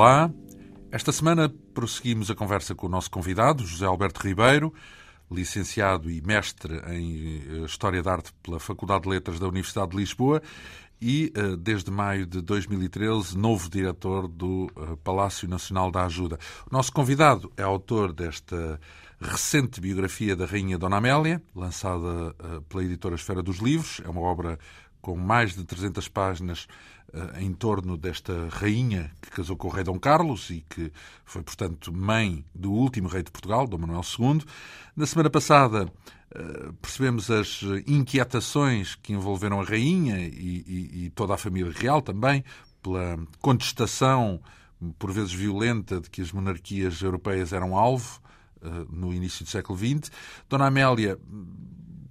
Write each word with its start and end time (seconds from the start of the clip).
Olá, 0.00 0.32
esta 0.92 1.10
semana 1.10 1.52
prosseguimos 1.74 2.30
a 2.30 2.34
conversa 2.36 2.72
com 2.72 2.86
o 2.86 2.88
nosso 2.88 3.10
convidado, 3.10 3.66
José 3.66 3.84
Alberto 3.84 4.20
Ribeiro, 4.20 4.72
licenciado 5.28 6.08
e 6.08 6.22
mestre 6.22 6.80
em 6.94 7.42
eh, 7.42 7.64
História 7.64 8.00
da 8.00 8.12
Arte 8.12 8.32
pela 8.40 8.60
Faculdade 8.60 9.02
de 9.02 9.08
Letras 9.08 9.40
da 9.40 9.48
Universidade 9.48 9.90
de 9.90 9.96
Lisboa 9.96 10.40
e, 11.02 11.32
eh, 11.34 11.56
desde 11.58 11.90
maio 11.90 12.26
de 12.26 12.40
2013, 12.40 13.36
novo 13.36 13.68
diretor 13.68 14.28
do 14.28 14.70
eh, 14.76 14.96
Palácio 15.02 15.48
Nacional 15.48 15.90
da 15.90 16.04
Ajuda. 16.04 16.38
O 16.70 16.72
nosso 16.72 16.92
convidado 16.92 17.52
é 17.56 17.64
autor 17.64 18.12
desta 18.12 18.78
recente 19.20 19.80
biografia 19.80 20.36
da 20.36 20.46
Rainha 20.46 20.78
Dona 20.78 20.98
Amélia, 20.98 21.42
lançada 21.56 22.32
pela 22.68 22.84
editora 22.84 23.16
Esfera 23.16 23.42
dos 23.42 23.56
Livros. 23.56 24.00
É 24.04 24.08
uma 24.08 24.20
obra 24.20 24.60
com 25.00 25.16
mais 25.16 25.54
de 25.54 25.64
300 25.64 26.08
páginas 26.08 26.66
uh, 27.12 27.38
em 27.40 27.52
torno 27.52 27.96
desta 27.96 28.48
rainha 28.50 29.10
que 29.20 29.30
casou 29.30 29.56
com 29.56 29.68
o 29.68 29.70
rei 29.70 29.84
Dom 29.84 29.98
Carlos 29.98 30.50
e 30.50 30.64
que 30.68 30.92
foi, 31.24 31.42
portanto, 31.42 31.92
mãe 31.92 32.44
do 32.54 32.72
último 32.72 33.08
rei 33.08 33.22
de 33.22 33.30
Portugal, 33.30 33.66
Dom 33.66 33.78
Manuel 33.78 34.02
II. 34.18 34.42
Na 34.96 35.06
semana 35.06 35.30
passada 35.30 35.84
uh, 35.84 36.72
percebemos 36.74 37.30
as 37.30 37.60
inquietações 37.86 38.94
que 38.94 39.12
envolveram 39.12 39.60
a 39.60 39.64
rainha 39.64 40.18
e, 40.18 40.64
e, 40.66 41.04
e 41.04 41.10
toda 41.10 41.34
a 41.34 41.38
família 41.38 41.72
real 41.72 42.02
também, 42.02 42.44
pela 42.82 43.18
contestação, 43.40 44.40
por 44.98 45.12
vezes 45.12 45.32
violenta, 45.32 46.00
de 46.00 46.08
que 46.08 46.22
as 46.22 46.32
monarquias 46.32 47.00
europeias 47.02 47.52
eram 47.52 47.76
alvo 47.76 48.20
uh, 48.62 48.86
no 48.90 49.12
início 49.12 49.44
do 49.44 49.50
século 49.50 49.78
XX. 49.78 50.10
Dona 50.48 50.66
Amélia 50.66 51.18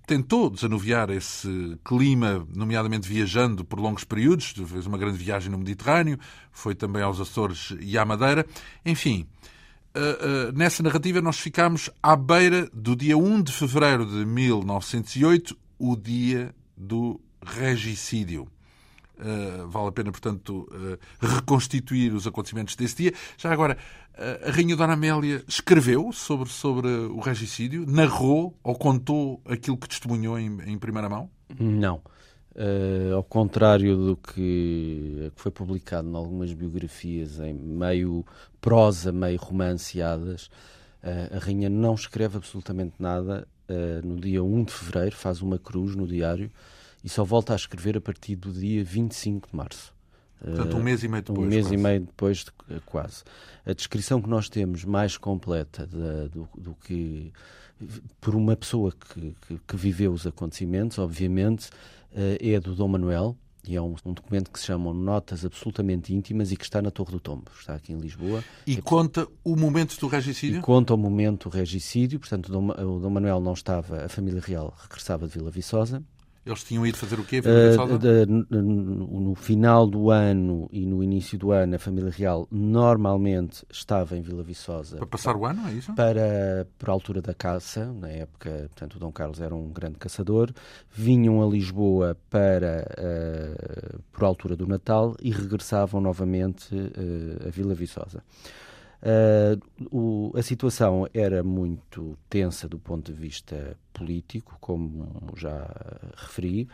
tentou 0.08 0.50
desanuviar 0.50 1.10
esse 1.10 1.78
clima, 1.84 2.48
nomeadamente 2.56 3.08
viajando 3.08 3.66
por 3.66 3.78
longos 3.78 4.06
períodos, 4.06 4.54
fez 4.66 4.88
uma 4.88 4.98
grande 4.98 5.18
viagem 5.18 5.52
no 5.52 5.58
Mediterrâneo, 5.58 6.18
foi 6.50 6.74
também 6.74 7.04
aos 7.04 7.20
Açores 7.20 7.76
e 7.82 7.98
à 7.98 8.06
Madeira. 8.06 8.46
Enfim, 8.86 9.28
uh, 9.94 10.50
uh, 10.50 10.58
nessa 10.58 10.82
narrativa 10.82 11.22
nós 11.22 11.38
ficamos 11.38 11.90
à 12.02 12.16
beira 12.16 12.70
do 12.74 12.96
dia 12.96 13.18
1 13.18 13.42
de 13.44 13.52
fevereiro 13.52 14.06
de 14.06 14.26
1908, 14.26 15.58
o 15.78 15.98
dia 15.98 16.56
do 16.76 17.20
regicídio. 17.46 18.48
Uh, 19.20 19.68
vale 19.68 19.88
a 19.88 19.92
pena, 19.92 20.12
portanto, 20.12 20.68
uh, 20.72 20.98
reconstituir 21.20 22.14
os 22.14 22.28
acontecimentos 22.28 22.76
desse 22.76 22.96
dia. 22.98 23.14
Já 23.36 23.52
agora, 23.52 23.76
uh, 24.14 24.48
a 24.48 24.52
Rainha 24.52 24.76
Dona 24.76 24.94
Amélia 24.94 25.44
escreveu 25.48 26.12
sobre, 26.12 26.50
sobre 26.50 26.88
o 26.88 27.20
regicídio? 27.20 27.84
Narrou 27.88 28.56
ou 28.64 28.76
contou 28.76 29.42
aquilo 29.46 29.76
que 29.78 29.90
testemunhou 29.90 30.38
em, 30.38 30.60
em 30.68 30.78
primeira 30.78 31.10
mão? 31.10 31.30
Não. 31.60 32.02
ao 33.16 33.24
contrário 33.24 33.96
do 33.96 34.18
que, 34.18 35.32
que 35.36 35.42
foi 35.42 35.52
publicado 35.52 36.08
em 36.10 36.16
algumas 36.16 36.54
biografias 36.54 37.40
em 37.40 37.54
meio 37.54 38.26
prosa, 38.60 39.12
meio 39.12 39.40
romanceadas, 39.40 40.50
a 41.02 41.40
Rainha 41.40 41.70
não 41.70 41.96
escreve 41.96 42.38
absolutamente 42.38 42.96
nada. 43.00 43.48
no 44.04 44.20
dia 44.20 44.44
1 44.44 44.66
de 44.66 44.74
fevereiro, 44.74 45.16
faz 45.16 45.42
uma 45.42 45.58
cruz 45.58 45.96
no 45.96 46.06
diário 46.06 46.52
e 47.04 47.10
só 47.10 47.24
volta 47.24 47.54
a 47.54 47.56
escrever 47.56 47.98
a 47.98 48.02
partir 48.02 48.36
do 48.36 48.52
dia 48.52 48.84
25 48.84 49.50
de 49.50 49.56
março. 49.56 49.98
Portanto, 50.44 50.78
um 50.78 50.84
mês 50.84 51.04
e 51.04 51.08
meio 51.08 51.24
depois. 51.24 51.40
Um 51.40 51.50
mês 51.50 51.66
quase. 51.66 51.74
e 51.74 51.78
meio 51.78 52.00
depois, 52.02 52.38
de, 52.38 52.80
quase. 52.86 53.24
A 53.66 53.74
descrição 53.74 54.22
que 54.22 54.30
nós 54.30 54.50
temos 54.50 54.84
mais 54.86 55.18
completa 55.18 55.88
de, 55.88 56.30
do, 56.30 56.48
do, 56.56 56.76
que. 56.76 57.32
por 58.22 58.36
uma 58.36 58.56
pessoa 58.56 58.92
que, 58.92 59.36
que, 59.48 59.60
que, 59.68 59.76
viveu 59.76 60.12
os 60.12 60.28
acontecimentos, 60.28 61.00
obviamente, 61.00 61.70
eh, 62.14 62.54
é 62.54 62.60
do 62.60 62.76
Dom 62.76 62.88
Manuel. 62.88 63.36
E 63.68 63.76
é 63.76 63.82
um, 63.82 63.96
um, 64.06 64.14
documento 64.14 64.50
que 64.50 64.60
se 64.60 64.68
chama 64.68 64.94
Notas 64.94 65.44
Absolutamente 65.44 66.14
Íntimas 66.14 66.54
e 66.54 66.56
que 66.56 66.64
está 66.64 66.82
na 66.82 66.90
Torre 66.90 67.12
do 67.12 67.20
Tombo. 67.20 67.52
Está 67.60 67.76
aqui 67.76 67.92
em 67.92 67.98
Lisboa. 67.98 68.42
E 68.66 68.76
é, 68.76 68.82
conta 68.82 69.28
o 69.44 69.58
momento 69.58 70.00
do 70.00 70.08
regicídio? 70.08 70.62
conta 70.62 70.94
o 70.94 70.98
momento 70.98 71.50
do 71.50 71.58
regicídio. 71.58 72.18
Portanto, 72.18 72.48
o 72.48 72.52
Dom, 72.52 72.70
o 72.70 73.00
Dom 73.02 73.10
Manuel 73.10 73.42
não 73.42 73.52
estava, 73.52 74.06
a 74.06 74.08
família 74.08 74.40
real 74.40 74.74
regressava 74.82 75.28
de 75.28 75.34
Vila 75.34 75.52
Viçosa. 75.52 76.02
Eles 76.48 76.64
tinham 76.64 76.86
ido 76.88 76.98
fazer 76.98 77.20
o 77.20 77.24
quê? 77.24 77.40
Uh, 77.40 77.98
de, 77.98 78.26
no, 78.26 79.36
final 79.36 79.86
do 79.86 80.10
ano 80.10 80.70
e 80.72 80.86
no 80.86 81.04
início 81.04 81.38
do 81.38 81.52
ano, 81.52 81.76
a 81.76 81.80
família 81.80 82.10
real 82.10 82.48
normalmente 82.50 83.66
estava 83.70 84.18
em 84.18 84.22
Vila 84.22 84.44
Viçosa. 84.44 84.96
Para 84.96 85.08
passar 85.08 85.36
o 85.36 85.46
ano, 85.46 85.68
é 85.68 85.74
isso? 85.74 85.94
Para, 85.94 86.66
para 86.80 86.92
a 86.92 86.94
altura 86.94 87.22
da 87.22 87.34
caça, 87.34 87.92
na 87.92 88.10
época, 88.10 88.50
portanto, 88.70 88.96
o 88.96 89.00
Dom 89.00 89.12
Carlos 89.12 89.42
era 89.42 89.54
um 89.54 89.70
grande 89.70 89.98
caçador. 89.98 90.52
Vinham 90.90 91.44
a 91.44 91.48
Lisboa 91.48 92.18
para, 92.30 92.88
uh, 92.98 94.00
por 94.14 94.24
altura 94.24 94.56
do 94.56 94.66
Natal 94.66 95.16
e 95.22 95.32
regressavam 95.32 96.00
novamente 96.00 96.74
uh, 96.74 97.48
a 97.48 97.50
Vila 97.50 97.74
Viçosa. 97.74 98.24
Uh, 99.00 99.62
o, 99.92 100.34
a 100.36 100.42
situação 100.42 101.08
era 101.14 101.44
muito 101.44 102.18
tensa 102.28 102.68
do 102.68 102.80
ponto 102.80 103.14
de 103.14 103.20
vista 103.20 103.78
político, 103.94 104.58
como 104.60 105.08
já 105.36 105.68
referi, 106.16 106.68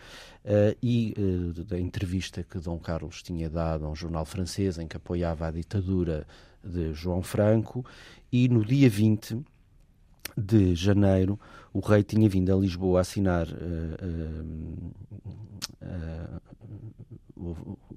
uh, 0.45 0.75
e 0.81 1.13
uh, 1.17 1.63
da 1.65 1.77
entrevista 1.77 2.41
que 2.41 2.59
Dom 2.59 2.79
Carlos 2.79 3.21
tinha 3.21 3.49
dado 3.49 3.85
a 3.85 3.89
um 3.89 3.95
jornal 3.95 4.25
francês 4.25 4.77
em 4.77 4.87
que 4.87 4.95
apoiava 4.95 5.47
a 5.47 5.51
ditadura 5.51 6.25
de 6.63 6.93
João 6.93 7.21
Franco, 7.21 7.85
e 8.31 8.47
no 8.47 8.63
dia 8.63 8.89
20 8.89 9.41
de 10.37 10.73
janeiro 10.75 11.37
o 11.73 11.79
rei 11.79 12.03
tinha 12.03 12.27
vindo 12.29 12.51
a 12.51 12.57
Lisboa 12.57 13.01
assinar 13.01 13.47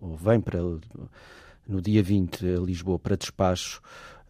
ou 0.01 0.17
vem 0.17 0.41
para 0.41 0.59
no 1.67 1.81
dia 1.81 2.03
20 2.03 2.57
a 2.57 2.61
Lisboa 2.61 2.99
para 2.99 3.17
despacho 3.17 3.81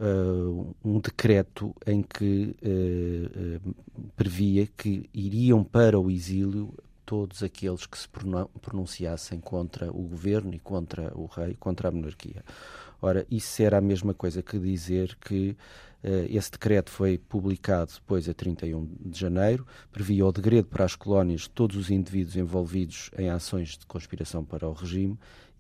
uh, 0.00 0.74
um 0.84 1.00
decreto 1.00 1.74
em 1.86 2.02
que 2.02 2.56
uh, 2.62 3.74
previa 4.16 4.66
que 4.76 5.08
iriam 5.12 5.62
para 5.64 5.98
o 5.98 6.10
exílio 6.10 6.72
todos 7.04 7.42
aqueles 7.42 7.86
que 7.86 7.96
se 7.96 8.08
pronunciassem 8.60 9.38
contra 9.38 9.90
o 9.90 10.02
governo 10.02 10.52
e 10.52 10.58
contra 10.58 11.16
o 11.16 11.26
rei, 11.26 11.54
contra 11.54 11.88
a 11.88 11.92
monarquia. 11.92 12.44
Ora, 13.00 13.24
isso 13.30 13.62
era 13.62 13.78
a 13.78 13.80
mesma 13.80 14.12
coisa 14.12 14.42
que 14.42 14.58
dizer 14.58 15.16
que 15.20 15.56
uh, 16.02 16.26
esse 16.28 16.50
decreto 16.50 16.90
foi 16.90 17.16
publicado 17.16 17.92
depois 17.94 18.28
a 18.28 18.34
31 18.34 18.88
de 19.00 19.20
janeiro, 19.20 19.64
previa 19.92 20.26
o 20.26 20.32
degredo 20.32 20.66
para 20.66 20.84
as 20.84 20.96
colónias 20.96 21.42
de 21.42 21.50
todos 21.50 21.76
os 21.76 21.90
indivíduos 21.90 22.36
envolvidos 22.36 23.10
em 23.16 23.30
ações 23.30 23.78
de 23.78 23.86
conspiração 23.86 24.44
para 24.44 24.68
o 24.68 24.72
regime 24.72 25.16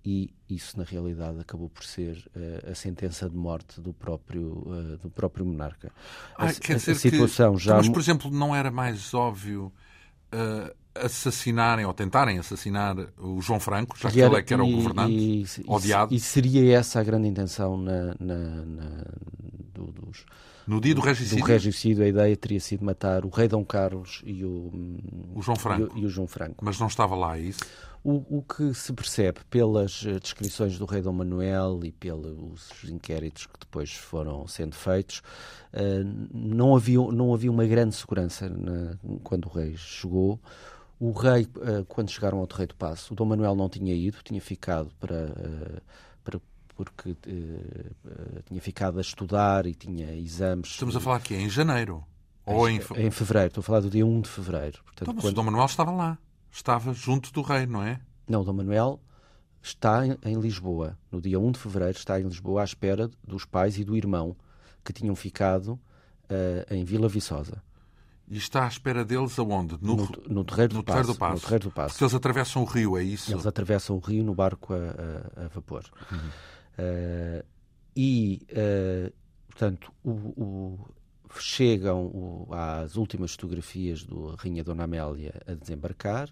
e 0.06 0.30
isso 0.48 0.78
na 0.78 0.84
realidade 0.84 1.40
acabou 1.40 1.68
por 1.68 1.82
ser 1.82 2.24
uh, 2.36 2.70
a 2.70 2.74
sentença 2.76 3.28
de 3.28 3.36
morte 3.36 3.80
do 3.80 3.92
próprio 3.92 4.62
uh, 4.64 4.96
do 4.98 5.10
próprio 5.10 5.44
monarca. 5.44 5.90
Ah, 6.38 6.46
a, 6.46 6.54
quer 6.54 6.76
dizer 6.76 6.92
a 6.92 6.94
situação 6.94 7.56
que, 7.56 7.64
já 7.64 7.76
mas 7.76 7.88
por 7.88 7.98
exemplo 7.98 8.30
não 8.30 8.54
era 8.54 8.70
mais 8.70 9.12
óbvio 9.12 9.72
uh, 10.32 10.72
assassinarem 10.94 11.84
ou 11.84 11.92
tentarem 11.92 12.38
assassinar 12.38 12.96
o 13.18 13.42
João 13.42 13.58
Franco, 13.58 13.98
já 13.98 14.08
que 14.08 14.20
ele 14.20 14.36
é 14.36 14.42
que 14.42 14.54
era 14.54 14.62
o 14.62 14.70
governante, 14.70 15.12
e, 15.12 15.44
odiado. 15.66 16.14
E, 16.14 16.20
seria 16.20 16.78
essa 16.78 17.00
a 17.00 17.02
grande 17.02 17.26
intenção 17.26 17.76
na, 17.76 18.14
na, 18.20 18.64
na 18.64 19.04
do, 19.74 19.86
dos 19.90 20.24
no 20.68 20.80
dia 20.80 20.94
do 20.94 21.00
regicídio? 21.00 21.44
Do 21.44 21.48
regicídio, 21.48 22.04
a 22.04 22.08
ideia 22.08 22.36
teria 22.36 22.60
sido 22.60 22.84
matar 22.84 23.24
o 23.24 23.28
rei 23.28 23.46
Dom 23.48 23.64
Carlos 23.64 24.22
e 24.24 24.44
o, 24.44 25.00
o 25.34 25.42
João 25.42 25.56
Franco. 25.56 25.96
E 25.96 26.00
o, 26.00 26.02
e 26.02 26.06
o 26.06 26.08
João 26.08 26.26
Franco. 26.26 26.64
Mas 26.64 26.78
não 26.78 26.88
estava 26.88 27.14
lá, 27.14 27.38
é 27.38 27.42
isso? 27.42 27.60
O, 28.08 28.38
o, 28.38 28.42
que 28.42 28.72
se 28.72 28.92
percebe 28.92 29.40
pelas 29.50 30.04
eh, 30.06 30.20
descrições 30.20 30.78
do 30.78 30.84
rei 30.84 31.02
Dom 31.02 31.12
Manuel 31.12 31.80
e 31.82 31.90
pelos 31.90 32.70
inquéritos 32.84 33.46
que 33.46 33.58
depois 33.58 33.92
foram 33.94 34.46
sendo 34.46 34.76
feitos, 34.76 35.24
uh, 35.74 36.28
não, 36.32 36.76
havia, 36.76 37.00
não 37.00 37.34
havia 37.34 37.50
uma 37.50 37.66
grande 37.66 37.96
segurança 37.96 38.48
na, 38.48 38.96
quando 39.24 39.46
o 39.46 39.48
rei 39.48 39.76
chegou. 39.76 40.40
O 41.00 41.10
rei, 41.10 41.48
uh, 41.56 41.84
quando 41.86 42.08
chegaram 42.08 42.38
ao 42.38 42.46
Terreiro 42.46 42.74
do 42.74 42.76
Passo, 42.76 43.12
o 43.12 43.16
Dom 43.16 43.24
Manuel 43.24 43.56
não 43.56 43.68
tinha 43.68 43.92
ido, 43.92 44.18
tinha 44.22 44.40
ficado 44.40 44.88
para, 45.00 45.24
uh, 45.24 45.82
para 46.22 46.40
porque 46.76 47.16
tinha 48.44 48.60
ficado 48.60 48.98
a 48.98 49.00
estudar 49.00 49.66
e 49.66 49.74
tinha 49.74 50.14
exames. 50.14 50.68
Estamos 50.68 50.94
a 50.94 51.00
falar 51.00 51.16
aqui 51.16 51.34
em 51.34 51.48
janeiro. 51.48 52.04
Ou 52.44 52.68
em, 52.68 52.76
em 52.76 53.10
fevereiro, 53.10 53.48
estou 53.48 53.62
a 53.62 53.64
falar 53.64 53.80
do 53.80 53.90
dia 53.90 54.06
1 54.06 54.20
de 54.20 54.28
fevereiro. 54.28 54.78
Portanto, 54.84 55.02
então, 55.02 55.14
mas 55.14 55.24
quando... 55.24 55.32
o 55.32 55.34
Dom 55.34 55.42
Manuel 55.42 55.66
estava 55.66 55.90
lá 55.90 56.16
estava 56.56 56.92
junto 56.92 57.32
do 57.32 57.42
rei, 57.42 57.66
não 57.66 57.82
é? 57.82 58.00
Não, 58.28 58.42
Dom 58.42 58.54
Manuel 58.54 59.00
está 59.62 60.06
em 60.06 60.40
Lisboa. 60.40 60.96
No 61.10 61.20
dia 61.20 61.38
1 61.38 61.52
de 61.52 61.58
fevereiro 61.58 61.98
está 61.98 62.18
em 62.20 62.24
Lisboa 62.24 62.62
à 62.62 62.64
espera 62.64 63.10
dos 63.26 63.44
pais 63.44 63.78
e 63.78 63.84
do 63.84 63.96
irmão 63.96 64.36
que 64.84 64.92
tinham 64.92 65.14
ficado 65.14 65.70
uh, 65.70 66.74
em 66.74 66.84
Vila 66.84 67.08
Viçosa. 67.08 67.62
E 68.28 68.36
está 68.36 68.64
à 68.64 68.68
espera 68.68 69.04
deles 69.04 69.38
aonde? 69.38 69.76
No, 69.80 69.96
no, 69.96 70.08
no, 70.28 70.44
terreiro, 70.44 70.72
do 70.72 70.76
no 70.78 70.82
terreiro, 70.82 71.08
do 71.08 71.14
Passo, 71.14 71.34
no 71.34 71.40
terreiro 71.40 71.64
do 71.64 71.70
Passo. 71.70 71.94
Porque 71.94 72.04
eles 72.04 72.14
atravessam 72.14 72.62
o 72.62 72.64
rio, 72.64 72.96
é 72.96 73.02
isso? 73.02 73.32
Eles 73.32 73.46
atravessam 73.46 73.96
o 73.96 74.00
rio 74.00 74.24
no 74.24 74.34
barco 74.34 74.72
a, 74.74 74.76
a, 74.76 75.44
a 75.44 75.48
vapor. 75.48 75.84
Uhum. 76.10 76.18
Uh, 76.18 77.44
e, 77.94 78.46
uh, 78.50 79.12
portanto, 79.46 79.92
o, 80.02 80.10
o, 80.10 80.88
chegam 81.38 82.06
o, 82.06 82.48
às 82.52 82.96
últimas 82.96 83.32
fotografias 83.32 84.02
do 84.02 84.34
Rainha 84.36 84.64
Dona 84.64 84.84
Amélia 84.84 85.40
a 85.46 85.54
desembarcar 85.54 86.30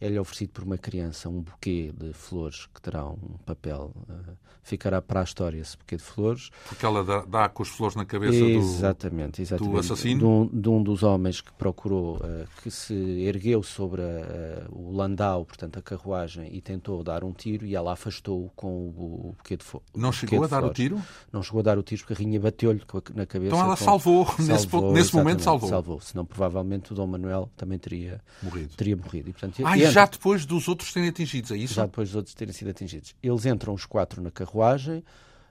é-lhe 0.00 0.18
oferecido 0.18 0.50
por 0.50 0.64
uma 0.64 0.78
criança 0.78 1.28
um 1.28 1.40
buquê 1.40 1.92
de 1.96 2.12
flores 2.12 2.66
que 2.66 2.80
terá 2.80 3.06
um 3.06 3.36
papel, 3.44 3.92
uh, 4.08 4.36
ficará 4.62 5.00
para 5.00 5.20
a 5.20 5.24
história 5.24 5.58
esse 5.58 5.76
buquê 5.76 5.96
de 5.96 6.02
flores. 6.02 6.50
Porque 6.68 6.84
ela 6.84 7.04
dá, 7.04 7.24
dá 7.24 7.48
com 7.48 7.62
as 7.62 7.68
flores 7.68 7.96
na 7.96 8.04
cabeça 8.04 8.36
exatamente, 8.36 9.36
do, 9.36 9.42
exatamente, 9.42 9.72
do 9.72 9.78
assassino? 9.78 10.18
De 10.18 10.24
um, 10.26 10.60
de 10.60 10.68
um, 10.68 10.82
dos 10.82 11.02
homens 11.02 11.40
que 11.40 11.52
procurou, 11.52 12.16
uh, 12.16 12.46
que 12.62 12.70
se 12.70 12.94
ergueu 12.94 13.62
sobre 13.62 14.02
a, 14.02 14.68
uh, 14.70 14.78
o 14.78 14.92
landau, 14.92 15.44
portanto 15.44 15.78
a 15.78 15.82
carruagem, 15.82 16.54
e 16.54 16.60
tentou 16.60 17.02
dar 17.02 17.22
um 17.22 17.32
tiro 17.32 17.66
e 17.66 17.74
ela 17.74 17.92
afastou-o 17.92 18.50
com 18.56 18.68
o, 18.68 19.28
o 19.28 19.34
buquê 19.36 19.56
de 19.56 19.64
flores. 19.64 19.88
Não 19.94 20.12
chegou 20.12 20.44
a 20.44 20.46
dar 20.46 20.60
flores. 20.60 20.70
o 20.70 20.74
tiro? 20.74 21.02
Não 21.32 21.42
chegou 21.42 21.60
a 21.60 21.62
dar 21.62 21.78
o 21.78 21.82
tiro 21.82 22.02
porque 22.02 22.14
a 22.14 22.16
rainha 22.16 22.40
bateu-lhe 22.40 22.82
na 23.14 23.26
cabeça. 23.26 23.54
Então 23.54 23.64
ela 23.64 23.76
com... 23.76 23.84
salvou, 23.84 24.26
salvou, 24.26 24.46
nesse, 24.46 24.66
ponto, 24.66 24.92
nesse 24.92 25.14
momento 25.14 25.42
salvou. 25.42 25.68
Salvou, 25.68 26.00
senão 26.00 26.24
provavelmente 26.24 26.92
o 26.92 26.94
Dom 26.94 27.06
Manuel 27.06 27.50
também 27.56 27.78
teria 27.78 28.20
morrido. 28.42 28.74
Teria 28.76 28.96
morrido. 28.96 29.28
E, 29.28 29.32
portanto, 29.32 29.62
ah, 29.64 29.76
e 29.88 29.92
já 29.92 30.06
depois 30.06 30.44
dos 30.44 30.68
outros 30.68 30.92
terem 30.92 31.08
atingidos, 31.08 31.50
é 31.50 31.56
isso? 31.56 31.74
Já 31.74 31.86
depois 31.86 32.08
dos 32.08 32.16
outros 32.16 32.34
terem 32.34 32.52
sido 32.52 32.70
atingidos. 32.70 33.14
Eles 33.22 33.46
entram 33.46 33.74
os 33.74 33.86
quatro 33.86 34.22
na 34.22 34.30
carruagem. 34.30 35.04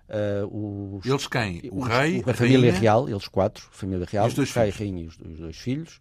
Uh, 0.09 0.97
os, 0.97 1.06
eles 1.06 1.27
quem? 1.27 1.62
O 1.71 1.81
os, 1.81 1.88
rei, 1.88 2.24
a, 2.25 2.31
a 2.31 2.33
família 2.33 2.71
rainha? 2.71 2.80
real, 2.80 3.09
eles 3.09 3.27
quatro, 3.27 3.68
família 3.71 4.06
real, 4.09 4.27
os 4.27 4.33
dois 4.33 4.53
o 4.56 4.59
rei, 4.59 4.71
filhos. 4.71 4.80
rainha 4.80 5.03
e 5.03 5.07
os, 5.07 5.18
os 5.19 5.39
dois 5.39 5.57
filhos. 5.57 6.00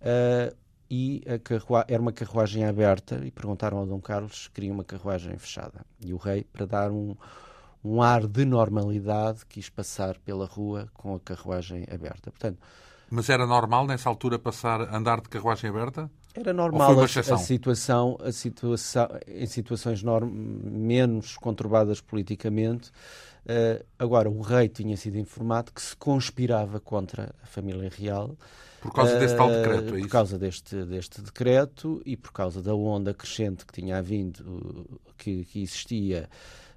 Uh, 0.00 0.54
e 0.90 1.22
era 1.88 2.00
uma 2.00 2.12
carruagem 2.12 2.64
aberta 2.64 3.20
e 3.24 3.30
perguntaram 3.30 3.78
ao 3.78 3.86
Dom 3.86 4.00
Carlos 4.00 4.44
se 4.44 4.50
queria 4.50 4.72
uma 4.72 4.84
carruagem 4.84 5.36
fechada. 5.36 5.84
E 6.04 6.12
o 6.12 6.16
rei, 6.16 6.44
para 6.44 6.64
dar 6.64 6.90
um, 6.92 7.16
um 7.82 8.00
ar 8.00 8.26
de 8.26 8.44
normalidade, 8.44 9.44
quis 9.48 9.68
passar 9.68 10.16
pela 10.18 10.46
rua 10.46 10.88
com 10.94 11.14
a 11.14 11.20
carruagem 11.20 11.84
aberta. 11.90 12.30
Portanto, 12.30 12.58
mas 13.10 13.28
era 13.28 13.46
normal 13.46 13.86
nessa 13.86 14.08
altura 14.08 14.38
passar 14.38 14.80
andar 14.94 15.20
de 15.20 15.28
carruagem 15.28 15.70
aberta? 15.70 16.10
Era 16.38 16.52
normal 16.52 17.00
a, 17.00 17.04
a, 17.04 17.38
situação, 17.38 18.18
a 18.22 18.30
situação 18.30 19.08
em 19.26 19.46
situações 19.46 20.02
norm, 20.02 20.30
menos 20.30 21.36
conturbadas 21.36 22.00
politicamente. 22.00 22.90
Uh, 23.46 23.82
agora, 23.98 24.28
o 24.28 24.40
rei 24.42 24.68
tinha 24.68 24.96
sido 24.96 25.16
informado 25.16 25.72
que 25.72 25.80
se 25.80 25.96
conspirava 25.96 26.78
contra 26.78 27.34
a 27.42 27.46
família 27.46 27.88
real. 27.88 28.36
Por 28.82 28.92
causa 28.92 29.18
desse 29.18 29.34
tal 29.34 29.48
decreto, 29.48 29.88
é 29.88 29.90
Por 29.90 29.98
isso? 29.98 30.08
causa 30.08 30.38
deste, 30.38 30.84
deste 30.84 31.22
decreto 31.22 32.02
e 32.04 32.16
por 32.16 32.32
causa 32.32 32.62
da 32.62 32.74
onda 32.74 33.14
crescente 33.14 33.64
que 33.64 33.72
tinha 33.72 33.96
havido, 33.96 35.00
que, 35.16 35.44
que 35.44 35.62
existia 35.62 36.28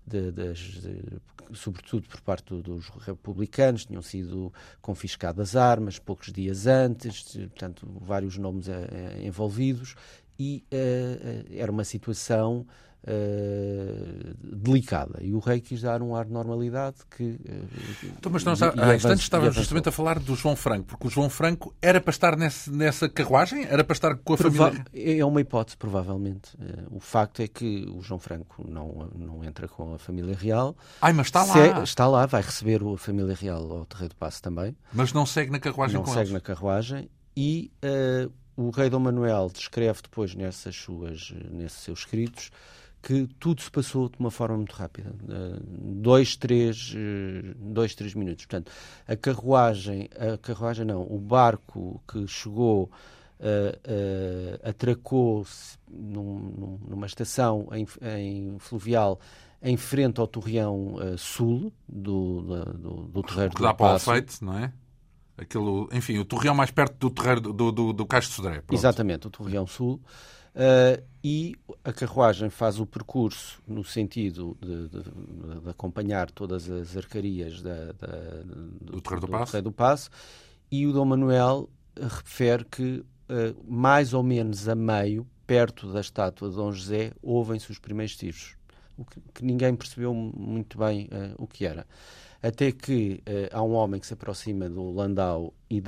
de, 0.10 0.32
de, 0.32 1.22
sobretudo 1.54 2.08
por 2.08 2.22
parte 2.22 2.54
dos 2.62 2.90
republicanos, 3.00 3.86
tinham 3.86 4.02
sido 4.02 4.54
confiscadas 4.82 5.56
armas 5.56 6.00
poucos 6.00 6.32
dias 6.32 6.68
antes, 6.68 7.36
portanto, 7.36 7.88
vários 8.02 8.38
nomes 8.38 8.68
uh, 8.68 8.72
envolvidos, 9.22 9.96
e 10.38 10.64
uh, 10.72 11.54
era 11.54 11.72
uma 11.72 11.84
situação 11.84 12.66
Uh, 13.02 14.36
delicada. 14.44 15.20
E 15.24 15.34
o 15.34 15.40
rei 15.40 15.62
quis 15.62 15.82
dar 15.82 16.02
um 16.02 16.14
ar 16.14 16.26
de 16.26 16.34
normalidade 16.34 16.98
que. 17.10 17.24
Uh, 17.24 18.08
então, 18.18 18.30
mas 18.30 18.44
nós, 18.44 18.62
há, 18.62 18.74
há 18.76 18.94
instantes 18.94 19.24
estávamos 19.24 19.56
justamente 19.56 19.88
a 19.88 19.92
falar 19.92 20.20
do 20.20 20.36
João 20.36 20.54
Franco, 20.54 20.86
porque 20.86 21.08
o 21.08 21.10
João 21.10 21.30
Franco 21.30 21.74
era 21.82 22.02
para 22.02 22.12
estar 22.12 22.36
nesse, 22.36 22.70
nessa 22.70 23.08
carruagem? 23.08 23.64
Era 23.64 23.86
para 23.86 23.94
estar 23.94 24.16
com 24.18 24.34
a 24.34 24.38
Prova 24.38 24.72
família? 24.72 24.86
É 24.94 25.24
uma 25.24 25.40
hipótese, 25.40 25.78
provavelmente. 25.78 26.54
Uh, 26.56 26.98
o 26.98 27.00
facto 27.00 27.42
é 27.42 27.48
que 27.48 27.88
o 27.90 28.02
João 28.02 28.20
Franco 28.20 28.68
não, 28.68 29.10
não 29.16 29.46
entra 29.46 29.68
com 29.70 29.94
a 29.94 29.98
família 29.98 30.36
real. 30.36 30.76
Ai, 31.02 31.14
mas 31.14 31.28
está 31.28 31.46
lá. 31.46 31.54
Se, 31.54 31.84
está 31.84 32.06
lá, 32.06 32.26
vai 32.26 32.42
receber 32.42 32.82
a 32.84 32.98
família 32.98 33.34
real 33.34 33.72
ao 33.72 33.86
Terreiro 33.86 34.14
do 34.14 34.18
Passo 34.18 34.42
também. 34.42 34.76
Mas 34.92 35.14
não 35.14 35.26
segue 35.26 35.52
na 35.52 35.60
carruagem 35.60 35.96
não 35.96 36.04
com 36.04 36.12
segue 36.12 36.24
eles. 36.24 36.34
na 36.34 36.42
carruagem 36.42 37.10
e 37.36 37.72
o 38.58 38.72
rei 38.72 38.90
Dom 38.90 39.00
Manuel 39.00 39.50
descreve 39.54 40.02
depois 40.02 40.36
nessas 40.36 40.76
suas, 40.76 41.34
nesses 41.50 41.80
seus 41.80 42.00
escritos 42.00 42.52
que 43.02 43.28
tudo 43.40 43.62
se 43.62 43.72
passou 43.72 44.10
de 44.10 44.18
uma 44.20 44.32
forma 44.32 44.58
muito 44.58 44.74
rápida. 44.74 45.14
dois, 45.72 46.36
três, 46.36 46.94
dois, 47.56 47.96
três 47.96 48.14
minutos. 48.14 48.46
Portanto, 48.46 48.72
a 49.08 49.16
carruagem, 49.16 50.10
a 50.18 50.38
carruagem 50.38 50.86
não, 50.86 51.02
o 51.04 51.18
barco 51.18 52.02
que 52.08 52.28
chegou, 52.28 52.92
uh, 53.40 53.44
uh, 53.44 54.70
atracou-se 54.70 55.78
num, 55.90 56.80
numa 56.88 57.06
estação 57.06 57.68
em, 57.72 57.88
em, 58.02 58.60
fluvial 58.60 59.20
em 59.62 59.76
frente 59.76 60.20
ao 60.20 60.28
torreão 60.28 60.96
uh, 60.96 61.18
sul 61.18 61.74
do, 61.88 62.42
do, 62.42 62.94
do 63.08 63.24
terreiro 63.24 63.52
que 63.52 63.58
do 63.58 63.64
dá 63.64 63.74
para 63.74 63.86
o. 63.86 63.90
Alfeite, 63.94 64.44
não 64.44 64.58
é? 64.58 64.72
Aquilo, 65.38 65.90
enfim, 65.94 66.18
o 66.18 66.26
torreão 66.26 66.54
mais 66.54 66.70
perto 66.70 66.98
do 66.98 67.10
terreiro 67.10 67.42
do, 67.42 67.72
do, 67.72 67.94
do 67.94 68.06
Caixo 68.06 68.30
de 68.30 68.36
Sodré. 68.36 68.62
Exatamente, 68.72 69.28
o 69.28 69.30
torreão 69.30 69.66
sul. 69.66 70.02
Uh, 70.60 71.02
e 71.24 71.56
a 71.86 71.94
carruagem 71.94 72.50
faz 72.50 72.82
o 72.82 72.86
percurso 72.86 73.62
no 73.66 73.82
sentido 73.82 74.58
de, 74.60 74.90
de, 74.90 75.62
de 75.62 75.70
acompanhar 75.70 76.30
todas 76.30 76.70
as 76.70 76.98
arcarias 76.98 77.62
da, 77.62 77.94
da, 77.94 78.08
do, 78.44 78.98
do 78.98 79.02
Terreiro 79.02 79.22
do, 79.22 79.28
do, 79.28 79.32
Passo. 79.32 79.52
Terreiro 79.54 79.70
do 79.70 79.72
Passo 79.72 80.10
e 80.70 80.86
o 80.86 80.92
Dom 80.92 81.06
Manuel 81.06 81.70
refere 81.98 82.66
que 82.66 83.06
uh, 83.30 83.64
mais 83.66 84.14
ou 84.14 84.22
menos 84.22 84.68
a 84.68 84.76
meio, 84.76 85.26
perto 85.48 85.94
da 85.94 86.02
estátua 86.02 86.50
de 86.50 86.58
Dom 86.58 86.74
José, 86.74 87.14
ouvem-se 87.22 87.72
os 87.72 87.80
primeiros 87.80 88.18
tiros, 88.18 88.58
o 88.98 89.06
que, 89.06 89.22
que, 89.36 89.46
ninguém 89.46 89.74
percebeu 89.74 90.14
muito 90.14 90.78
bem 90.78 91.06
uh, 91.06 91.42
o 91.42 91.48
que 91.48 91.66
era. 91.66 91.88
Até 92.44 92.72
que 92.72 93.22
há 93.52 93.62
um 93.62 93.74
homem 93.74 94.00
que 94.00 94.08
se 94.08 94.14
aproxima 94.14 94.70
do 94.70 94.92
Landau 94.92 95.54
e 95.70 95.84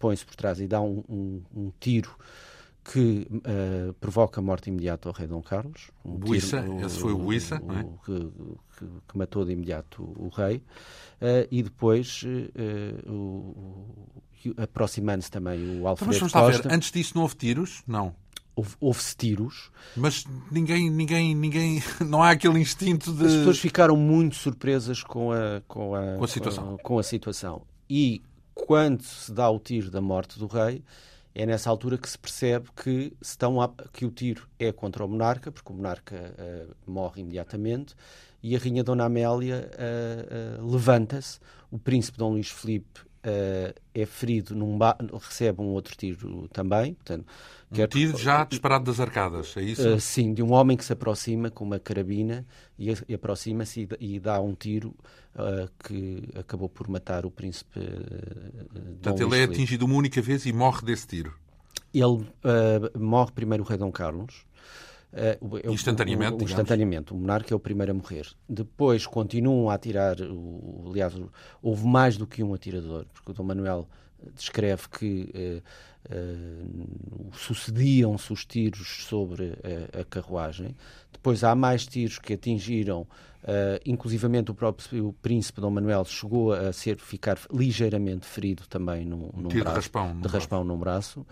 põe-se 0.00 0.26
por 0.26 0.34
trás 0.34 0.58
e 0.58 0.66
dá 0.66 0.80
um, 0.80 1.04
um, 1.08 1.42
um 1.54 1.72
tiro 1.78 2.16
que 2.84 3.28
uh, 3.30 3.92
provoca 3.94 4.40
a 4.40 4.42
morte 4.42 4.68
imediata 4.68 5.08
ao 5.08 5.14
rei 5.14 5.26
Dom 5.26 5.40
Carlos. 5.40 5.90
Um 6.04 6.16
Buissa, 6.16 6.62
tiro, 6.62 6.84
esse 6.84 6.98
foi 6.98 7.12
o 7.12 7.18
Buissa, 7.18 7.62
o, 7.62 7.72
é? 7.72 7.84
que, 8.04 8.32
que, 8.76 8.86
que, 9.08 9.18
matou 9.18 9.44
de 9.44 9.52
imediato 9.52 10.02
o, 10.02 10.26
o 10.26 10.28
rei. 10.28 10.56
Uh, 10.56 11.46
e 11.50 11.62
depois, 11.62 12.24
uh, 13.06 13.92
aproximando-se 14.56 15.30
também 15.30 15.80
o 15.80 15.86
Alfredo 15.86 16.16
então, 16.16 16.28
mas 16.28 16.32
Costa. 16.32 16.68
Ver. 16.68 16.74
Antes 16.74 16.90
disso 16.90 17.12
não 17.14 17.22
houve 17.22 17.36
tiros? 17.36 17.82
Não. 17.86 18.14
Houve, 18.54 18.74
houve-se 18.80 19.16
tiros. 19.16 19.70
Mas 19.96 20.24
ninguém, 20.50 20.90
ninguém, 20.90 21.34
ninguém, 21.34 21.82
não 22.04 22.22
há 22.22 22.30
aquele 22.30 22.58
instinto 22.58 23.12
de... 23.12 23.24
As 23.24 23.32
pessoas 23.32 23.58
ficaram 23.58 23.96
muito 23.96 24.34
surpresas 24.34 25.02
com 25.02 25.30
a, 25.30 25.62
com 25.68 25.94
a, 25.94 26.16
com 26.16 26.24
a 26.24 26.28
situação. 26.28 26.64
Com 26.64 26.74
a, 26.74 26.78
com 26.78 26.98
a 26.98 27.02
situação. 27.02 27.62
E 27.88 28.20
quando 28.54 29.02
se 29.02 29.32
dá 29.32 29.48
o 29.48 29.58
tiro 29.58 29.90
da 29.90 30.00
morte 30.00 30.38
do 30.38 30.46
rei, 30.46 30.82
é 31.34 31.46
nessa 31.46 31.70
altura 31.70 31.96
que 31.96 32.08
se 32.08 32.18
percebe 32.18 32.68
que, 32.76 33.12
estão 33.20 33.60
a, 33.60 33.72
que 33.92 34.04
o 34.04 34.10
tiro 34.10 34.48
é 34.58 34.70
contra 34.72 35.04
o 35.04 35.08
monarca, 35.08 35.50
porque 35.50 35.72
o 35.72 35.74
monarca 35.74 36.14
uh, 36.16 36.74
morre 36.90 37.22
imediatamente, 37.22 37.94
e 38.42 38.54
a 38.56 38.58
rainha 38.58 38.84
Dona 38.84 39.04
Amélia 39.04 39.70
uh, 39.72 40.62
uh, 40.62 40.70
levanta-se, 40.70 41.38
o 41.70 41.78
príncipe 41.78 42.18
Dom 42.18 42.32
Luís 42.32 42.50
Filipe 42.50 43.00
é 43.94 44.06
ferido, 44.06 44.54
num 44.54 44.78
recebe 45.12 45.60
um 45.60 45.66
outro 45.66 45.96
tiro 45.96 46.48
também. 46.48 46.94
Portanto, 46.94 47.26
um 47.70 47.74
quer... 47.74 47.88
tiro 47.88 48.18
já 48.18 48.44
disparado 48.44 48.84
das 48.84 48.98
arcadas, 48.98 49.56
é 49.56 49.62
isso? 49.62 50.00
sim, 50.00 50.34
de 50.34 50.42
um 50.42 50.52
homem 50.52 50.76
que 50.76 50.84
se 50.84 50.92
aproxima 50.92 51.50
com 51.50 51.64
uma 51.64 51.78
carabina 51.78 52.44
e, 52.78 52.92
e 53.08 53.14
aproxima-se 53.14 53.88
e, 54.00 54.14
e, 54.14 54.20
dá 54.20 54.40
um 54.40 54.54
tiro 54.54 54.94
que 55.84 56.28
acabou 56.34 56.68
por 56.68 56.88
matar 56.88 57.24
o 57.24 57.30
príncipe 57.30 57.80
Portanto, 59.00 59.22
ele 59.22 59.40
é 59.40 59.44
atingido 59.44 59.86
uma 59.86 59.94
única 59.94 60.20
vez 60.20 60.44
e 60.44 60.52
morre 60.52 60.84
desse 60.84 61.06
tiro. 61.06 61.34
Ele 61.94 62.04
uh, 62.04 62.98
morre 62.98 63.32
primeiro 63.32 63.62
o 63.62 63.66
rei 63.66 63.76
Dom 63.76 63.92
Carlos. 63.92 64.46
Uh, 65.12 65.70
instantaneamente, 65.72 66.34
o, 66.34 66.38
o, 66.38 66.42
instantaneamente. 66.42 67.12
O 67.12 67.16
monarca 67.16 67.52
é 67.52 67.56
o 67.56 67.60
primeiro 67.60 67.92
a 67.92 67.94
morrer. 67.94 68.26
Depois 68.48 69.06
continuam 69.06 69.68
a 69.68 69.74
atirar. 69.74 70.20
O, 70.20 70.84
aliás, 70.88 71.14
houve 71.62 71.86
mais 71.86 72.16
do 72.16 72.26
que 72.26 72.42
um 72.42 72.54
atirador, 72.54 73.04
porque 73.12 73.30
o 73.30 73.34
Dom 73.34 73.44
Manuel 73.44 73.88
descreve 74.34 74.88
que 74.88 75.32
uh, 75.34 77.32
sucediam-se 77.34 78.32
os 78.32 78.44
tiros 78.44 79.04
sobre 79.06 79.58
a 79.98 80.04
carruagem. 80.04 80.74
Depois 81.12 81.44
há 81.44 81.54
mais 81.54 81.86
tiros 81.86 82.18
que 82.18 82.34
atingiram 82.34 83.06
Uh, 83.42 83.82
inclusivamente 83.84 84.52
o 84.52 84.54
próprio 84.54 85.08
o 85.08 85.12
príncipe 85.14 85.60
Dom 85.60 85.72
Manuel 85.72 86.04
chegou 86.04 86.52
a 86.52 86.72
ser 86.72 86.96
ficar 86.98 87.36
ligeiramente 87.52 88.24
ferido 88.24 88.62
também 88.68 89.04
num, 89.04 89.30
num 89.34 89.48
Tiro 89.48 89.64
braço, 89.64 89.80
de 89.80 89.80
raspão, 89.80 90.20
de 90.20 90.28
raspão 90.28 90.64
num 90.64 90.78
braço. 90.78 91.26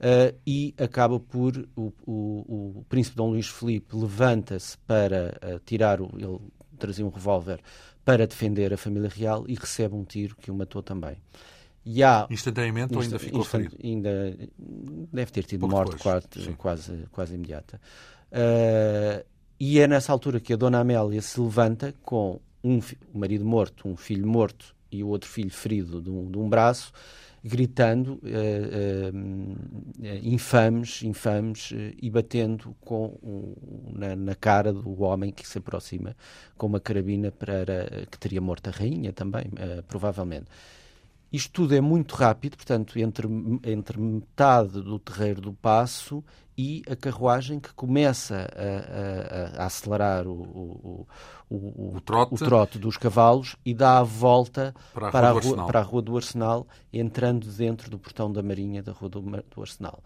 Uh, 0.00 0.34
e 0.46 0.74
acaba 0.78 1.20
por 1.20 1.68
o, 1.76 1.92
o, 2.06 2.78
o, 2.78 2.84
príncipe 2.88 3.16
Dom 3.16 3.32
Luís 3.32 3.48
Filipe 3.48 3.94
levanta-se 3.94 4.78
para 4.78 5.38
uh, 5.44 5.60
tirar 5.66 6.00
o, 6.00 6.10
ele 6.16 6.40
trazia 6.78 7.04
um 7.04 7.10
revólver 7.10 7.60
para 8.02 8.26
defender 8.26 8.72
a 8.72 8.78
família 8.78 9.10
real 9.14 9.44
e 9.46 9.54
recebe 9.54 9.94
um 9.94 10.02
tiro 10.02 10.34
que 10.36 10.50
o 10.50 10.54
matou 10.54 10.82
também. 10.82 11.18
E 11.84 12.02
há, 12.02 12.26
Instantaneamente 12.30 12.94
ou 12.94 13.02
ainda 13.02 13.18
ficou 13.18 13.44
ferido? 13.44 13.76
Ainda 13.82 14.36
deve 15.12 15.32
ter 15.32 15.44
tido 15.44 15.60
Pouco 15.60 15.74
morte 15.74 15.96
depois, 15.96 16.02
quase, 16.02 16.52
quase, 16.56 17.06
quase 17.12 17.34
imediata. 17.34 17.78
Uh, 18.32 19.22
e 19.58 19.80
é 19.80 19.86
nessa 19.86 20.12
altura 20.12 20.40
que 20.40 20.54
a 20.54 20.56
Dona 20.56 20.80
Amélia 20.80 21.20
se 21.20 21.38
levanta 21.38 21.94
com 22.02 22.40
um, 22.64 22.78
o 23.12 23.18
marido 23.18 23.44
morto, 23.44 23.86
um 23.86 23.96
filho 23.96 24.26
morto 24.26 24.74
e 24.90 25.02
o 25.02 25.08
outro 25.08 25.28
filho 25.28 25.50
ferido 25.50 26.00
de 26.00 26.10
um, 26.10 26.30
de 26.30 26.38
um 26.38 26.48
braço, 26.48 26.92
gritando 27.42 28.20
uh, 28.22 29.10
uh, 29.12 30.18
infames, 30.22 31.02
infames 31.02 31.70
uh, 31.70 31.76
e 32.00 32.10
batendo 32.10 32.76
com 32.80 33.18
na, 33.92 34.14
na, 34.14 34.34
cara 34.34 34.72
do 34.72 35.02
homem 35.02 35.32
que 35.32 35.48
se 35.48 35.58
aproxima 35.58 36.14
com 36.56 36.66
uma 36.66 36.80
carabina 36.80 37.30
para 37.30 38.06
que 38.10 38.18
teria 38.18 38.40
morto 38.40 38.68
a 38.68 38.70
rainha 38.70 39.12
também, 39.12 39.50
provavelmente. 39.88 40.46
Isto 41.32 41.52
tudo 41.52 41.74
é 41.76 41.80
muito 41.80 42.16
rápido, 42.16 42.56
portanto, 42.56 42.98
entre, 42.98 43.28
entre 43.64 44.00
metade 44.00 44.82
do 44.82 44.98
terreiro 44.98 45.40
do 45.40 45.52
passo 45.52 46.24
e 46.58 46.82
a 46.90 46.96
carruagem 46.96 47.60
que 47.60 47.72
começa 47.72 48.48
a, 48.54 49.60
a, 49.60 49.62
a 49.62 49.66
acelerar 49.66 50.26
o, 50.26 50.32
o, 50.32 51.06
o, 51.48 51.96
o, 51.96 52.00
trote. 52.00 52.34
o, 52.34 52.36
trote. 52.36 52.78
dos 52.78 52.96
cavalos 52.96 53.54
e 53.64 53.72
dá 53.72 53.98
a 53.98 54.02
volta 54.02 54.74
para 54.92 55.08
a, 55.08 55.10
para 55.12 55.28
a, 55.28 55.32
rua, 55.32 55.66
para 55.66 55.78
a 55.78 55.82
Rua 55.82 56.02
do 56.02 56.16
Arsenal, 56.16 56.66
entrando 56.92 57.46
dentro 57.46 57.88
do 57.88 57.98
portão 57.98 58.30
da 58.30 58.42
Marinha 58.42 58.82
da 58.82 58.92
Rua 58.92 59.08
do, 59.08 59.20
do 59.20 59.60
Arsenal. 59.60 60.02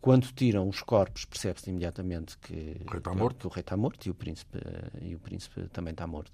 Quando 0.00 0.28
tiram 0.32 0.68
os 0.68 0.82
corpos, 0.82 1.24
percebe-se 1.24 1.70
imediatamente 1.70 2.38
que 2.38 2.80
o 2.86 2.90
rei 2.90 2.98
está 2.98 3.14
morto, 3.14 3.38
que 3.40 3.46
o 3.46 3.50
rei 3.50 3.62
está 3.62 3.76
morto 3.76 4.06
e 4.06 4.10
o 4.10 4.14
príncipe, 4.14 4.58
e 5.00 5.14
o 5.14 5.18
príncipe 5.18 5.66
também 5.70 5.92
está 5.92 6.06
morto 6.06 6.30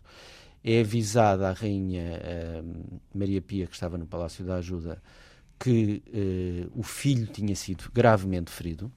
é 0.64 0.80
avisada 0.80 1.50
a 1.50 1.52
rainha 1.52 2.20
uh, 2.62 3.00
Maria 3.14 3.42
Pia, 3.42 3.66
que 3.66 3.74
estava 3.74 3.98
no 3.98 4.06
Palácio 4.06 4.42
da 4.42 4.56
Ajuda, 4.56 5.02
que 5.58 6.02
uh, 6.08 6.80
o 6.80 6.82
filho 6.82 7.26
tinha 7.26 7.54
sido 7.54 7.90
gravemente 7.92 8.50
ferido. 8.50 8.90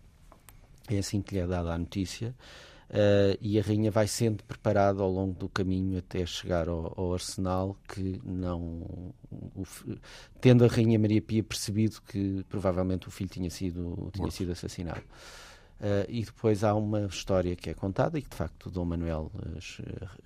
É 0.89 0.97
assim 0.97 1.21
que 1.21 1.35
lhe 1.35 1.41
é 1.41 1.45
dada 1.45 1.73
a 1.73 1.77
notícia. 1.77 2.33
Uh, 2.89 3.35
e 3.41 3.59
a 3.59 3.61
rainha 3.61 3.91
vai 3.91 4.07
sendo 4.07 4.45
preparada 4.45 5.03
ao 5.03 5.11
longo 5.11 5.37
do 5.37 5.49
caminho 5.49 5.99
até 5.99 6.25
chegar 6.25 6.69
ao, 6.69 6.93
ao 6.95 7.13
arsenal 7.13 7.75
que 7.85 8.21
não 8.23 9.13
o, 9.29 9.65
tendo 10.39 10.63
a 10.63 10.69
rainha 10.69 10.97
Maria 10.97 11.21
Pia 11.21 11.43
percebido 11.43 12.01
que 12.03 12.45
provavelmente 12.47 13.09
o 13.09 13.11
filho 13.11 13.29
tinha 13.29 13.49
sido 13.49 14.09
tinha 14.13 14.31
sido 14.31 14.53
assassinado 14.53 15.03
Uh, 15.79 16.09
e 16.09 16.25
depois 16.25 16.63
há 16.63 16.73
uma 16.73 17.05
história 17.05 17.55
que 17.55 17.69
é 17.69 17.73
contada 17.73 18.17
e 18.17 18.21
que 18.23 18.29
de 18.31 18.35
facto 18.35 18.71
Dom 18.71 18.85
Manuel 18.85 19.31
uh, 19.35 19.59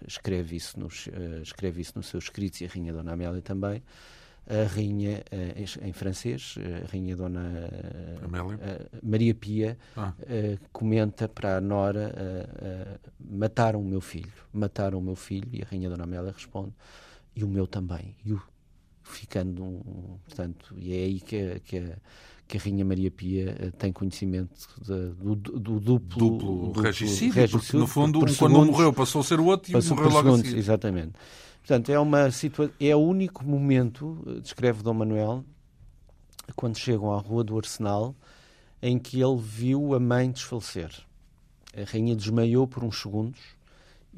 escreve, 0.07 0.55
isso 0.55 0.79
nos, 0.79 1.07
uh, 1.07 1.41
escreve 1.43 1.81
isso 1.81 1.91
nos 1.97 2.07
seus 2.07 2.23
escritos 2.25 2.61
e 2.61 2.65
a 2.65 2.69
Rainha 2.69 2.93
Dona 2.93 3.11
Amélia 3.11 3.41
também. 3.41 3.83
A 4.47 4.67
Rainha, 4.67 5.23
em 5.81 5.93
francês, 5.93 6.55
a 6.83 6.91
Rainha 6.91 7.15
Dona 7.15 7.69
Maria 9.01 9.35
Pia 9.35 9.77
ah. 9.95 10.13
comenta 10.73 11.29
para 11.29 11.57
a 11.57 11.61
Nora: 11.61 12.11
mataram 13.19 13.79
o 13.81 13.85
meu 13.85 14.01
filho, 14.01 14.33
mataram 14.51 14.97
o 14.97 15.01
meu 15.01 15.15
filho, 15.15 15.47
e 15.53 15.61
a 15.61 15.65
Rainha 15.65 15.89
Dona 15.91 16.05
Amélia 16.05 16.31
responde: 16.31 16.73
e 17.35 17.43
o 17.43 17.47
meu 17.47 17.67
também. 17.67 18.15
E 18.25 18.33
o, 18.33 18.41
ficando, 19.03 19.63
um, 19.63 20.17
portanto, 20.25 20.75
e 20.77 20.93
é 20.93 21.03
aí 21.03 21.19
que, 21.19 21.59
que 21.61 21.77
a 21.77 21.97
que 22.51 22.57
a 22.57 22.61
Rainha 22.61 22.83
Maria 22.83 23.09
Pia 23.09 23.55
uh, 23.57 23.71
tem 23.77 23.93
conhecimento 23.93 24.51
de, 24.81 25.11
do, 25.13 25.35
do, 25.35 25.79
duplo, 25.79 25.99
duplo, 25.99 26.67
duplo 26.67 26.83
regicídio, 26.83 27.33
regicídio, 27.33 27.59
porque 27.59 27.77
no 27.77 27.87
fundo 27.87 28.19
um, 28.19 28.35
quando 28.35 28.59
um 28.59 28.65
morreu 28.65 28.91
passou 28.91 29.21
a 29.21 29.23
ser 29.23 29.39
o 29.39 29.45
outro 29.45 29.71
e 29.71 29.89
morreu 29.89 30.09
logo 30.09 30.37
segundos, 30.37 30.53
Exatamente. 30.53 31.13
Portanto, 31.59 31.89
é 31.89 31.99
uma 31.99 32.29
situação, 32.29 32.73
é 32.77 32.93
o 32.93 32.99
único 32.99 33.45
momento, 33.45 34.21
eh, 34.27 34.39
descreve 34.41 34.83
Dom 34.83 34.95
Manuel, 34.95 35.45
quando 36.55 36.77
chegam 36.77 37.13
à 37.13 37.19
Rua 37.19 37.43
do 37.43 37.57
Arsenal, 37.57 38.15
em 38.81 38.99
que 38.99 39.21
ele 39.21 39.37
viu 39.37 39.93
a 39.93 39.99
mãe 39.99 40.29
desfalecer. 40.29 40.91
A 41.73 41.89
rainha 41.89 42.15
desmaiou 42.15 42.67
por 42.67 42.83
uns 42.83 42.99
segundos 42.99 43.39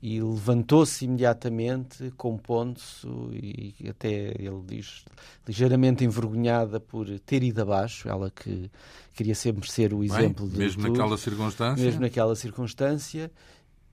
e 0.05 0.21
levantou-se 0.21 1.05
imediatamente, 1.05 2.11
compondo-se 2.17 3.07
e 3.31 3.87
até 3.89 4.33
ele 4.37 4.61
diz 4.67 5.05
ligeiramente 5.47 6.03
envergonhada 6.03 6.77
por 6.77 7.07
ter 7.21 7.41
ido 7.41 7.61
abaixo, 7.61 8.09
ela 8.09 8.29
que 8.29 8.69
queria 9.13 9.33
sempre 9.33 9.71
ser 9.71 9.93
o 9.93 10.03
exemplo 10.03 10.45
Bem, 10.45 10.55
de 10.55 10.59
mesmo 10.59 10.81
tudo, 10.83 10.97
naquela 10.97 11.17
circunstância, 11.17 11.85
mesmo 11.85 12.01
naquela 12.01 12.35
circunstância 12.35 13.31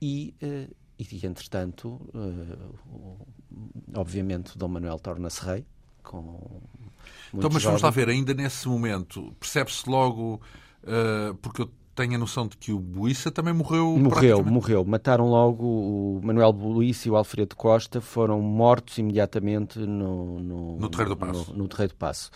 e, 0.01 0.35
uh, 0.43 0.75
e 0.99 1.25
entretanto, 1.25 1.87
uh, 2.13 3.25
obviamente, 3.95 4.57
Dom 4.57 4.67
Manuel 4.67 4.99
torna-se 4.99 5.45
rei 5.45 5.65
com 6.03 6.61
então, 7.33 7.49
mas 7.53 7.63
vamos 7.63 7.81
lá 7.81 7.89
ver, 7.89 8.09
ainda 8.09 8.33
nesse 8.33 8.67
momento, 8.67 9.33
percebe-se 9.39 9.89
logo, 9.89 10.41
uh, 10.83 11.33
porque 11.35 11.61
eu 11.61 11.71
tenho 12.01 12.15
a 12.15 12.17
noção 12.17 12.47
de 12.47 12.57
que 12.57 12.71
o 12.71 12.79
Buissa 12.79 13.29
também 13.29 13.53
morreu. 13.53 13.95
Morreu, 13.97 14.43
morreu. 14.43 14.83
Mataram 14.83 15.27
logo 15.27 15.63
o 15.63 16.21
Manuel 16.23 16.51
Buissa 16.51 17.07
e 17.07 17.11
o 17.11 17.15
Alfredo 17.15 17.55
Costa, 17.55 18.01
foram 18.01 18.41
mortos 18.41 18.97
imediatamente 18.97 19.77
no, 19.77 20.39
no, 20.39 20.79
no 20.79 20.89
Terreiro 20.89 21.11
do 21.11 21.17
Passo. 21.17 21.51
No, 21.51 21.57
no 21.59 21.67
Terreiro 21.67 21.93
do 21.93 21.97
Passo. 21.97 22.31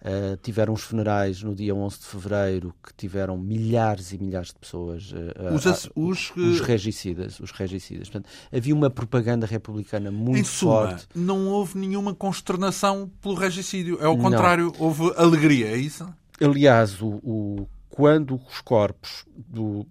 Uh, 0.00 0.34
tiveram 0.42 0.72
os 0.72 0.80
funerais 0.80 1.42
no 1.42 1.54
dia 1.54 1.74
11 1.74 1.98
de 1.98 2.06
fevereiro 2.06 2.74
que 2.82 2.90
tiveram 2.94 3.36
milhares 3.36 4.12
e 4.12 4.18
milhares 4.18 4.48
de 4.48 4.54
pessoas 4.54 5.12
uh, 5.12 5.54
os, 5.54 5.66
uh, 5.66 5.92
os, 5.94 6.32
os, 6.34 6.60
regicidas 6.60 7.38
os 7.38 7.50
regicidas 7.50 8.08
Portanto, 8.08 8.32
havia 8.50 8.74
uma 8.74 8.88
propaganda 8.88 9.44
republicana 9.44 10.10
muito 10.10 10.38
em 10.38 10.44
suma, 10.44 10.72
forte 10.72 11.06
não 11.14 11.48
houve 11.48 11.76
nenhuma 11.76 12.14
consternação 12.14 13.10
pelo 13.20 13.34
regicídio 13.34 13.98
é 14.00 14.06
ao 14.06 14.16
contrário 14.16 14.72
não. 14.72 14.86
houve 14.86 15.12
alegria 15.18 15.66
é 15.66 15.76
isso 15.76 16.08
aliás 16.40 17.02
o, 17.02 17.20
o 17.22 17.68
quando 18.00 18.40
os 18.48 18.62
corpos 18.62 19.26
do, 19.36 19.86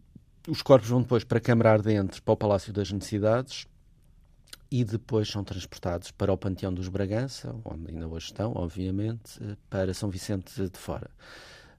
os 0.48 0.64
corpos 0.64 0.90
vão 0.90 1.02
depois 1.02 1.24
para 1.24 1.38
a 1.38 1.42
Câmara 1.42 1.74
Ardente, 1.74 2.20
para 2.20 2.34
o 2.34 2.38
Palácio 2.38 2.74
das 2.74 2.92
Necessidades, 2.92 3.68
e 4.72 4.84
depois 4.84 5.30
são 5.30 5.44
transportados 5.44 6.10
para 6.10 6.34
o 6.34 6.38
Panteão 6.38 6.74
dos 6.74 6.88
Bragança, 6.88 7.56
onde 7.64 7.92
ainda 7.92 8.08
hoje 8.08 8.26
estão, 8.26 8.54
obviamente, 8.56 9.40
para 9.70 9.94
São 9.94 10.10
Vicente 10.10 10.70
de 10.70 10.80
Fora. 10.80 11.12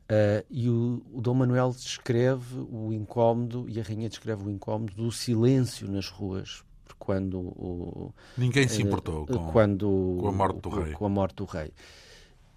Uh, 0.09 0.47
e 0.49 0.69
o, 0.69 1.03
o, 1.13 1.21
Dom 1.21 1.35
Manuel 1.35 1.71
descreve 1.71 2.61
o 2.71 2.93
incómodo, 2.93 3.67
e 3.69 3.81
a 3.81 3.83
Rainha 3.83 4.09
descreve 4.09 4.45
o 4.45 4.51
incómodo 4.51 4.95
do 4.95 5.11
silêncio 5.11 5.91
nas 5.91 6.09
ruas, 6.09 6.63
quando 6.97 7.41
o, 7.41 8.15
Ninguém 8.39 8.69
se 8.69 8.83
importou 8.83 9.25
uh, 9.25 9.27
com, 9.27 9.53
quando, 9.53 10.19
com, 10.21 10.29
a 10.29 10.33
morte 10.33 10.61
do 10.61 10.69
rei. 10.69 10.93
Com 10.93 11.07
a 11.07 11.09
morte 11.09 11.35
do 11.35 11.45
rei. 11.45 11.73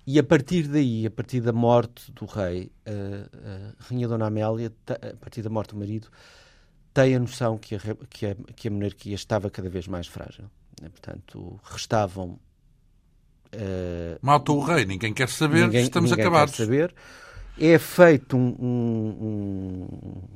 E 0.06 0.20
a 0.20 0.24
partir 0.24 0.68
daí, 0.68 1.06
a 1.06 1.12
partir 1.12 1.40
da 1.40 1.54
morte 1.54 2.12
do 2.12 2.26
rei, 2.26 2.72
a, 2.86 2.92
a 2.92 3.84
Rainha 3.86 4.08
Dona 4.08 4.28
Amélia, 4.28 4.72
a 4.88 5.16
partir 5.16 5.42
da 5.42 5.50
morte 5.50 5.70
do 5.70 5.78
marido, 5.78 6.10
tem 6.94 7.16
a 7.16 7.20
noção 7.20 7.58
que 7.58 7.76
a, 7.76 7.80
que 8.10 8.26
a, 8.26 8.36
que 8.56 8.68
a 8.68 8.72
monarquia 8.72 9.16
estava 9.16 9.50
cada 9.50 9.70
vez 9.70 9.88
mais 9.88 10.08
frágil. 10.08 10.46
Portanto, 10.82 11.60
restavam. 11.64 12.40
Uh, 13.54 14.18
Matou 14.22 14.60
o 14.60 14.64
rei, 14.64 14.84
ninguém 14.84 15.14
quer 15.14 15.30
saber, 15.30 15.62
ninguém, 15.62 15.84
estamos 15.84 16.12
ninguém 16.12 16.26
acabados. 16.26 16.56
Quer 16.56 16.66
saber. 16.66 16.96
É 17.58 17.78
feita 17.78 18.36
um, 18.36 18.56
um, 18.60 19.88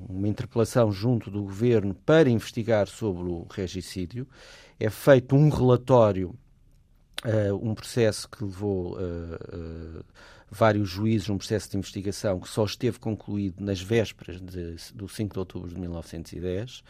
uma 0.08 0.28
interpelação 0.28 0.92
junto 0.92 1.32
do 1.32 1.42
governo 1.42 1.94
para 1.94 2.30
investigar 2.30 2.88
sobre 2.88 3.24
o 3.24 3.48
regicídio. 3.50 4.28
É 4.80 4.90
feito 4.90 5.36
um 5.36 5.50
relatório 5.50 6.36
Uh, 7.26 7.56
um 7.68 7.74
processo 7.74 8.30
que 8.30 8.44
levou 8.44 8.96
uh, 8.96 9.00
uh, 9.00 10.06
vários 10.52 10.88
juízes, 10.88 11.30
um 11.30 11.38
processo 11.38 11.72
de 11.72 11.78
investigação 11.78 12.40
que 12.40 12.48
só 12.48 12.64
esteve 12.64 13.00
concluído 13.00 13.64
nas 13.64 13.82
vésperas 13.82 14.40
de, 14.40 14.76
do 14.94 15.10
5 15.10 15.34
de 15.34 15.40
outubro 15.40 15.70
de 15.70 15.80
1910. 15.80 16.84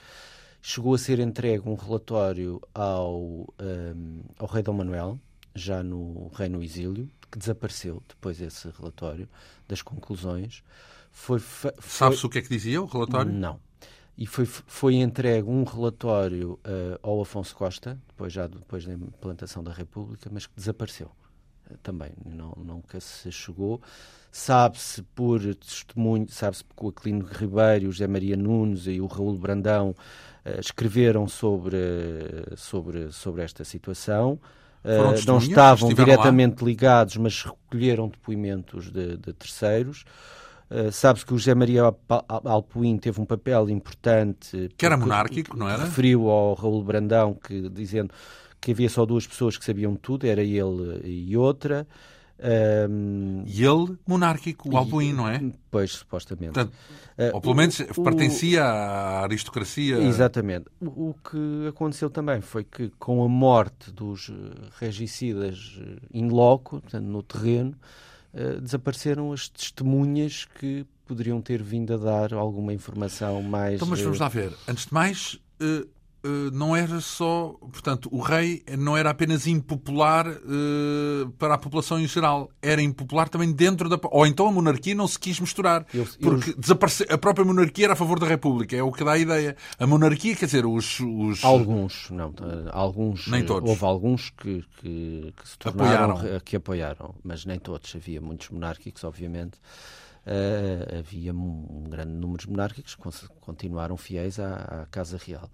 Chegou 0.62 0.94
a 0.94 0.98
ser 0.98 1.20
entregue 1.20 1.68
um 1.68 1.76
relatório 1.76 2.62
ao, 2.74 3.22
um, 3.60 4.22
ao 4.38 4.48
rei 4.48 4.62
Dom 4.62 4.74
Manuel, 4.74 5.20
já 5.56 5.82
no 5.82 6.30
Reino 6.36 6.62
Exílio, 6.62 7.10
que 7.32 7.40
desapareceu 7.40 8.04
depois 8.08 8.38
desse 8.38 8.70
relatório, 8.78 9.30
das 9.68 9.82
conclusões. 9.82 10.62
Foi, 11.10 11.40
foi... 11.40 11.72
Sabe-se 11.80 12.26
o 12.26 12.30
que 12.30 12.40
é 12.40 12.42
que 12.42 12.50
dizia 12.50 12.82
o 12.82 12.86
relatório? 12.86 13.32
Não 13.32 13.67
e 14.18 14.26
foi, 14.26 14.46
foi 14.46 14.96
entregue 14.96 15.48
um 15.48 15.64
relatório 15.64 16.60
uh, 16.66 17.00
ao 17.04 17.22
Afonso 17.22 17.56
Costa, 17.56 18.00
depois 18.08 18.34
já 18.34 18.48
depois 18.48 18.84
da 18.84 18.94
implantação 18.94 19.64
da 19.64 19.72
República, 19.72 20.28
mas 20.32 20.48
que 20.48 20.54
desapareceu 20.56 21.12
uh, 21.70 21.78
também, 21.84 22.12
não, 22.26 22.52
nunca 22.58 23.00
se 23.00 23.32
chegou. 23.32 23.80
Sabe-se 24.32 25.04
por 25.04 25.40
testemunho, 25.56 26.28
sabe-se 26.30 26.64
que 26.64 26.86
o 26.86 26.90
Aquilino 26.90 27.26
Ribeiro, 27.26 27.90
o 27.90 27.92
José 27.92 28.08
Maria 28.08 28.36
Nunes 28.36 28.88
e 28.88 29.00
o 29.00 29.06
Raul 29.06 29.38
Brandão 29.38 29.92
uh, 29.92 30.60
escreveram 30.60 31.28
sobre, 31.28 31.78
sobre, 32.56 33.12
sobre 33.12 33.44
esta 33.44 33.64
situação. 33.64 34.40
não 35.28 35.38
estavam 35.38 35.90
diretamente 35.94 36.62
lá. 36.64 36.68
ligados, 36.68 37.18
mas 37.18 37.44
recolheram 37.44 38.08
depoimentos 38.08 38.90
de, 38.90 39.16
de 39.18 39.34
terceiros. 39.34 40.06
Uh, 40.70 40.92
Sabe-se 40.92 41.26
que 41.26 41.34
o 41.34 41.38
José 41.38 41.56
Maria 41.56 41.94
Alpuim 42.46 42.98
teve 42.98 43.22
um 43.22 43.26
papel 43.26 43.70
importante. 43.70 44.70
Que 44.78 44.86
era 44.86 44.98
monárquico, 44.98 45.56
não 45.56 45.70
era? 45.70 45.86
Referiu 45.86 46.30
ao 46.30 46.54
Raul 46.56 46.84
Brandão, 46.84 47.34
que, 47.34 47.70
dizendo 47.70 48.14
que 48.60 48.72
havia 48.72 48.90
só 48.90 49.06
duas 49.06 49.26
pessoas 49.26 49.58
que 49.58 49.64
sabiam 49.64 49.96
tudo, 49.96 50.28
era 50.28 50.44
ele 50.44 51.02
e 51.06 51.38
outra. 51.38 51.88
Um, 52.40 53.44
e 53.48 53.66
ele, 53.66 53.98
monárquico, 54.06 54.70
o 54.70 54.78
Albuim, 54.78 55.12
não 55.12 55.28
é? 55.28 55.42
Pois, 55.72 55.92
supostamente. 55.92 56.54
Portanto, 56.54 56.74
uh, 57.18 57.34
ou 57.34 57.42
pelo 57.42 57.56
menos 57.56 57.80
o, 57.80 58.04
pertencia 58.04 58.64
à 58.64 59.24
aristocracia. 59.24 59.98
Exatamente. 59.98 60.66
O, 60.80 61.10
o, 61.10 61.16
que 61.16 61.68
aconteceu 61.68 62.10
também 62.12 62.42
foi 62.42 62.64
que, 62.64 62.92
com 63.00 63.24
a 63.24 63.28
morte 63.28 63.92
dos 63.92 64.32
regicidas 64.80 65.80
in 66.14 66.28
loco, 66.28 66.80
portanto, 66.80 67.06
no 67.06 67.24
terreno, 67.24 67.76
uh, 68.38 68.62
desapareceram 68.62 69.32
as 69.34 69.50
testemunhas 69.50 70.46
que 70.60 70.86
poderiam 71.06 71.42
ter 71.42 71.64
vindo 71.64 71.94
a 71.94 71.98
dar 71.98 72.34
alguma 72.34 72.74
informação 72.74 73.42
mais. 73.42 73.76
Então, 73.76 73.88
mas 73.88 74.02
vamos 74.02 74.20
lá 74.20 74.28
ver. 74.28 74.54
Antes 74.68 74.86
de 74.86 74.94
mais, 74.94 75.34
uh, 75.62 75.82
eh, 75.82 75.86
não 76.54 76.76
era 76.76 77.00
só, 77.00 77.56
portanto, 77.72 78.10
o 78.12 78.20
rei 78.20 78.64
não 78.78 78.98
era 78.98 79.10
apenas 79.10 79.48
impopular 79.48 80.28
uh, 80.28 81.30
para 81.38 81.56
a 81.56 81.58
população 81.58 82.00
em 82.00 82.08
geral, 82.08 82.50
era 82.62 82.82
impopular 82.82 83.30
também 83.30 83.52
dentro 83.52 83.90
da. 83.90 84.00
Ou 84.12 84.26
então 84.26 84.48
a 84.48 84.52
monarquia 84.52 84.96
não 84.96 85.08
se 85.08 85.20
quis 85.20 85.40
misturar, 85.40 85.86
eu, 85.94 86.08
porque 86.22 86.52
eu... 86.52 87.14
a 87.14 87.18
própria 87.18 87.46
monarquia 87.46 87.86
era 87.86 87.94
a 87.94 87.96
favor 87.96 88.20
da 88.20 88.28
república, 88.28 88.76
é 88.76 88.84
o 88.84 88.92
que 88.92 89.04
dá 89.04 89.14
a 89.14 89.18
ideia. 89.18 89.56
A 89.80 89.88
monarquia, 89.88 90.36
quer 90.36 90.46
dizer, 90.46 90.66
os. 90.66 91.00
os... 91.00 91.44
Alguns, 91.44 92.10
não, 92.10 92.34
alguns. 92.72 93.28
Nem 93.28 93.46
todos. 93.46 93.70
Houve 93.70 93.86
alguns 93.86 94.30
que, 94.30 94.64
que, 94.80 95.34
que 95.36 95.50
se 95.50 95.58
tornaram. 95.58 96.18
Apoiaram. 96.18 96.40
que 96.42 96.56
apoiaram, 96.56 97.16
mas 97.24 97.46
nem 97.46 97.60
todos. 97.60 97.96
Havia 97.96 98.22
muitos 98.22 98.50
monárquicos, 98.50 99.04
obviamente. 99.04 99.58
Uh, 100.28 101.00
havia 101.00 101.34
um, 101.34 101.86
um 101.86 101.90
grande 101.90 102.12
número 102.12 102.42
de 102.42 102.50
monárquicos 102.50 102.96
que 102.96 103.28
continuaram 103.40 103.96
fiéis 103.96 104.38
à, 104.40 104.82
à 104.82 104.86
Casa 104.88 105.18
Real. 105.18 105.50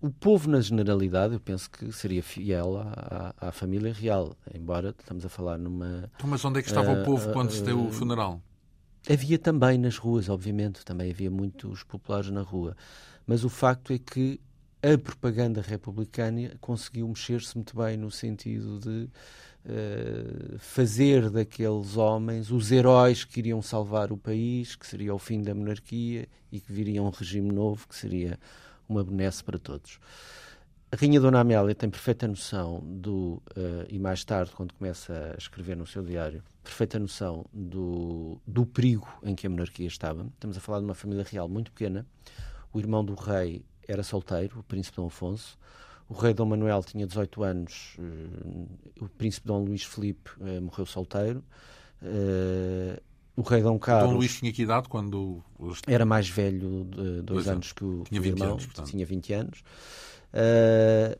O 0.00 0.10
povo, 0.10 0.48
na 0.48 0.60
generalidade, 0.60 1.34
eu 1.34 1.40
penso 1.40 1.68
que 1.70 1.90
seria 1.92 2.22
fiel 2.22 2.76
à, 2.76 3.34
à, 3.40 3.48
à, 3.48 3.52
família 3.52 3.92
real, 3.92 4.36
embora 4.54 4.94
estamos 4.96 5.24
a 5.24 5.28
falar 5.28 5.58
numa. 5.58 6.10
Então, 6.14 6.30
mas 6.30 6.44
onde 6.44 6.60
é 6.60 6.62
que 6.62 6.68
estava 6.68 6.92
uh, 6.92 7.02
o 7.02 7.04
povo 7.04 7.32
quando 7.32 7.48
uh, 7.48 7.52
se 7.52 7.62
deu 7.62 7.86
o 7.86 7.90
funeral? 7.90 8.40
Havia 9.10 9.38
também 9.38 9.78
nas 9.78 9.96
ruas, 9.96 10.28
obviamente, 10.28 10.84
também 10.84 11.10
havia 11.10 11.30
muitos 11.30 11.82
populares 11.82 12.30
na 12.30 12.42
rua. 12.42 12.76
Mas 13.26 13.44
o 13.44 13.48
facto 13.48 13.92
é 13.92 13.98
que 13.98 14.40
a 14.82 14.98
propaganda 14.98 15.60
republicana 15.60 16.52
conseguiu 16.60 17.06
mexer-se 17.08 17.56
muito 17.56 17.76
bem 17.76 17.96
no 17.96 18.10
sentido 18.10 18.78
de 18.78 19.08
uh, 19.66 20.58
fazer 20.58 21.30
daqueles 21.30 21.96
homens 21.96 22.50
os 22.50 22.70
heróis 22.70 23.24
que 23.24 23.40
iriam 23.40 23.62
salvar 23.62 24.12
o 24.12 24.16
país, 24.16 24.76
que 24.76 24.86
seria 24.86 25.14
o 25.14 25.18
fim 25.18 25.42
da 25.42 25.54
monarquia 25.54 26.28
e 26.50 26.60
que 26.60 26.72
viria 26.72 27.02
um 27.02 27.10
regime 27.10 27.52
novo, 27.52 27.88
que 27.88 27.96
seria 27.96 28.38
uma 28.88 29.04
benesse 29.04 29.42
para 29.42 29.58
todos. 29.58 29.98
A 30.90 30.96
Rainha 30.96 31.18
Dona 31.18 31.40
Amélia 31.40 31.74
tem 31.74 31.88
perfeita 31.88 32.28
noção 32.28 32.80
do, 32.84 33.42
uh, 33.56 33.86
e 33.88 33.98
mais 33.98 34.24
tarde, 34.24 34.52
quando 34.54 34.74
começa 34.74 35.32
a 35.34 35.38
escrever 35.38 35.74
no 35.74 35.86
seu 35.86 36.02
diário, 36.02 36.42
perfeita 36.62 36.98
noção 36.98 37.46
do, 37.50 38.38
do 38.46 38.66
perigo 38.66 39.08
em 39.22 39.34
que 39.34 39.46
a 39.46 39.50
monarquia 39.50 39.86
estava. 39.86 40.26
Estamos 40.34 40.54
a 40.54 40.60
falar 40.60 40.80
de 40.80 40.84
uma 40.84 40.94
família 40.94 41.24
real 41.24 41.48
muito 41.48 41.72
pequena. 41.72 42.06
O 42.74 42.78
irmão 42.78 43.02
do 43.02 43.14
rei 43.14 43.64
era 43.88 44.02
solteiro, 44.02 44.60
o 44.60 44.62
príncipe 44.62 44.96
Dom 44.96 45.06
Afonso. 45.06 45.58
O 46.10 46.14
rei 46.14 46.34
Dom 46.34 46.44
Manuel 46.44 46.82
tinha 46.82 47.06
18 47.06 47.42
anos, 47.42 47.96
uh, 47.98 49.04
o 49.04 49.08
príncipe 49.08 49.46
Dom 49.46 49.64
Luís 49.64 49.84
Filipe 49.84 50.30
uh, 50.38 50.60
morreu 50.60 50.84
solteiro. 50.84 51.42
O 53.36 53.42
rei 53.42 53.62
Dom 53.62 53.78
Carlos. 53.78 54.10
Dom 54.10 54.16
Luís 54.18 54.36
tinha 54.36 54.52
que 54.52 54.62
idade 54.62 54.88
quando. 54.88 55.42
Era 55.86 56.04
mais 56.04 56.28
velho 56.28 56.84
de 56.84 57.22
dois, 57.22 57.48
anos 57.48 57.72
que 57.72 57.84
o, 57.84 58.04
tinha 58.04 58.20
20 58.20 58.32
irmão, 58.32 58.52
anos, 58.52 58.66
portanto. 58.66 58.90
tinha 58.90 59.06
20 59.06 59.32
anos. 59.32 59.60
Uh, 60.32 61.18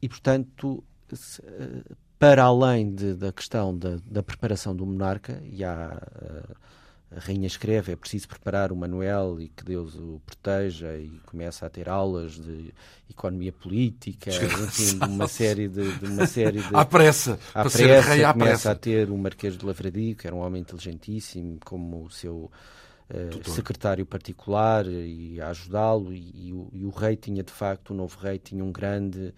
e, 0.00 0.08
portanto, 0.08 0.82
se, 1.12 1.40
uh, 1.40 1.96
para 2.18 2.44
além 2.44 2.94
de, 2.94 3.14
da 3.14 3.32
questão 3.32 3.76
da, 3.76 3.98
da, 4.04 4.22
preparação 4.22 4.74
do 4.74 4.86
monarca, 4.86 5.42
e 5.44 5.64
há. 5.64 6.00
Uh, 6.16 6.56
a 7.16 7.20
rainha 7.20 7.46
escreve, 7.46 7.92
é 7.92 7.96
preciso 7.96 8.26
preparar 8.28 8.72
o 8.72 8.76
Manuel 8.76 9.40
e 9.40 9.48
que 9.48 9.64
Deus 9.64 9.94
o 9.94 10.20
proteja 10.24 10.96
e 10.96 11.10
começa 11.26 11.66
a 11.66 11.70
ter 11.70 11.88
aulas 11.88 12.32
de 12.32 12.72
economia 13.08 13.52
política, 13.52 14.30
enfim, 14.64 14.98
de 14.98 15.04
uma 15.04 15.28
série 15.28 15.68
de, 15.68 15.98
de 15.98 16.06
uma 16.06 16.26
série 16.26 16.62
de 16.62 16.68
à 16.74 16.84
pressa, 16.84 17.38
à 17.54 17.62
pressa, 17.62 18.00
rei 18.00 18.24
à 18.24 18.32
começa 18.32 18.50
pressa. 18.50 18.70
a 18.70 18.74
ter 18.74 19.10
o 19.10 19.18
Marquês 19.18 19.56
de 19.56 19.64
Lavradio, 19.64 20.16
que 20.16 20.26
era 20.26 20.34
um 20.34 20.40
homem 20.40 20.62
inteligentíssimo, 20.62 21.58
como 21.64 22.04
o 22.04 22.10
seu 22.10 22.50
uh, 23.10 23.50
secretário 23.50 24.06
particular 24.06 24.86
e 24.86 25.40
a 25.40 25.50
ajudá-lo 25.50 26.12
e, 26.12 26.48
e, 26.48 26.52
o, 26.52 26.70
e 26.72 26.84
o 26.84 26.90
rei 26.90 27.16
tinha 27.16 27.42
de 27.42 27.52
facto, 27.52 27.90
o 27.90 27.94
novo 27.94 28.18
rei 28.18 28.38
tinha 28.38 28.64
um 28.64 28.72
grande 28.72 29.34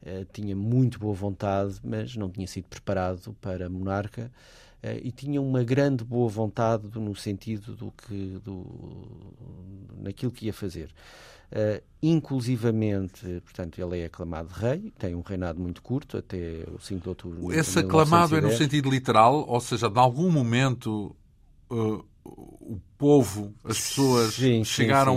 Uh, 0.00 0.24
tinha 0.32 0.54
muito 0.54 0.96
boa 0.96 1.12
vontade, 1.12 1.80
mas 1.82 2.14
não 2.14 2.30
tinha 2.30 2.46
sido 2.46 2.68
preparado 2.68 3.36
para 3.40 3.68
monarca. 3.68 4.30
Uh, 4.82 5.00
e 5.02 5.10
tinha 5.10 5.42
uma 5.42 5.64
grande 5.64 6.04
boa 6.04 6.28
vontade 6.28 6.88
no 6.94 7.14
sentido 7.16 7.74
do 7.74 7.90
que 7.90 8.38
do, 8.44 8.64
naquilo 10.00 10.30
que 10.30 10.46
ia 10.46 10.52
fazer. 10.52 10.90
Uh, 11.50 11.82
inclusivamente, 12.02 13.42
portanto, 13.42 13.80
ele 13.80 14.00
é 14.00 14.04
aclamado 14.04 14.50
rei, 14.52 14.92
tem 14.98 15.14
um 15.14 15.22
reinado 15.22 15.58
muito 15.60 15.82
curto, 15.82 16.16
até 16.16 16.64
o 16.72 16.78
5 16.78 17.02
de 17.02 17.08
outubro. 17.08 17.52
Esse 17.52 17.80
aclamado 17.80 18.36
é 18.36 18.40
no 18.40 18.52
sentido 18.52 18.88
literal, 18.90 19.44
ou 19.48 19.60
seja, 19.60 19.88
de 19.88 19.98
algum 19.98 20.30
momento 20.30 21.16
uh, 21.70 22.04
o 22.28 22.80
povo, 22.96 23.54
as 23.64 23.78
pessoas 23.78 24.34
sim, 24.34 24.62
chegaram 24.64 25.16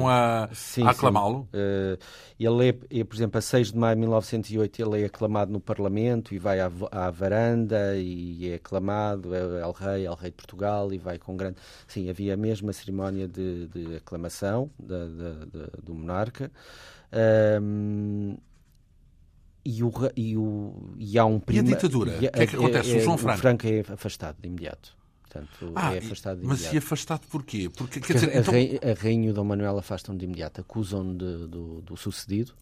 sim, 0.54 0.56
sim. 0.56 0.84
a, 0.84 0.88
a 0.88 0.92
aclamá-lo? 0.92 1.50
Uh, 1.54 1.98
ele 2.40 2.70
é, 2.70 3.00
é, 3.00 3.04
por 3.04 3.16
exemplo, 3.16 3.38
a 3.38 3.42
6 3.42 3.72
de 3.72 3.78
maio 3.78 3.96
de 3.96 4.02
1908, 4.02 4.82
ele 4.82 5.02
é 5.02 5.06
aclamado 5.06 5.52
no 5.52 5.60
Parlamento 5.60 6.34
e 6.34 6.40
vai 6.40 6.60
à, 6.60 6.72
à 6.92 7.12
varanda 7.12 7.98
e 7.98 8.50
é 8.50 8.56
aclamado, 8.56 9.36
é 9.36 9.62
El 9.62 9.72
Rei, 9.72 10.06
El 10.06 10.14
Rei 10.14 10.32
de 10.32 10.38
Portugal 10.38 10.94
e 10.94 10.98
vai 10.98 11.18
com 11.18 11.36
grande... 11.36 11.58
Sim, 11.88 12.10
havia 12.10 12.34
a 12.34 12.38
mesma 12.38 12.72
cerimónia 12.72 13.28
de, 13.28 13.68
de 13.68 13.96
aclamação 13.98 14.70
da, 14.80 15.06
da, 15.08 15.32
da, 15.46 15.68
do 15.84 15.94
monarca. 15.94 16.52
Um, 17.62 18.38
e, 19.64 19.84
o, 19.84 19.92
e, 20.16 20.38
o, 20.38 20.96
e 20.98 21.20
há 21.20 21.26
um 21.26 21.40
prima... 21.40 21.70
E 21.70 21.74
a 21.74 21.76
ditadura? 21.76 22.12
O 22.16 22.20
que 22.20 22.26
é 22.28 22.48
que 22.48 22.56
acontece? 22.56 22.94
É, 22.94 22.98
o 22.98 23.02
João 23.02 23.18
Franco? 23.18 23.38
O 23.38 23.42
Franco 23.42 23.68
é 23.68 23.80
afastado 23.94 24.38
de 24.42 24.48
imediato. 24.48 25.01
Portanto, 25.32 25.72
ah, 25.76 25.96
é 25.96 26.00
afastado 26.00 26.40
de 26.40 26.44
imediato. 26.44 26.66
Mas 26.66 26.74
e 26.74 26.78
afastado 26.78 27.22
porquê? 27.30 27.70
Porque, 27.70 28.00
Porque 28.00 28.14
dizer, 28.14 28.30
a, 28.30 28.40
então... 28.40 28.54
a 28.54 29.02
rainha 29.02 29.28
e 29.28 29.32
o 29.32 29.34
Dom 29.34 29.46
Manuel 29.46 29.78
afastam 29.78 30.16
de 30.16 30.26
imediato, 30.26 30.60
acusam 30.60 31.16
de, 31.16 31.48
do, 31.48 31.82
do 31.82 31.96
sucedido, 31.96 32.54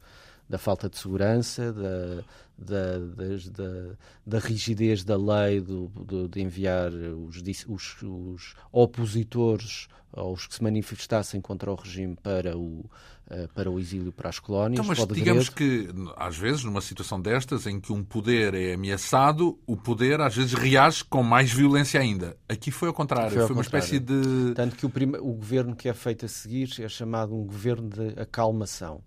da 0.49 0.57
falta 0.57 0.89
de 0.89 0.97
segurança, 0.97 1.71
da, 1.71 2.23
da, 2.57 2.99
da, 3.51 3.95
da 4.25 4.39
rigidez 4.39 5.03
da 5.03 5.15
lei 5.15 5.61
do, 5.61 5.87
do, 5.89 6.27
de 6.27 6.41
enviar 6.41 6.91
os, 6.91 7.41
os, 7.67 8.01
os 8.01 8.55
opositores 8.71 9.87
ou 10.11 10.33
os 10.33 10.47
que 10.47 10.55
se 10.55 10.63
manifestassem 10.63 11.39
contra 11.39 11.71
o 11.71 11.75
regime 11.75 12.15
para 12.15 12.57
o, 12.57 12.83
eh, 13.29 13.47
para 13.53 13.69
o 13.69 13.79
exílio 13.79 14.11
para 14.11 14.29
as 14.29 14.39
colónias. 14.39 14.79
Então, 14.79 14.85
mas 14.85 15.15
digamos 15.15 15.49
que, 15.49 15.87
às 16.17 16.35
vezes, 16.35 16.63
numa 16.63 16.81
situação 16.81 17.21
destas, 17.21 17.67
em 17.67 17.79
que 17.79 17.93
um 17.93 18.03
poder 18.03 18.55
é 18.55 18.73
ameaçado, 18.73 19.59
o 19.67 19.77
poder 19.77 20.19
às 20.19 20.35
vezes 20.35 20.53
reage 20.53 21.03
com 21.05 21.21
mais 21.21 21.53
violência 21.53 21.99
ainda. 21.99 22.35
Aqui 22.47 22.71
foi 22.71 22.87
ao 22.87 22.93
contrário, 22.93 23.31
foi, 23.31 23.41
ao 23.41 23.47
foi 23.47 23.55
uma 23.55 23.63
contrário. 23.63 23.85
espécie 23.85 23.99
de. 23.99 24.53
Tanto 24.55 24.75
que 24.75 24.85
o, 24.85 24.89
prim... 24.89 25.11
o 25.19 25.33
governo 25.33 25.75
que 25.75 25.87
é 25.87 25.93
feito 25.93 26.25
a 26.25 26.27
seguir 26.27 26.69
é 26.79 26.89
chamado 26.89 27.35
um 27.35 27.45
governo 27.45 27.87
de 27.87 28.19
acalmação. 28.19 29.03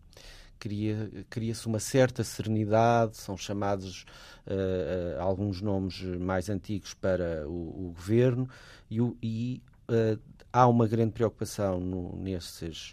Cria-se 0.62 1.24
cria 1.28 1.54
uma 1.66 1.80
certa 1.80 2.22
serenidade, 2.22 3.16
são 3.16 3.36
chamados 3.36 4.06
uh, 4.46 5.18
uh, 5.18 5.20
alguns 5.20 5.60
nomes 5.60 6.00
mais 6.20 6.48
antigos 6.48 6.94
para 6.94 7.48
o, 7.48 7.88
o 7.88 7.92
governo, 7.96 8.48
e, 8.88 9.00
e 9.20 9.62
uh, 9.90 10.16
há 10.52 10.68
uma 10.68 10.86
grande 10.86 11.10
preocupação 11.10 11.80
no, 11.80 12.16
nesses 12.16 12.92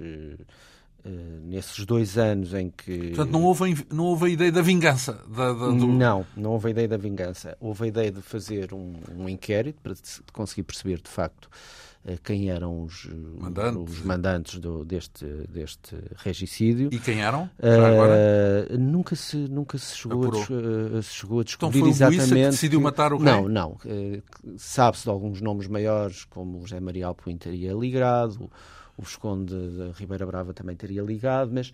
Uh, 0.99 1.39
nesses 1.45 1.85
dois 1.85 2.17
anos 2.17 2.53
em 2.53 2.69
que. 2.69 3.11
Portanto, 3.11 3.31
não 3.31 3.43
houve, 3.45 3.85
não 3.89 4.03
houve 4.03 4.25
a 4.25 4.29
ideia 4.29 4.51
da 4.51 4.61
vingança? 4.61 5.13
Da, 5.29 5.53
da, 5.53 5.67
do... 5.67 5.87
Não, 5.87 6.25
não 6.35 6.51
houve 6.51 6.67
a 6.67 6.71
ideia 6.71 6.89
da 6.89 6.97
vingança. 6.97 7.55
Houve 7.57 7.85
a 7.85 7.87
ideia 7.87 8.11
de 8.11 8.21
fazer 8.21 8.73
um, 8.73 8.95
um 9.15 9.29
inquérito 9.29 9.79
para 9.81 9.93
conseguir 10.33 10.63
perceber, 10.63 10.99
de 11.01 11.07
facto, 11.09 11.49
quem 12.23 12.49
eram 12.49 12.83
os 12.83 13.05
mandantes, 13.37 13.93
os 13.93 14.03
mandantes 14.03 14.59
do, 14.59 14.85
deste, 14.85 15.25
deste 15.49 15.95
regicídio. 16.15 16.89
E 16.91 16.99
quem 16.99 17.21
eram? 17.21 17.49
Uh, 17.59 18.77
nunca, 18.77 19.15
se, 19.15 19.37
nunca 19.37 19.77
se 19.77 19.97
chegou, 19.97 20.31
a, 20.31 21.01
se 21.01 21.13
chegou 21.13 21.41
a 21.41 21.43
descobrir 21.43 21.79
então 21.79 21.93
foi 21.93 22.07
exatamente. 22.07 22.29
que 22.29 22.51
decidiu 22.51 22.81
matar 22.81 23.13
o 23.13 23.17
rei? 23.17 23.25
Não, 23.25 23.47
não. 23.47 23.77
Sabe-se 24.57 25.03
de 25.03 25.09
alguns 25.09 25.41
nomes 25.41 25.67
maiores, 25.67 26.25
como 26.25 26.57
o 26.57 26.61
José 26.61 26.79
Maria 26.79 27.07
Alpuim 27.07 27.37
teria 27.37 27.73
ligado 27.73 28.49
o 28.99 29.01
Visconde 29.01 29.55
da 29.77 29.91
Ribeira 29.93 30.25
Brava 30.25 30.53
também 30.53 30.75
teria 30.75 31.01
ligado, 31.01 31.51
mas 31.53 31.71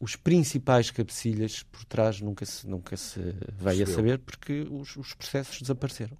os 0.00 0.16
principais 0.16 0.90
cabecilhas 0.90 1.62
por 1.62 1.84
trás 1.84 2.20
nunca 2.20 2.46
se, 2.46 2.66
nunca 2.66 2.96
se 2.96 3.20
veio 3.58 3.84
a 3.84 3.86
saber 3.86 4.18
porque 4.18 4.66
os, 4.70 4.96
os 4.96 5.12
processos 5.12 5.60
desapareceram. 5.60 6.16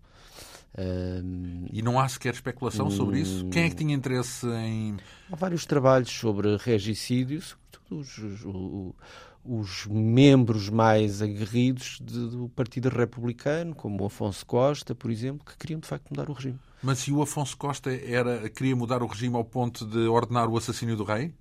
Um, 0.76 1.66
e 1.70 1.82
não 1.82 2.00
há 2.00 2.08
sequer 2.08 2.32
especulação 2.32 2.90
sobre 2.90 3.20
isso? 3.20 3.46
Quem 3.48 3.64
é 3.64 3.68
que 3.68 3.76
tinha 3.76 3.94
interesse 3.94 4.46
em. 4.46 4.96
Há 5.30 5.36
vários 5.36 5.66
trabalhos 5.66 6.10
sobre 6.10 6.56
regicídios, 6.56 7.56
os, 7.90 8.18
o, 8.44 8.94
os 9.44 9.86
membros 9.86 10.70
mais 10.70 11.20
aguerridos 11.20 11.98
de, 12.02 12.30
do 12.30 12.48
Partido 12.48 12.88
Republicano, 12.88 13.74
como 13.74 14.02
o 14.02 14.06
Afonso 14.06 14.46
Costa, 14.46 14.94
por 14.94 15.10
exemplo, 15.10 15.44
que 15.44 15.56
queriam 15.58 15.80
de 15.80 15.86
facto 15.86 16.10
mudar 16.10 16.30
o 16.30 16.32
regime. 16.32 16.58
Mas 16.82 17.00
se 17.00 17.12
o 17.12 17.20
Afonso 17.20 17.56
Costa 17.56 17.92
era, 17.92 18.48
queria 18.48 18.74
mudar 18.74 19.02
o 19.02 19.06
regime 19.06 19.36
ao 19.36 19.44
ponto 19.44 19.84
de 19.86 20.06
ordenar 20.06 20.48
o 20.48 20.56
assassínio 20.56 20.96
do 20.96 21.04
rei? 21.04 21.34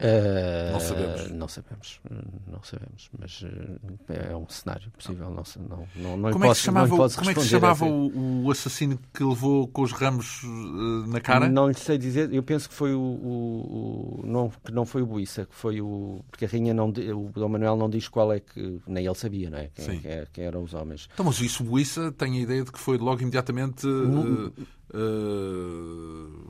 Uh, 0.00 0.72
não 0.72 0.80
sabemos. 0.80 1.30
Não 1.30 1.48
sabemos, 1.48 2.00
não 2.48 2.62
sabemos, 2.64 3.10
mas 3.16 3.42
uh, 3.42 3.80
é 4.08 4.36
um 4.36 4.48
cenário 4.48 4.90
possível. 4.90 5.30
Não, 5.30 5.44
não, 5.56 5.88
não, 5.94 6.16
não 6.16 6.32
como, 6.32 6.46
é 6.46 6.48
que 6.48 6.54
se 6.56 6.62
chamava, 6.62 6.88
como 6.88 7.30
é 7.30 7.34
que 7.34 7.40
se 7.40 7.48
chamava 7.48 7.84
o, 7.84 8.44
o, 8.44 8.50
assassino 8.50 8.98
que 9.12 9.22
levou 9.22 9.68
com 9.68 9.82
os 9.82 9.92
ramos 9.92 10.42
uh, 10.42 11.06
na 11.06 11.20
cara? 11.20 11.48
Não 11.48 11.68
lhe 11.68 11.74
sei 11.74 11.96
dizer. 11.96 12.32
Eu 12.34 12.42
penso 12.42 12.68
que 12.68 12.74
foi 12.74 12.92
o, 12.92 12.98
o, 12.98 14.20
o, 14.20 14.26
não 14.26 14.50
que 14.64 14.72
não 14.72 14.84
foi 14.84 15.02
o 15.02 15.06
Buissa, 15.06 15.46
que 15.46 15.54
foi 15.54 15.80
o 15.80 16.24
porque 16.28 16.44
a 16.44 16.48
rainha 16.48 16.74
não 16.74 16.88
o 16.88 17.30
Dom 17.32 17.48
Manuel 17.48 17.76
não 17.76 17.88
diz 17.88 18.08
qual 18.08 18.32
é 18.32 18.40
que 18.40 18.80
nem 18.88 19.06
ele 19.06 19.14
sabia, 19.14 19.48
não 19.48 19.58
é? 19.58 19.70
Quem, 19.72 20.00
quem, 20.00 20.26
quem 20.32 20.44
eram 20.44 20.64
os 20.64 20.74
homens. 20.74 21.08
Então, 21.12 21.24
mas 21.24 21.38
isso 21.40 21.62
o 21.62 21.66
Buissa 21.66 22.10
tem 22.10 22.38
a 22.38 22.40
ideia 22.40 22.64
de 22.64 22.72
que 22.72 22.80
foi 22.80 22.98
logo 22.98 23.22
imediatamente 23.22 23.86
uh, 23.86 24.52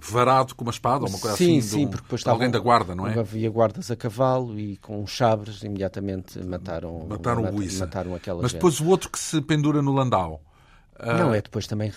varado 0.01 0.55
com 0.55 0.65
uma 0.65 0.71
espada 0.71 1.05
ou 1.05 1.09
uma 1.09 1.19
coisa 1.19 1.37
sim, 1.37 1.59
assim. 1.59 1.69
Sim, 1.69 1.87
um, 1.87 1.89
porque 1.89 2.03
depois 2.03 2.27
alguém 2.27 2.51
da 2.51 2.59
guarda, 2.59 2.95
não 2.95 3.07
é? 3.07 3.19
Havia 3.19 3.51
guardas 3.51 3.91
a 3.91 3.97
cavalo 3.97 4.59
e 4.59 4.77
com 4.77 5.07
chabres 5.07 5.63
imediatamente 5.63 6.39
mataram, 6.45 7.07
mataram, 7.09 7.43
mat, 7.43 7.55
o 7.55 7.79
mataram 7.79 8.15
aquela 8.15 8.43
Mas 8.43 8.53
gente. 8.53 8.59
depois 8.59 8.81
o 8.81 8.87
outro 8.87 9.11
que 9.11 9.19
se 9.19 9.41
pendura 9.41 9.81
no 9.81 9.93
Landau. 9.93 10.43
Uh, 10.99 11.19
não, 11.19 11.35
é 11.35 11.43
depois 11.43 11.67
também. 11.67 11.93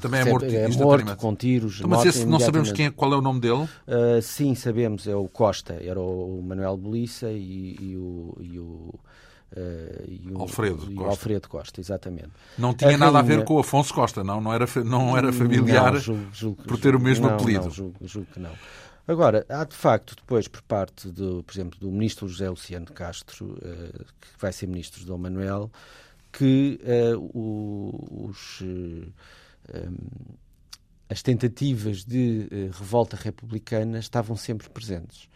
Também 0.00 0.20
é 0.20 0.24
morto, 0.26 0.44
é 0.44 0.68
morto 0.68 1.16
com 1.16 1.34
tiros. 1.34 1.78
Então, 1.78 1.88
mas 1.88 2.04
esse 2.04 2.26
não 2.26 2.38
sabemos 2.38 2.70
quem 2.70 2.86
é, 2.86 2.90
qual 2.90 3.12
é 3.14 3.16
o 3.16 3.22
nome 3.22 3.40
dele? 3.40 3.62
Uh, 3.88 4.20
sim, 4.20 4.54
sabemos. 4.54 5.08
É 5.08 5.16
o 5.16 5.26
Costa. 5.26 5.78
Era 5.80 5.98
o 5.98 6.42
Manuel 6.42 6.76
Belissa 6.76 7.30
e, 7.30 7.76
e 7.80 7.96
o. 7.96 8.36
E 8.40 8.58
o 8.58 8.90
Uh, 8.92 9.09
e 10.06 10.30
o, 10.32 10.40
Alfredo, 10.40 10.90
e 10.90 10.94
Costa. 10.94 11.10
Alfredo 11.10 11.48
Costa, 11.48 11.80
exatamente. 11.80 12.30
Não 12.56 12.72
tinha 12.72 12.94
a 12.94 12.98
nada 12.98 13.20
rainha... 13.20 13.34
a 13.34 13.36
ver 13.38 13.44
com 13.44 13.54
o 13.54 13.58
Afonso 13.58 13.92
Costa, 13.92 14.22
não? 14.22 14.40
Não 14.40 14.52
era, 14.52 14.66
não 14.84 15.16
era 15.16 15.32
familiar 15.32 15.92
não, 15.92 16.00
julgo, 16.00 16.28
julgo, 16.32 16.62
por 16.62 16.78
ter 16.78 16.94
o 16.94 17.00
mesmo 17.00 17.26
não, 17.26 17.34
apelido. 17.34 17.64
Não, 17.64 17.70
julgo, 17.70 17.96
julgo, 18.02 18.28
que 18.32 18.38
não. 18.38 18.52
Agora, 19.08 19.44
há 19.48 19.64
de 19.64 19.74
facto, 19.74 20.14
depois, 20.14 20.46
por 20.46 20.62
parte, 20.62 21.08
do, 21.08 21.42
por 21.42 21.52
exemplo, 21.52 21.78
do 21.80 21.90
ministro 21.90 22.28
José 22.28 22.48
Luciano 22.48 22.86
Castro, 22.86 23.54
uh, 23.54 24.04
que 24.20 24.28
vai 24.38 24.52
ser 24.52 24.68
ministro 24.68 25.00
de 25.00 25.06
Dom 25.06 25.18
Manuel, 25.18 25.70
que 26.30 26.80
uh, 26.84 28.28
os, 28.28 28.60
um, 28.60 29.10
as 31.08 31.22
tentativas 31.22 32.04
de 32.04 32.70
revolta 32.72 33.16
republicana 33.16 33.98
estavam 33.98 34.36
sempre 34.36 34.70
presentes. 34.70 35.28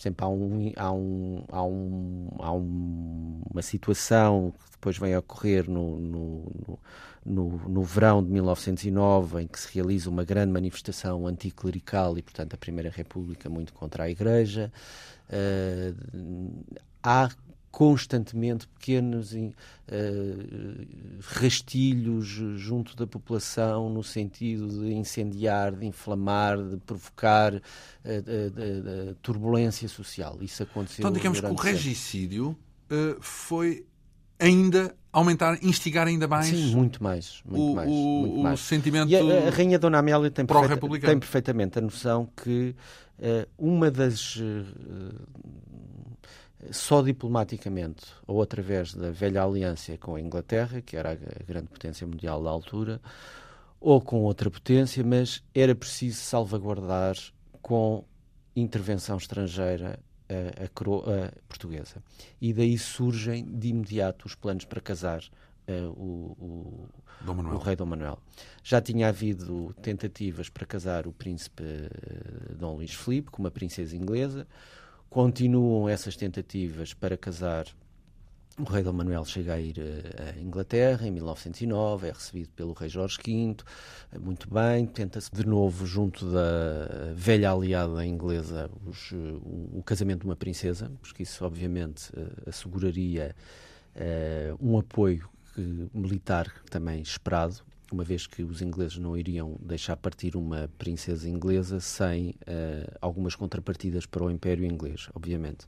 Por 0.00 0.08
exemplo, 0.08 0.26
há, 0.26 0.30
um, 0.30 0.72
há, 0.76 0.92
um, 0.92 1.44
há, 1.52 1.62
um, 1.62 2.28
há 2.38 2.52
um, 2.54 3.42
uma 3.50 3.60
situação 3.60 4.50
que 4.58 4.70
depois 4.70 4.96
vem 4.96 5.12
a 5.12 5.18
ocorrer 5.18 5.68
no, 5.68 6.00
no, 6.00 6.78
no, 7.22 7.68
no, 7.68 7.82
verão 7.82 8.24
de 8.24 8.30
1909, 8.30 9.42
em 9.42 9.46
que 9.46 9.60
se 9.60 9.74
realiza 9.74 10.08
uma 10.08 10.24
grande 10.24 10.52
manifestação 10.52 11.26
anticlerical 11.26 12.16
e, 12.16 12.22
portanto, 12.22 12.54
a 12.54 12.56
Primeira 12.56 12.88
República 12.88 13.50
muito 13.50 13.74
contra 13.74 14.04
a 14.04 14.10
Igreja. 14.10 14.72
Uh, 15.28 16.64
há 17.02 17.28
constantemente 17.70 18.66
pequenos 18.66 19.32
uh, 19.32 19.54
rastilhos 21.22 22.26
junto 22.26 22.96
da 22.96 23.06
população 23.06 23.88
no 23.88 24.02
sentido 24.02 24.68
de 24.68 24.92
incendiar, 24.92 25.72
de 25.72 25.86
inflamar, 25.86 26.58
de 26.58 26.76
provocar 26.78 27.54
uh, 27.54 27.58
uh, 27.58 29.14
turbulência 29.22 29.88
social. 29.88 30.38
Isso 30.40 30.62
aconteceu. 30.62 31.02
Então, 31.02 31.12
digamos 31.12 31.40
que 31.40 31.46
o 31.46 31.54
regicídio 31.54 32.56
foi 33.20 33.86
ainda 34.36 34.92
aumentar, 35.12 35.62
instigar 35.62 36.08
ainda 36.08 36.26
mais. 36.26 36.48
Sim, 36.48 36.74
muito 36.74 37.00
mais. 37.00 37.40
Muito 37.44 37.62
o, 37.62 37.74
mais, 37.76 37.88
muito 37.88 38.34
o 38.34 38.42
mais. 38.42 38.60
sentimento. 38.60 39.08
E 39.08 39.16
a, 39.16 39.46
a 39.46 39.50
Rainha 39.50 39.78
Dona 39.78 39.98
Amélia 39.98 40.28
tem, 40.28 40.44
perfeita, 40.44 40.88
tem 41.06 41.18
perfeitamente 41.20 41.78
a 41.78 41.82
noção 41.82 42.28
que 42.42 42.74
uma 43.56 43.92
das 43.92 44.40
só 46.70 47.02
diplomaticamente 47.02 48.06
ou 48.26 48.42
através 48.42 48.94
da 48.94 49.10
velha 49.10 49.42
aliança 49.42 49.96
com 49.98 50.14
a 50.14 50.20
Inglaterra, 50.20 50.80
que 50.80 50.96
era 50.96 51.12
a 51.12 51.44
grande 51.44 51.68
potência 51.68 52.06
mundial 52.06 52.42
da 52.42 52.50
altura, 52.50 53.00
ou 53.80 54.00
com 54.00 54.22
outra 54.22 54.50
potência, 54.50 55.02
mas 55.02 55.42
era 55.54 55.74
preciso 55.74 56.20
salvaguardar 56.20 57.16
com 57.62 58.04
intervenção 58.54 59.16
estrangeira 59.16 59.98
a, 60.28 60.64
a 60.64 60.68
coroa 60.68 61.32
portuguesa. 61.48 62.02
E 62.40 62.52
daí 62.52 62.76
surgem 62.78 63.44
de 63.44 63.68
imediato 63.68 64.26
os 64.26 64.34
planos 64.34 64.64
para 64.64 64.80
casar 64.80 65.22
uh, 65.66 65.88
o, 65.90 66.36
o, 66.38 66.88
o, 67.26 67.58
rei 67.58 67.74
Dom 67.74 67.86
Manuel. 67.86 68.18
Já 68.62 68.80
tinha 68.80 69.08
havido 69.08 69.74
tentativas 69.82 70.48
para 70.48 70.66
casar 70.66 71.06
o 71.06 71.12
príncipe 71.12 71.62
uh, 71.62 72.54
Dom 72.54 72.76
Luís 72.76 72.94
Filipe 72.94 73.30
com 73.30 73.42
uma 73.42 73.50
princesa 73.50 73.96
inglesa. 73.96 74.46
Continuam 75.10 75.88
essas 75.88 76.14
tentativas 76.14 76.94
para 76.94 77.16
casar. 77.16 77.66
O 78.56 78.62
rei 78.62 78.84
Dom 78.84 78.92
Manuel 78.92 79.24
chega 79.24 79.54
a 79.54 79.60
ir 79.60 79.74
à 80.16 80.40
Inglaterra 80.40 81.04
em 81.04 81.10
1909, 81.10 82.06
é 82.06 82.12
recebido 82.12 82.50
pelo 82.50 82.72
rei 82.74 82.88
Jorge 82.88 83.16
V, 83.16 83.56
muito 84.20 84.48
bem, 84.48 84.86
tenta-se 84.86 85.28
de 85.32 85.44
novo, 85.44 85.84
junto 85.84 86.30
da 86.30 87.12
velha 87.12 87.50
aliada 87.50 88.06
inglesa, 88.06 88.70
os, 88.86 89.10
o, 89.10 89.78
o, 89.78 89.82
casamento 89.84 90.20
de 90.20 90.26
uma 90.26 90.36
princesa, 90.36 90.92
porque 91.00 91.24
isso 91.24 91.44
obviamente 91.44 92.12
asseguraria 92.46 93.34
uh, 93.96 94.64
um 94.64 94.78
apoio 94.78 95.28
militar 95.92 96.52
também 96.70 97.00
esperado, 97.02 97.56
uma 97.94 98.04
vez 98.04 98.26
que 98.26 98.42
os 98.42 98.62
ingleses 98.62 98.98
não 98.98 99.16
iriam 99.16 99.56
deixar 99.60 99.96
partir 99.96 100.36
uma 100.36 100.70
princesa 100.78 101.28
inglesa 101.28 101.80
sem 101.80 102.30
uh, 102.30 102.96
algumas 103.00 103.34
contrapartidas 103.34 104.06
para 104.06 104.24
o 104.24 104.30
Império 104.30 104.64
Inglês, 104.64 105.08
obviamente. 105.14 105.66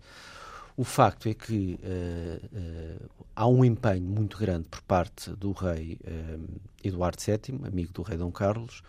O 0.77 0.85
facto 0.85 1.29
é 1.29 1.35
que 1.35 1.79
uh, 1.83 2.47
uh, 2.47 3.25
há 3.37 3.47
um 3.47 3.65
empenho 3.65 4.05
muito 4.05 4.39
grande 4.39 4.69
por 4.69 4.81
parte 4.83 5.31
do 5.31 5.53
rei 5.53 5.99
Eduardo 6.83 7.19
VII, 7.21 7.61
amigo 7.67 7.93
do 7.93 8.03
rei 8.03 8.17
Dom 8.17 8.31
Carlos, 8.31 8.83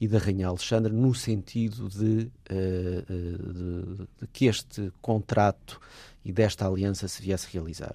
e 0.00 0.08
da 0.08 0.18
rainha 0.18 0.48
Alexandra, 0.48 0.92
no 0.92 1.14
sentido 1.14 1.88
de, 1.88 2.24
de, 2.24 4.06
de 4.20 4.26
que 4.32 4.46
este 4.46 4.92
contrato 5.00 5.80
e 6.24 6.32
desta 6.32 6.66
aliança 6.66 7.06
se 7.06 7.22
viesse 7.22 7.46
a 7.46 7.50
realizar. 7.50 7.94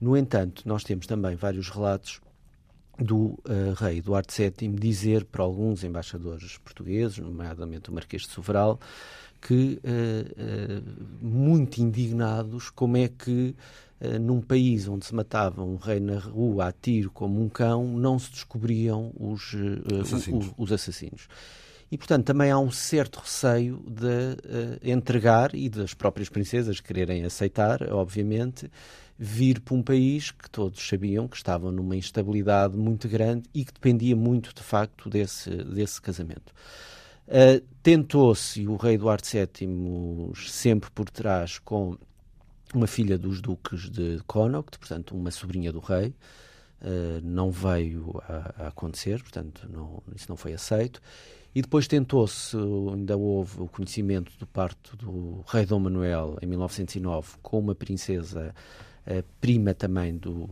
No 0.00 0.16
entanto, 0.16 0.62
nós 0.66 0.84
temos 0.84 1.06
também 1.06 1.36
vários 1.36 1.68
relatos 1.68 2.20
do 2.98 3.16
uh, 3.16 3.74
rei 3.76 3.98
Eduardo 3.98 4.32
VII 4.32 4.68
dizer 4.68 5.24
para 5.24 5.42
alguns 5.42 5.84
embaixadores 5.84 6.58
portugueses, 6.58 7.18
nomeadamente 7.18 7.90
o 7.90 7.92
Marquês 7.92 8.22
de 8.22 8.28
Soveral, 8.28 8.80
que 9.40 9.80
uh, 9.84 10.80
uh, 10.80 11.24
muito 11.24 11.78
indignados 11.78 12.70
como 12.70 12.96
é 12.96 13.08
que 13.08 13.54
num 14.20 14.42
país 14.42 14.86
onde 14.86 15.06
se 15.06 15.14
matava 15.14 15.64
um 15.64 15.76
rei 15.76 15.98
na 15.98 16.18
rua 16.18 16.66
a 16.66 16.72
tiro 16.72 17.10
como 17.10 17.42
um 17.42 17.48
cão 17.48 17.82
não 17.96 18.18
se 18.18 18.30
descobriam 18.30 19.10
os 19.18 19.54
assassinos. 20.02 20.48
Os, 20.48 20.54
os 20.58 20.72
assassinos. 20.72 21.28
E, 21.90 21.96
portanto, 21.96 22.26
também 22.26 22.50
há 22.50 22.58
um 22.58 22.70
certo 22.70 23.20
receio 23.20 23.82
de 23.88 24.90
entregar 24.90 25.54
e 25.54 25.70
das 25.70 25.94
próprias 25.94 26.28
princesas 26.28 26.78
quererem 26.78 27.24
aceitar, 27.24 27.90
obviamente, 27.90 28.70
vir 29.18 29.60
para 29.60 29.74
um 29.74 29.82
país 29.82 30.30
que 30.30 30.48
todos 30.50 30.86
sabiam 30.86 31.26
que 31.26 31.36
estavam 31.36 31.72
numa 31.72 31.96
instabilidade 31.96 32.76
muito 32.76 33.08
grande 33.08 33.48
e 33.54 33.64
que 33.64 33.72
dependia 33.72 34.14
muito, 34.14 34.54
de 34.54 34.62
facto, 34.62 35.08
desse, 35.08 35.50
desse 35.50 36.00
casamento. 36.00 36.52
Uh, 37.26 37.64
Tentou-se 37.82 38.66
o 38.68 38.76
rei 38.76 38.94
Eduardo 38.94 39.26
VII 39.26 40.32
sempre 40.48 40.90
por 40.90 41.08
trás 41.08 41.58
com 41.58 41.96
uma 42.74 42.86
filha 42.86 43.16
dos 43.16 43.40
duques 43.40 43.88
de 43.88 44.20
Connaught, 44.26 44.78
portanto, 44.78 45.16
uma 45.16 45.30
sobrinha 45.30 45.72
do 45.72 45.80
rei. 45.80 46.14
Uh, 46.82 47.20
não 47.22 47.50
veio 47.50 48.20
a, 48.28 48.64
a, 48.64 48.68
acontecer, 48.68 49.22
portanto, 49.22 49.66
não, 49.70 50.02
isso 50.14 50.26
não 50.28 50.36
foi 50.36 50.52
aceito. 50.52 51.00
E 51.54 51.62
depois 51.62 51.88
tentou-se, 51.88 52.54
ainda 52.92 53.16
houve 53.16 53.62
o 53.62 53.66
conhecimento 53.66 54.30
do 54.38 54.46
parto 54.46 54.94
do 54.94 55.42
rei 55.48 55.64
Dom 55.64 55.80
Manuel 55.80 56.36
em 56.42 56.46
1909 56.46 57.38
com 57.40 57.58
uma 57.58 57.74
princesa 57.74 58.54
prima 59.40 59.72
também 59.74 60.16
do, 60.16 60.48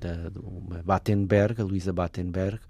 da, 0.00 0.30
uma 0.42 0.82
Battenberg, 0.82 1.60
a 1.60 1.64
Luísa 1.64 1.92
Battenberg, 1.92 2.60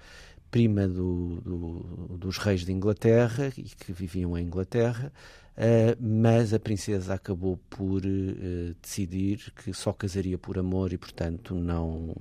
prima 0.51 0.87
do, 0.89 1.41
do, 1.41 2.17
dos 2.19 2.39
reis 2.39 2.65
de 2.65 2.73
Inglaterra 2.73 3.53
e 3.57 3.63
que 3.63 3.93
viviam 3.93 4.37
em 4.37 4.43
Inglaterra, 4.43 5.13
uh, 5.57 5.97
mas 6.01 6.53
a 6.53 6.59
princesa 6.59 7.15
acabou 7.15 7.59
por 7.71 8.05
uh, 8.05 8.75
decidir 8.83 9.53
que 9.63 9.73
só 9.73 9.93
casaria 9.93 10.37
por 10.37 10.59
amor 10.59 10.93
e, 10.93 10.99
portanto, 10.99 11.55
não, 11.55 12.15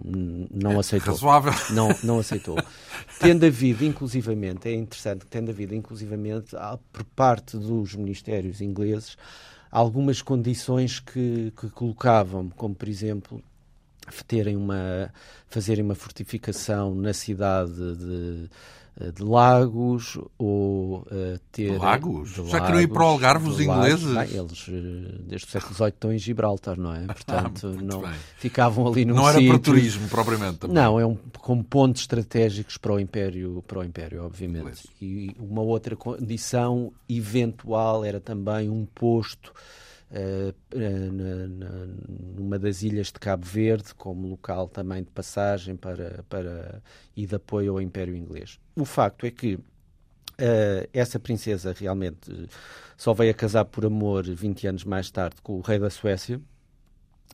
não 0.51 0.73
é 0.73 0.77
aceitou. 0.77 1.13
Razoável. 1.13 1.53
Não, 1.73 1.89
não 2.03 2.19
aceitou. 2.19 2.57
tendo 3.19 3.45
havido, 3.45 3.83
inclusivamente, 3.83 4.69
é 4.69 4.75
interessante 4.75 5.21
que 5.21 5.31
tendo 5.31 5.49
havido, 5.49 5.73
inclusivamente, 5.73 6.55
por 6.93 7.03
parte 7.03 7.57
dos 7.57 7.95
ministérios 7.95 8.62
ingleses, 8.62 9.17
algumas 9.71 10.21
condições 10.21 10.99
que, 10.99 11.51
que 11.60 11.69
colocavam, 11.69 12.49
como 12.49 12.75
por 12.75 12.88
exemplo 12.88 13.41
terem 14.27 14.55
uma, 14.55 15.13
fazerem 15.47 15.84
uma 15.84 15.95
fortificação 15.95 16.95
na 16.95 17.13
cidade 17.13 17.71
de, 17.95 18.49
de 19.15 19.23
Lagos 19.23 20.17
ou 20.38 20.99
uh, 20.99 21.39
ter. 21.51 21.77
Lagos? 21.77 22.33
De 22.33 22.49
Já 22.49 22.59
queriam 22.62 22.81
ir 22.81 22.88
para 22.88 23.03
o 23.03 23.07
Algarve 23.07 23.49
os 23.49 23.59
ingleses? 23.59 24.13
Bem, 24.13 24.38
eles, 24.38 24.65
desde 25.25 25.47
o 25.47 25.49
século 25.49 25.73
XVIII, 25.73 25.89
estão 25.89 26.13
em 26.13 26.17
Gibraltar, 26.17 26.77
não 26.77 26.93
é? 26.93 27.05
Portanto, 27.07 27.75
ah, 27.77 27.81
não, 27.81 28.01
bem. 28.01 28.12
ficavam 28.38 28.88
ali 28.88 29.05
no 29.05 29.15
Não 29.15 29.25
sítio. 29.25 29.39
era 29.39 29.49
para 29.49 29.59
turismo, 29.59 30.09
propriamente. 30.09 30.57
Também. 30.59 30.75
Não, 30.75 30.99
é 30.99 31.05
um, 31.05 31.15
como 31.39 31.63
pontos 31.63 32.01
estratégicos 32.01 32.77
para 32.77 32.93
o 32.93 32.99
Império, 32.99 33.63
para 33.65 33.79
o 33.79 33.83
Império 33.83 34.25
obviamente. 34.25 34.59
Inglês. 34.59 34.88
E 35.01 35.35
uma 35.39 35.62
outra 35.62 35.95
condição 35.95 36.91
eventual 37.07 38.03
era 38.03 38.19
também 38.19 38.69
um 38.69 38.85
posto. 38.85 39.53
Na, 40.12 41.48
na, 41.48 41.86
numa 42.36 42.58
das 42.58 42.82
ilhas 42.82 43.08
de 43.08 43.19
Cabo 43.19 43.45
Verde, 43.45 43.93
como 43.93 44.28
local 44.28 44.67
também 44.67 45.04
de 45.04 45.12
passagem 45.12 45.76
para, 45.76 46.26
para, 46.28 46.82
e 47.15 47.28
de 47.28 47.36
apoio 47.36 47.74
ao 47.74 47.82
Império 47.82 48.15
Inglês. 48.15 48.60
O 48.76 48.86
facto 48.86 49.28
é 49.28 49.32
que 49.32 49.60
uh, 50.39 50.89
essa 50.93 51.19
princesa 51.19 51.76
realmente 51.78 52.50
só 52.98 53.13
veio 53.13 53.32
a 53.32 53.34
casar 53.34 53.65
por 53.65 53.86
amor 53.86 54.24
20 54.24 54.67
anos 54.67 54.84
mais 54.84 55.12
tarde 55.12 55.38
com 55.43 55.58
o 55.58 55.62
rei 55.62 55.78
da 55.78 55.89
Suécia 55.89 56.41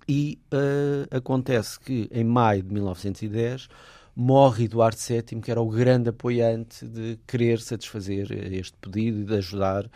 e 0.08 0.40
uh, 0.54 1.16
acontece 1.16 1.80
que 1.80 2.10
em 2.12 2.24
maio 2.24 2.64
de 2.64 2.74
1910 2.74 3.70
morre 4.16 4.66
Eduardo 4.66 4.98
VII, 4.98 5.42
que 5.42 5.52
era 5.52 5.62
o 5.62 5.70
grande 5.70 6.10
apoiante 6.10 6.86
de 6.86 7.20
querer 7.28 7.60
satisfazer 7.60 8.32
este 8.54 8.78
pedido 8.78 9.22
e 9.22 9.26
de 9.26 9.36
ajudar 9.36 9.90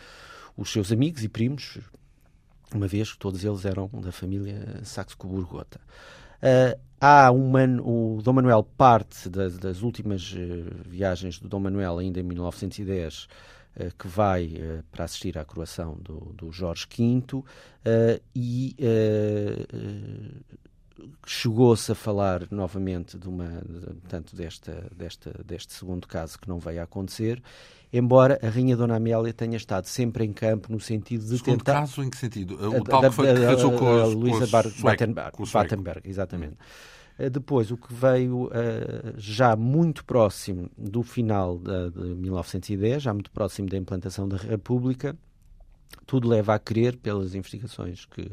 os 0.56 0.70
seus 0.70 0.92
amigos 0.92 1.24
e 1.24 1.28
primos, 1.28 1.78
uma 2.74 2.86
vez 2.86 3.12
que 3.12 3.18
todos 3.18 3.44
eles 3.44 3.64
eram 3.64 3.88
da 3.92 4.12
família 4.12 4.80
Saxe-Coburg-Gotha. 4.84 5.80
Uh, 6.40 6.80
há 7.00 7.30
um 7.30 7.50
man, 7.50 7.80
o 7.82 8.20
Dom 8.22 8.34
Manuel 8.34 8.62
parte 8.62 9.28
das, 9.28 9.58
das 9.58 9.82
últimas 9.82 10.32
uh, 10.32 10.36
viagens 10.86 11.38
do 11.38 11.48
Dom 11.48 11.60
Manuel, 11.60 11.98
ainda 11.98 12.20
em 12.20 12.22
1910, 12.22 13.24
uh, 13.24 13.28
que 13.98 14.08
vai 14.08 14.54
para 14.90 15.04
assistir 15.04 15.36
à 15.36 15.44
coroação 15.44 15.98
do, 16.00 16.32
do 16.34 16.50
Jorge 16.50 16.86
V 16.88 17.44
e 18.34 18.74
chegou-se 21.26 21.92
a 21.92 21.94
falar 21.94 22.46
novamente 22.50 23.18
de 23.18 23.28
uma, 23.28 23.62
de, 23.62 24.36
desta, 24.36 24.86
desta, 24.94 25.32
deste 25.44 25.72
segundo 25.72 26.06
caso 26.06 26.38
que 26.38 26.48
não 26.48 26.58
veio 26.58 26.80
a 26.80 26.84
acontecer, 26.84 27.42
embora 27.92 28.38
a 28.42 28.48
Rainha 28.48 28.76
Dona 28.76 28.96
Amélia 28.96 29.32
tenha 29.32 29.56
estado 29.56 29.86
sempre 29.86 30.24
em 30.24 30.32
campo 30.32 30.72
no 30.72 30.80
sentido 30.80 31.24
de 31.24 31.38
segundo 31.38 31.58
tentar... 31.58 31.80
caso, 31.80 32.02
em 32.02 32.10
que 32.10 32.16
sentido? 32.16 32.54
O 32.54 32.84
tal 32.84 33.02
que, 33.02 33.10
foi, 33.10 33.34
que 33.34 33.40
casou 33.40 33.72
com 33.72 33.86
a, 33.86 34.04
Luísa 34.06 34.46
Battenberg, 34.46 35.32
Battenberg, 35.52 36.08
exatamente. 36.08 36.54
Hum. 36.54 37.30
Depois, 37.30 37.70
o 37.70 37.76
que 37.76 37.92
veio 37.92 38.46
uh, 38.46 38.50
já 39.18 39.54
muito 39.54 40.04
próximo 40.06 40.70
do 40.78 41.02
final 41.02 41.58
de, 41.58 41.90
de 41.90 42.14
1910, 42.14 43.02
já 43.02 43.12
muito 43.12 43.30
próximo 43.30 43.68
da 43.68 43.76
implantação 43.76 44.26
da 44.26 44.38
República, 44.38 45.14
tudo 46.06 46.28
leva 46.28 46.54
a 46.54 46.58
crer, 46.58 46.96
pelas 46.96 47.34
investigações 47.34 48.06
que, 48.06 48.30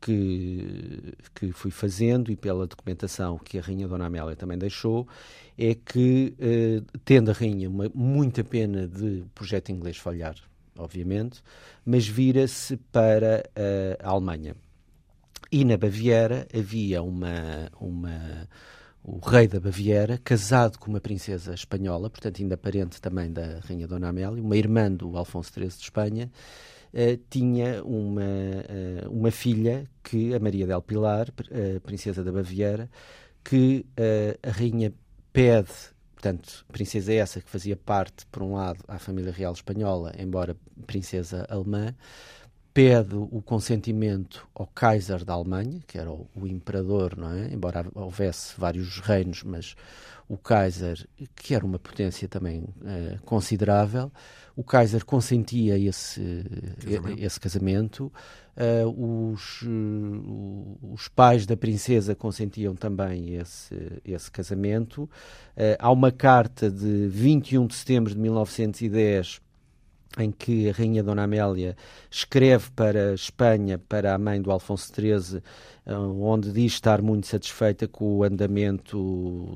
que, 0.00 1.14
que 1.34 1.52
fui 1.52 1.70
fazendo 1.70 2.30
e 2.30 2.36
pela 2.36 2.66
documentação 2.66 3.38
que 3.38 3.58
a 3.58 3.62
Rainha 3.62 3.86
Dona 3.86 4.06
Amélia 4.06 4.34
também 4.34 4.56
deixou, 4.56 5.06
é 5.58 5.74
que, 5.74 6.34
eh, 6.38 6.82
tendo 7.04 7.30
a 7.30 7.34
Rainha 7.34 7.68
uma, 7.68 7.90
muita 7.94 8.42
pena 8.42 8.88
de 8.88 9.24
projeto 9.34 9.70
inglês 9.70 9.96
falhar, 9.98 10.36
obviamente, 10.76 11.42
mas 11.84 12.06
vira-se 12.06 12.76
para 12.90 13.44
eh, 13.54 13.98
a 14.02 14.08
Alemanha. 14.08 14.56
E 15.52 15.64
na 15.64 15.76
Baviera 15.76 16.46
havia 16.56 17.02
uma, 17.02 17.70
uma, 17.80 18.48
o 19.02 19.18
rei 19.18 19.48
da 19.48 19.58
Baviera, 19.58 20.18
casado 20.22 20.78
com 20.78 20.90
uma 20.90 21.00
princesa 21.00 21.52
espanhola, 21.52 22.08
portanto 22.08 22.40
ainda 22.40 22.56
parente 22.56 23.00
também 23.00 23.32
da 23.32 23.58
Rainha 23.60 23.86
Dona 23.86 24.08
Amélia, 24.08 24.42
uma 24.42 24.56
irmã 24.56 24.90
do 24.90 25.16
Alfonso 25.16 25.52
XIII 25.52 25.68
de 25.68 25.82
Espanha, 25.82 26.30
tinha 27.28 27.82
uma, 27.84 28.22
uh, 28.22 29.10
uma 29.10 29.30
filha 29.30 29.88
que, 30.02 30.34
a 30.34 30.40
Maria 30.40 30.66
del 30.66 30.82
Pilar, 30.82 31.28
uh, 31.28 31.80
princesa 31.80 32.24
da 32.24 32.32
Baviera, 32.32 32.90
que 33.42 33.86
a 34.42 34.50
rainha 34.50 34.92
pede, 35.32 35.72
portanto, 36.12 36.66
princesa 36.70 37.12
essa 37.14 37.40
que 37.40 37.48
fazia 37.48 37.74
parte, 37.74 38.26
por 38.26 38.42
um 38.42 38.54
lado, 38.54 38.84
à 38.86 38.98
família 38.98 39.32
real 39.32 39.54
espanhola, 39.54 40.12
embora 40.18 40.54
princesa 40.86 41.46
alemã, 41.48 41.94
pede 42.74 43.14
o 43.16 43.40
consentimento 43.42 44.46
ao 44.54 44.66
Kaiser 44.66 45.24
da 45.24 45.32
Alemanha, 45.32 45.80
que 45.86 45.96
era 45.96 46.10
o, 46.10 46.28
o 46.36 46.46
imperador, 46.46 47.16
não 47.16 47.32
é? 47.32 47.46
Embora 47.52 47.86
houvesse 47.94 48.54
vários 48.58 49.00
reinos, 49.00 49.42
mas 49.42 49.74
o 50.28 50.36
Kaiser, 50.36 51.08
que 51.34 51.54
era 51.54 51.64
uma 51.64 51.78
potência 51.78 52.28
também 52.28 52.64
considerável, 53.24 54.12
o 54.60 54.62
Kaiser 54.62 55.06
consentia 55.06 55.78
esse 55.78 56.44
casamento. 56.84 57.22
Esse 57.22 57.40
casamento. 57.40 58.12
Uh, 58.54 59.30
os, 59.32 59.62
uh, 59.62 60.92
os 60.92 61.08
pais 61.08 61.46
da 61.46 61.56
princesa 61.56 62.14
consentiam 62.14 62.74
também 62.74 63.36
esse, 63.36 63.74
esse 64.04 64.30
casamento. 64.30 65.08
há 65.78 65.90
uma 65.90 66.12
carta 66.12 66.70
de 66.70 67.08
21 67.08 67.66
de 67.68 67.74
setembro 67.74 68.12
de 68.12 68.18
1910 68.20 69.40
em 70.18 70.30
que 70.30 70.68
a 70.68 70.72
Rainha 70.72 71.02
Dona 71.02 71.22
Amélia 71.22 71.76
escreve 72.10 72.70
para 72.72 73.12
a 73.12 73.14
Espanha, 73.14 73.78
para 73.78 74.14
a 74.14 74.18
mãe 74.18 74.42
do 74.42 74.50
Alfonso 74.50 74.92
XIII, 74.92 75.40
onde 75.86 76.52
diz 76.52 76.72
estar 76.72 77.02
muito 77.02 77.26
satisfeita 77.26 77.88
com 77.88 78.18
o 78.18 78.24
andamento 78.24 78.96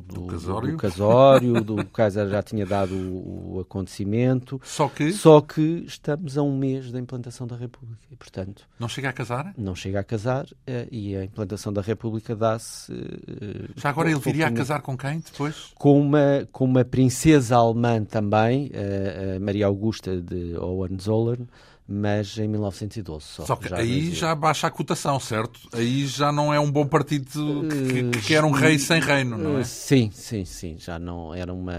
do, 0.06 0.20
do 0.20 0.26
casório, 0.26 0.70
do, 0.72 0.76
casório, 0.76 1.60
do 1.60 1.86
Kaiser 1.86 2.28
já 2.28 2.42
tinha 2.42 2.66
dado 2.66 2.94
o, 2.94 3.56
o, 3.56 3.60
acontecimento. 3.60 4.60
Só 4.64 4.88
que? 4.88 5.12
Só 5.12 5.40
que 5.40 5.84
estamos 5.86 6.36
a 6.38 6.42
um 6.42 6.56
mês 6.56 6.90
da 6.90 6.98
implantação 6.98 7.46
da 7.46 7.56
República 7.56 8.02
e, 8.10 8.16
portanto... 8.16 8.66
Não 8.78 8.88
chega 8.88 9.10
a 9.10 9.12
casar? 9.12 9.54
Não 9.56 9.74
chega 9.74 10.00
a 10.00 10.04
casar 10.04 10.46
eh, 10.66 10.88
e 10.90 11.16
a 11.16 11.24
implantação 11.24 11.72
da 11.72 11.82
República 11.82 12.34
dá-se... 12.34 12.92
Eh, 12.92 13.68
já 13.76 13.90
agora 13.90 14.10
ele 14.10 14.20
viria 14.20 14.46
a 14.46 14.52
casar 14.52 14.82
com 14.82 14.96
quem 14.96 15.20
depois? 15.20 15.72
Com 15.76 16.00
uma, 16.00 16.48
com 16.50 16.64
uma 16.64 16.84
princesa 16.84 17.56
alemã 17.56 18.02
também, 18.04 18.70
a 18.74 19.40
Maria 19.40 19.66
Augusta 19.66 20.20
de 20.20 20.56
Hohenzollern, 20.56 21.46
mas 21.86 22.38
em 22.38 22.48
1912 22.48 23.24
só. 23.26 23.44
Só 23.44 23.56
que 23.56 23.68
já 23.68 23.76
aí 23.76 24.10
já 24.12 24.34
baixa 24.34 24.66
a 24.66 24.70
cotação, 24.70 25.20
certo? 25.20 25.60
Aí 25.72 26.06
já 26.06 26.32
não 26.32 26.52
é 26.52 26.58
um 26.58 26.70
bom 26.70 26.86
partido 26.86 27.28
que, 27.68 28.10
que, 28.10 28.26
que 28.26 28.34
era 28.34 28.46
um 28.46 28.52
rei 28.52 28.78
sem 28.78 29.00
reino, 29.00 29.36
não 29.36 29.58
é? 29.58 29.64
Sim, 29.64 30.10
sim, 30.12 30.44
sim. 30.46 30.76
Já 30.78 30.98
não 30.98 31.34
era 31.34 31.52
uma 31.52 31.74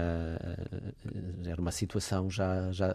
era 1.44 1.60
uma 1.60 1.72
situação 1.72 2.30
já, 2.30 2.70
já 2.70 2.94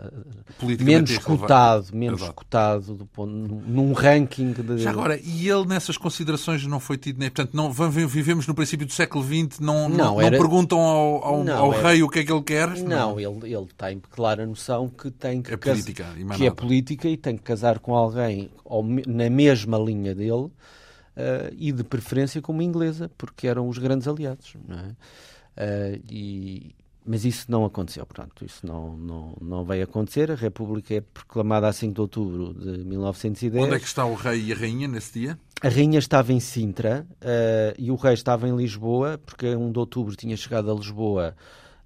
menos 0.79 1.17
cotado, 1.17 1.87
menos 1.93 2.21
Exato. 2.21 2.33
cotado 2.33 2.95
do 2.95 3.05
ponto, 3.05 3.31
num 3.31 3.91
ranking 3.93 4.51
de... 4.51 4.77
Já 4.77 4.91
agora, 4.91 5.19
e 5.21 5.49
ele 5.49 5.65
nessas 5.65 5.97
considerações 5.97 6.65
não 6.65 6.79
foi 6.79 6.97
tido, 6.97 7.19
nem 7.19 7.29
portanto, 7.29 7.53
não 7.53 7.71
vivemos 7.71 8.47
no 8.47 8.53
princípio 8.53 8.85
do 8.85 8.93
século 8.93 9.23
XX, 9.23 9.59
não, 9.59 9.89
não, 9.89 9.97
não, 9.97 10.21
era... 10.21 10.31
não 10.31 10.43
perguntam 10.43 10.79
ao, 10.79 11.23
ao, 11.23 11.43
não, 11.43 11.57
ao 11.57 11.73
era... 11.73 11.89
rei 11.89 12.03
o 12.03 12.09
que 12.09 12.19
é 12.19 12.23
que 12.23 12.31
ele 12.31 12.43
quer? 12.43 12.69
Não, 12.77 13.19
ele, 13.19 13.53
ele 13.53 13.67
tem 13.77 14.01
clara 14.11 14.45
noção 14.45 14.87
que 14.89 15.09
tem 15.11 15.41
que... 15.41 15.53
É 15.53 15.57
política, 15.57 16.05
que 16.37 16.45
é 16.45 16.51
política 16.51 17.00
e 17.07 17.17
tem 17.17 17.35
que 17.35 17.43
casar 17.43 17.79
com 17.79 17.95
alguém 17.95 18.49
na 19.07 19.29
mesma 19.29 19.77
linha 19.77 20.15
dele 20.15 20.31
uh, 20.41 20.51
e 21.57 21.71
de 21.71 21.83
preferência 21.83 22.41
com 22.41 22.51
uma 22.51 22.63
inglesa, 22.63 23.09
porque 23.17 23.47
eram 23.47 23.67
os 23.67 23.77
grandes 23.77 24.07
aliados. 24.07 24.55
É? 24.69 25.95
Uh, 25.95 26.01
e, 26.09 26.75
mas 27.05 27.25
isso 27.25 27.49
não 27.49 27.65
aconteceu, 27.65 28.05
portanto, 28.05 28.45
isso 28.45 28.65
não, 28.65 28.95
não, 28.95 29.37
não 29.41 29.65
veio 29.65 29.83
acontecer. 29.83 30.31
A 30.31 30.35
República 30.35 30.93
é 30.93 31.01
proclamada 31.01 31.67
a 31.67 31.73
5 31.73 31.93
de 31.93 32.01
outubro 32.01 32.53
de 32.53 32.83
1910. 32.85 33.65
Onde 33.65 33.75
é 33.75 33.79
que 33.79 33.85
está 33.85 34.05
o 34.05 34.13
rei 34.13 34.45
e 34.45 34.53
a 34.53 34.55
rainha 34.55 34.87
nesse 34.87 35.19
dia? 35.19 35.39
A 35.61 35.69
rainha 35.69 35.97
estava 35.97 36.31
em 36.31 36.39
Sintra 36.39 37.05
uh, 37.09 37.75
e 37.77 37.91
o 37.91 37.95
rei 37.95 38.13
estava 38.13 38.47
em 38.47 38.55
Lisboa, 38.55 39.19
porque 39.25 39.47
a 39.47 39.57
1 39.57 39.71
de 39.71 39.79
outubro 39.79 40.15
tinha 40.15 40.37
chegado 40.37 40.71
a 40.71 40.75
Lisboa 40.75 41.35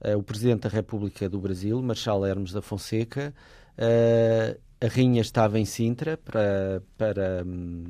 uh, 0.02 0.18
o 0.18 0.24
Presidente 0.24 0.62
da 0.62 0.70
República 0.70 1.30
do 1.30 1.40
Brasil, 1.40 1.82
Marshal 1.82 2.26
Hermes 2.26 2.52
da 2.52 2.62
Fonseca, 2.62 3.34
uh, 3.78 4.60
a 4.86 4.88
rainha 4.88 5.22
estava 5.22 5.60
em 5.60 5.66
Sintra, 5.66 6.18
para, 6.18 6.82
para 6.98 7.44
hum, 7.46 7.84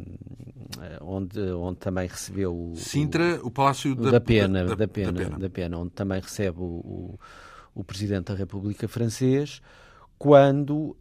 onde, 1.01 1.39
onde 1.51 1.77
também 1.77 2.07
recebeu 2.07 2.71
o, 2.71 2.75
Sintra, 2.75 3.39
o, 3.43 3.47
o 3.47 3.51
Palácio 3.51 3.95
da, 3.95 4.11
da, 4.11 4.21
Pena, 4.21 4.65
da, 4.65 4.75
da, 4.75 4.87
Pena, 4.87 5.11
da, 5.11 5.23
Pena, 5.23 5.39
da 5.39 5.49
Pena, 5.49 5.77
onde 5.77 5.91
também 5.91 6.21
recebe 6.21 6.59
o, 6.59 7.19
o, 7.73 7.83
Presidente 7.83 8.25
da 8.25 8.35
República 8.35 8.87
francês, 8.87 9.61
quando 10.17 10.95
uh, 10.95 10.97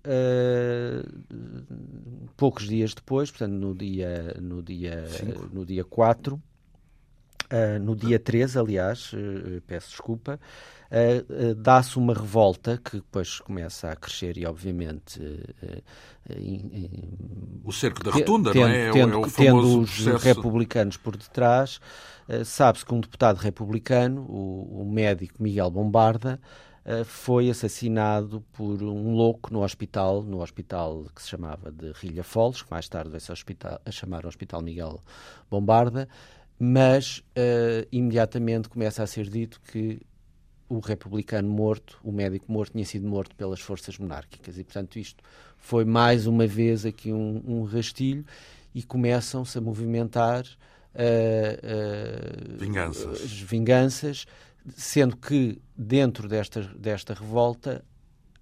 poucos 2.37 2.67
dias 2.67 2.95
depois, 2.95 3.31
portanto 3.31 3.53
no 3.53 3.75
dia, 3.75 4.37
no 4.41 4.63
dia, 4.63 5.05
no 5.53 5.65
dia 5.65 5.85
4, 5.85 6.43
uh, 7.55 7.79
no 7.81 7.95
dia 7.95 8.19
3, 8.19 8.57
aliás, 8.57 9.12
uh, 9.12 9.61
peço 9.67 9.90
desculpa, 9.90 10.40
uh, 10.90 11.55
dá-se 11.55 11.97
uma 11.97 12.12
revolta 12.12 12.79
que 12.83 12.97
depois 12.97 13.38
começa 13.40 13.90
a 13.90 13.97
crescer 13.97 14.37
e, 14.37 14.45
obviamente. 14.45 15.21
o 17.64 17.73
cerco 17.73 18.03
da 18.03 18.11
rotunda, 18.11 18.53
tendo, 18.53 18.67
não 18.67 18.75
é? 18.75 18.90
Tendo, 18.90 19.14
é 19.14 19.17
o, 19.17 19.25
é 19.25 19.27
o 19.27 19.31
tendo 19.31 19.81
os 19.81 20.03
processo... 20.03 20.25
republicanos 20.25 20.97
por 20.97 21.17
detrás, 21.17 21.81
sabe-se 22.45 22.85
que 22.85 22.95
um 22.95 23.01
deputado 23.01 23.37
republicano, 23.37 24.23
o, 24.23 24.83
o 24.83 24.90
médico 24.90 25.43
Miguel 25.43 25.71
Bombarda, 25.71 26.40
foi 27.07 27.49
assassinado 27.49 28.43
por 28.53 28.83
um 28.83 29.14
louco 29.14 29.51
no 29.51 29.62
hospital, 29.62 30.23
no 30.23 30.43
hospital 30.43 31.07
que 31.14 31.23
se 31.23 31.31
chamava 31.31 31.73
de 31.73 31.93
Rilha 31.93 32.23
Foles, 32.23 32.61
que 32.61 32.71
mais 32.71 32.87
tarde 32.87 33.09
veio-se 33.09 33.33
a, 33.33 33.90
chamar 33.90 34.27
Hospital 34.27 34.61
Miguel 34.61 35.03
Bombarda, 35.51 36.07
mas 36.59 37.19
uh, 37.19 37.87
imediatamente 37.90 38.69
começa 38.69 39.03
a 39.03 39.07
ser 39.07 39.29
dito 39.29 39.61
que 39.61 40.01
o 40.69 40.79
republicano 40.79 41.49
morto, 41.49 41.99
o 42.03 42.11
médico 42.11 42.51
morto, 42.51 42.73
tinha 42.73 42.85
sido 42.85 43.07
morto 43.07 43.35
pelas 43.37 43.61
forças 43.61 43.99
monárquicas. 43.99 44.59
E, 44.59 44.64
portanto, 44.64 44.99
isto 44.99 45.23
foi 45.59 45.85
mais 45.85 46.27
uma 46.27 46.47
vez 46.47 46.87
aqui 46.87 47.12
um, 47.12 47.43
um 47.47 47.64
rastilho 47.64 48.25
e 48.75 48.83
começam-se 48.83 49.57
a 49.57 49.61
movimentar 49.61 50.45
uh, 50.45 50.99
uh, 52.55 52.59
vinganças. 52.59 53.31
vinganças, 53.31 54.27
sendo 54.77 55.17
que 55.17 55.61
dentro 55.77 56.27
desta, 56.29 56.62
desta 56.62 57.14
revolta 57.14 57.85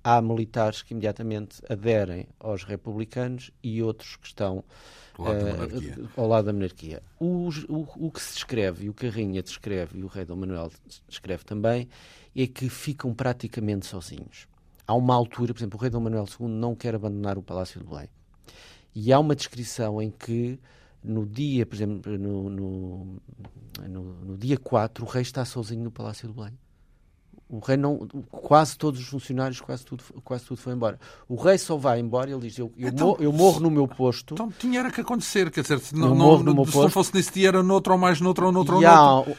há 0.02 0.20
militares 0.20 0.82
que 0.82 0.92
imediatamente 0.92 1.62
aderem 1.68 2.26
aos 2.40 2.64
republicanos 2.64 3.50
e 3.62 3.82
outros 3.82 4.16
que 4.16 4.26
estão 4.26 4.64
ao 5.16 5.24
lado 5.26 5.44
da 5.44 5.52
monarquia. 5.52 5.98
Uh, 5.98 6.20
ao 6.20 6.28
lado 6.28 6.44
da 6.46 6.52
monarquia. 6.52 7.02
O, 7.20 7.48
o, 7.68 8.06
o, 8.06 8.10
que 8.10 8.20
se 8.20 8.34
descreve, 8.34 8.86
e 8.86 8.88
o 8.88 8.94
que 8.94 9.06
a 9.06 9.10
rainha 9.10 9.42
descreve, 9.42 9.98
e 9.98 10.04
o 10.04 10.06
rei 10.06 10.24
Dom 10.24 10.36
Manuel 10.36 10.70
descreve 11.08 11.44
também, 11.44 11.88
é 12.34 12.46
que 12.46 12.68
ficam 12.68 13.14
praticamente 13.14 13.86
sozinhos. 13.86 14.46
Há 14.86 14.94
uma 14.94 15.14
altura, 15.14 15.52
por 15.52 15.60
exemplo, 15.60 15.78
o 15.78 15.80
rei 15.80 15.90
Dom 15.90 16.00
Manuel 16.00 16.26
II 16.40 16.48
não 16.48 16.74
quer 16.74 16.94
abandonar 16.94 17.38
o 17.38 17.42
Palácio 17.42 17.80
de 17.80 17.86
Belém. 17.86 18.08
E 18.94 19.12
há 19.12 19.18
uma 19.18 19.34
descrição 19.34 20.02
em 20.02 20.10
que 20.10 20.58
no 21.02 21.26
dia, 21.26 21.66
por 21.66 21.74
exemplo, 21.74 22.18
no, 22.18 22.48
no, 22.48 23.22
no, 23.88 24.02
no 24.24 24.36
dia 24.36 24.58
4, 24.58 25.04
o 25.04 25.08
rei 25.08 25.22
está 25.22 25.44
sozinho 25.44 25.84
no 25.84 25.90
Palácio 25.90 26.28
de 26.28 26.34
Belém. 26.34 26.58
O 27.52 27.58
rei 27.58 27.76
não, 27.76 28.08
quase 28.30 28.78
todos 28.78 28.98
os 28.98 29.06
funcionários, 29.06 29.60
quase 29.60 29.84
tudo, 29.84 30.02
quase 30.24 30.42
tudo 30.42 30.56
foi 30.56 30.72
embora. 30.72 30.98
O 31.28 31.36
rei 31.36 31.58
só 31.58 31.76
vai 31.76 32.00
embora, 32.00 32.30
ele 32.30 32.40
diz: 32.40 32.58
Eu, 32.58 32.72
eu, 32.78 32.88
então, 32.88 33.08
morro, 33.08 33.22
eu 33.22 33.30
morro, 33.30 33.60
no 33.60 33.70
meu 33.70 33.86
posto. 33.86 34.32
Então 34.32 34.50
tinha 34.50 34.80
era 34.80 34.90
que 34.90 35.02
acontecer, 35.02 35.50
quer 35.50 35.60
dizer, 35.60 35.78
se 35.78 35.94
não, 35.94 36.14
não, 36.14 36.38
se 36.64 36.78
não 36.78 36.88
fosse 36.88 37.14
nesse 37.14 37.30
dia, 37.30 37.48
era 37.48 37.62
noutro 37.62 37.92
ou 37.92 37.98
mais 37.98 38.22
noutro 38.22 38.46
ou 38.46 38.52
noutro 38.52 38.76
ou 38.76 38.80
noutro. 38.80 39.36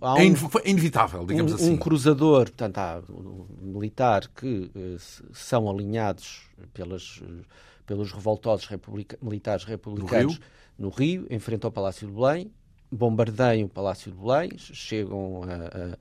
Há, 0.00 0.14
há 0.14 0.22
é 0.22 0.26
um, 0.26 0.34
é 0.64 0.70
inevitável, 0.70 1.26
digamos 1.26 1.52
um, 1.52 1.54
assim. 1.56 1.70
Um 1.72 1.76
cruzador, 1.76 2.44
portanto, 2.44 2.78
há 2.78 3.02
um 3.10 3.44
militar 3.60 4.26
que 4.28 4.70
uh, 4.74 4.96
são 5.34 5.68
alinhados 5.68 6.48
pelas, 6.72 7.18
uh, 7.18 7.44
pelos 7.84 8.10
revoltosos 8.10 8.64
republica 8.68 9.18
militares 9.20 9.64
republicanos 9.64 10.38
no 10.78 10.88
Rio? 10.88 10.88
no 10.88 10.88
Rio, 10.88 11.26
em 11.28 11.38
frente 11.38 11.66
ao 11.66 11.70
Palácio 11.70 12.06
de 12.06 12.14
Belém, 12.14 12.50
bombardeiam 12.90 13.66
o 13.66 13.68
Palácio 13.68 14.10
de 14.10 14.16
Belém, 14.16 14.50
chegam 14.56 15.42
a, 15.44 15.92
a 15.92 15.98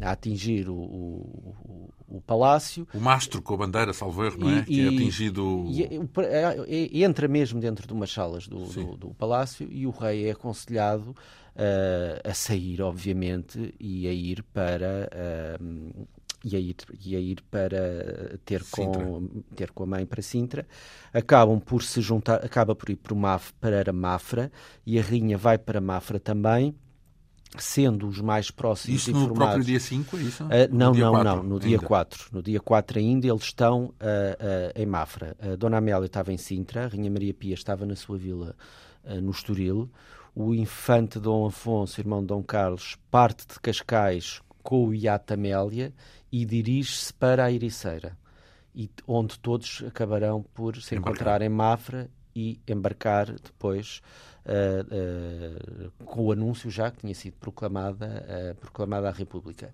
a 0.00 0.10
atingir 0.10 0.68
o, 0.68 0.74
o, 0.74 1.90
o, 2.08 2.20
palácio. 2.20 2.86
O 2.92 2.98
mastro 2.98 3.40
com 3.40 3.54
a 3.54 3.56
bandeira, 3.58 3.92
salvo 3.92 4.24
erro, 4.24 4.38
não 4.38 4.50
é? 4.50 4.58
E, 4.60 4.64
que 4.64 4.80
é 4.80 4.88
atingido. 4.88 5.64
E, 5.68 6.98
e, 6.98 7.04
entra 7.04 7.28
mesmo 7.28 7.60
dentro 7.60 7.86
de 7.86 7.92
umas 7.92 8.10
salas 8.10 8.48
do, 8.48 8.64
do, 8.64 8.96
do 8.96 9.14
palácio 9.14 9.68
e 9.70 9.86
o 9.86 9.90
rei 9.90 10.26
é 10.26 10.32
aconselhado 10.32 11.10
uh, 11.10 12.28
a 12.28 12.34
sair, 12.34 12.82
obviamente, 12.82 13.74
e 13.78 14.08
a 14.08 14.12
ir 14.12 14.42
para. 14.42 15.08
Uh, 15.60 16.06
e 16.46 16.56
a 16.56 16.58
ir, 16.58 16.76
e 17.02 17.16
a 17.16 17.18
ir 17.18 17.42
para 17.50 18.38
ter 18.44 18.62
com, 18.70 19.42
ter 19.56 19.70
com 19.70 19.84
a 19.84 19.86
mãe 19.86 20.04
para 20.04 20.20
Sintra, 20.20 20.66
acabam 21.10 21.58
por 21.58 21.82
se 21.82 22.02
juntar, 22.02 22.44
acaba 22.44 22.74
por 22.74 22.90
ir 22.90 22.96
para, 22.96 23.14
Maf, 23.14 23.50
para 23.54 23.94
Mafra 23.94 24.52
e 24.84 24.98
a 24.98 25.02
rainha 25.02 25.38
vai 25.38 25.56
para 25.56 25.80
Mafra 25.80 26.20
também 26.20 26.74
sendo 27.58 28.08
os 28.08 28.20
mais 28.20 28.50
próximos 28.50 29.00
isso 29.00 29.10
informados... 29.10 29.30
no 29.30 29.36
próprio 29.36 29.64
dia 29.64 29.80
5, 29.80 30.16
é 30.16 30.20
isso? 30.20 30.44
Uh, 30.44 30.48
não, 30.70 30.92
não, 30.92 31.12
4, 31.12 31.24
não, 31.24 31.42
no 31.42 31.60
dia 31.60 31.78
4. 31.78 32.28
No 32.32 32.42
dia 32.42 32.60
4 32.60 32.98
ainda 32.98 33.26
eles 33.26 33.42
estão 33.42 33.84
uh, 33.84 33.90
uh, 33.90 33.92
em 34.74 34.86
Mafra. 34.86 35.36
A 35.40 35.56
Dona 35.56 35.78
Amélia 35.78 36.06
estava 36.06 36.32
em 36.32 36.36
Sintra, 36.36 36.84
a 36.84 36.88
Rainha 36.88 37.10
Maria 37.10 37.34
Pia 37.34 37.54
estava 37.54 37.86
na 37.86 37.96
sua 37.96 38.18
vila 38.18 38.54
no 39.22 39.30
Estoril. 39.30 39.90
O 40.34 40.54
infante 40.54 41.20
Dom 41.20 41.46
Afonso, 41.46 42.00
irmão 42.00 42.20
de 42.20 42.26
Dom 42.26 42.42
Carlos, 42.42 42.96
parte 43.10 43.46
de 43.46 43.60
Cascais 43.60 44.40
com 44.62 44.88
o 44.88 44.94
iate 44.94 45.34
Amélia 45.34 45.92
e 46.32 46.44
dirige-se 46.44 47.12
para 47.12 47.44
a 47.44 47.52
Ericeira, 47.52 48.16
e, 48.74 48.90
onde 49.06 49.38
todos 49.38 49.84
acabarão 49.86 50.42
por 50.42 50.74
se 50.76 50.96
embarcar. 50.96 51.12
encontrar 51.12 51.42
em 51.42 51.48
Mafra 51.48 52.10
e 52.34 52.58
embarcar 52.66 53.26
depois 53.30 54.02
com 56.04 56.24
o 56.26 56.32
anúncio 56.32 56.70
já 56.70 56.90
que 56.90 56.98
tinha 56.98 57.14
sido 57.14 57.36
proclamada, 57.38 58.24
uh, 58.28 58.54
proclamada 58.56 59.08
a 59.08 59.12
República. 59.12 59.72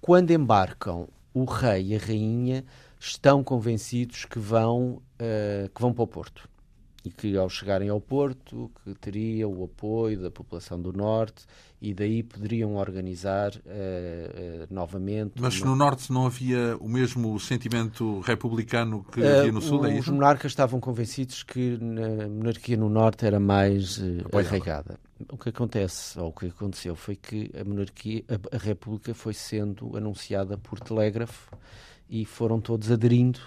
Quando 0.00 0.30
embarcam, 0.30 1.08
o 1.32 1.44
rei 1.44 1.88
e 1.88 1.96
a 1.96 1.98
rainha 1.98 2.64
estão 2.98 3.44
convencidos 3.44 4.24
que 4.24 4.38
vão, 4.38 5.00
que 5.72 5.80
vão 5.80 5.92
para 5.92 6.02
o 6.02 6.06
Porto 6.06 6.48
e 7.04 7.10
que 7.10 7.36
ao 7.36 7.48
chegarem 7.48 7.88
ao 7.88 8.00
Porto 8.00 8.70
que 8.82 8.94
teria 8.94 9.48
o 9.48 9.64
apoio 9.64 10.20
da 10.20 10.30
população 10.30 10.80
do 10.80 10.92
Norte 10.92 11.46
e 11.80 11.94
daí 11.94 12.24
poderiam 12.24 12.74
organizar 12.74 13.52
uh, 13.54 13.58
uh, 13.58 14.66
novamente. 14.68 15.34
Mas 15.40 15.60
uma... 15.60 15.70
no 15.70 15.76
Norte 15.76 16.12
não 16.12 16.26
havia 16.26 16.76
o 16.80 16.88
mesmo 16.88 17.38
sentimento 17.38 18.18
republicano 18.20 19.04
que 19.04 19.24
havia 19.24 19.52
no 19.52 19.62
Sul? 19.62 19.82
Uh, 19.82 19.86
é 19.86 19.98
os 19.98 20.08
monarcas 20.08 20.50
estavam 20.50 20.80
convencidos 20.80 21.44
que 21.44 21.78
a 22.24 22.28
monarquia 22.28 22.76
no 22.76 22.88
Norte 22.88 23.24
era 23.24 23.38
mais 23.38 24.00
arraigada. 24.32 24.98
O 25.30 25.36
que 25.36 25.50
acontece, 25.50 26.18
ou 26.18 26.28
o 26.28 26.32
que 26.32 26.46
aconteceu, 26.46 26.96
foi 26.96 27.14
que 27.14 27.50
a 27.58 27.64
monarquia, 27.64 28.24
a, 28.28 28.56
a 28.56 28.58
República 28.58 29.14
foi 29.14 29.34
sendo 29.34 29.96
anunciada 29.96 30.58
por 30.58 30.80
telégrafo 30.80 31.56
e 32.10 32.24
foram 32.24 32.60
todos 32.60 32.90
aderindo 32.90 33.40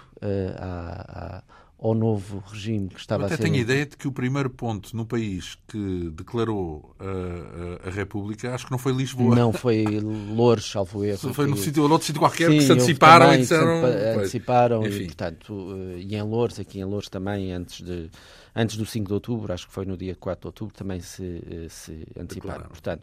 à, 0.58 1.38
à 1.38 1.61
ao 1.82 1.96
novo 1.96 2.40
regime 2.46 2.88
que 2.88 3.00
estava 3.00 3.24
Eu 3.24 3.26
até 3.26 3.34
a 3.34 3.36
ser... 3.38 3.42
tenho 3.42 3.56
a 3.56 3.58
ideia 3.58 3.84
de 3.84 3.96
que 3.96 4.06
o 4.06 4.12
primeiro 4.12 4.48
ponto 4.48 4.96
no 4.96 5.04
país 5.04 5.58
que 5.66 6.10
declarou 6.14 6.94
a, 7.00 7.86
a, 7.86 7.88
a 7.88 7.90
República, 7.90 8.54
acho 8.54 8.66
que 8.66 8.70
não 8.70 8.78
foi 8.78 8.92
Lisboa. 8.92 9.34
Não, 9.34 9.52
foi 9.52 9.84
Lourdes, 10.00 10.70
salvo 10.70 11.02
erro. 11.04 11.34
Foi 11.34 11.46
no 11.48 11.56
sítio, 11.56 11.82
outro 11.82 12.06
sítio 12.06 12.20
qualquer 12.20 12.50
Sim, 12.52 12.58
que 12.58 12.62
se 12.62 12.72
anteciparam 12.72 13.26
também, 13.26 13.38
e 13.38 13.42
disseram... 13.42 13.84
Anteciparam 13.84 14.86
e, 14.86 15.06
portanto, 15.06 15.76
eh, 15.96 15.98
e 15.98 16.14
em 16.14 16.22
Lourdes, 16.22 16.60
aqui 16.60 16.78
em 16.78 16.84
Lourdes 16.84 17.08
também, 17.08 17.52
antes, 17.52 17.84
de, 17.84 18.08
antes 18.54 18.76
do 18.76 18.86
5 18.86 19.08
de 19.08 19.14
outubro, 19.14 19.52
acho 19.52 19.66
que 19.66 19.74
foi 19.74 19.84
no 19.84 19.96
dia 19.96 20.14
4 20.14 20.40
de 20.40 20.46
outubro, 20.46 20.72
também 20.72 21.00
se, 21.00 21.42
eh, 21.50 21.66
se 21.68 22.06
anteciparam. 22.16 22.68
Portanto, 22.68 23.02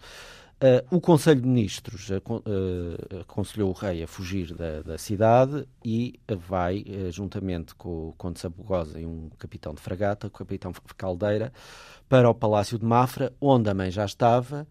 Uh, 0.62 0.98
o 0.98 1.00
Conselho 1.00 1.40
de 1.40 1.48
Ministros 1.48 2.10
uh, 2.10 2.16
uh, 2.16 3.22
aconselhou 3.22 3.70
o 3.70 3.74
rei 3.74 4.04
a 4.04 4.08
fugir 4.08 4.54
da, 4.54 4.82
da 4.82 4.98
cidade 4.98 5.66
e 5.86 6.20
vai, 6.38 6.84
juntamente 7.12 7.74
com 7.76 8.10
o 8.10 8.14
Conde 8.18 8.42
Sabugosa 8.42 9.00
e 9.00 9.06
um 9.06 9.30
capitão 9.40 9.74
de 9.74 9.82
fragata, 9.82 10.28
o 10.28 10.30
capitão 10.30 10.74
Caldeira, 10.98 11.54
para 12.10 12.30
o 12.30 12.34
Palácio 12.34 12.78
de 12.78 12.84
Mafra, 12.86 13.32
onde 13.40 13.70
a 13.70 13.74
mãe 13.74 13.90
já 13.90 14.04
estava 14.04 14.68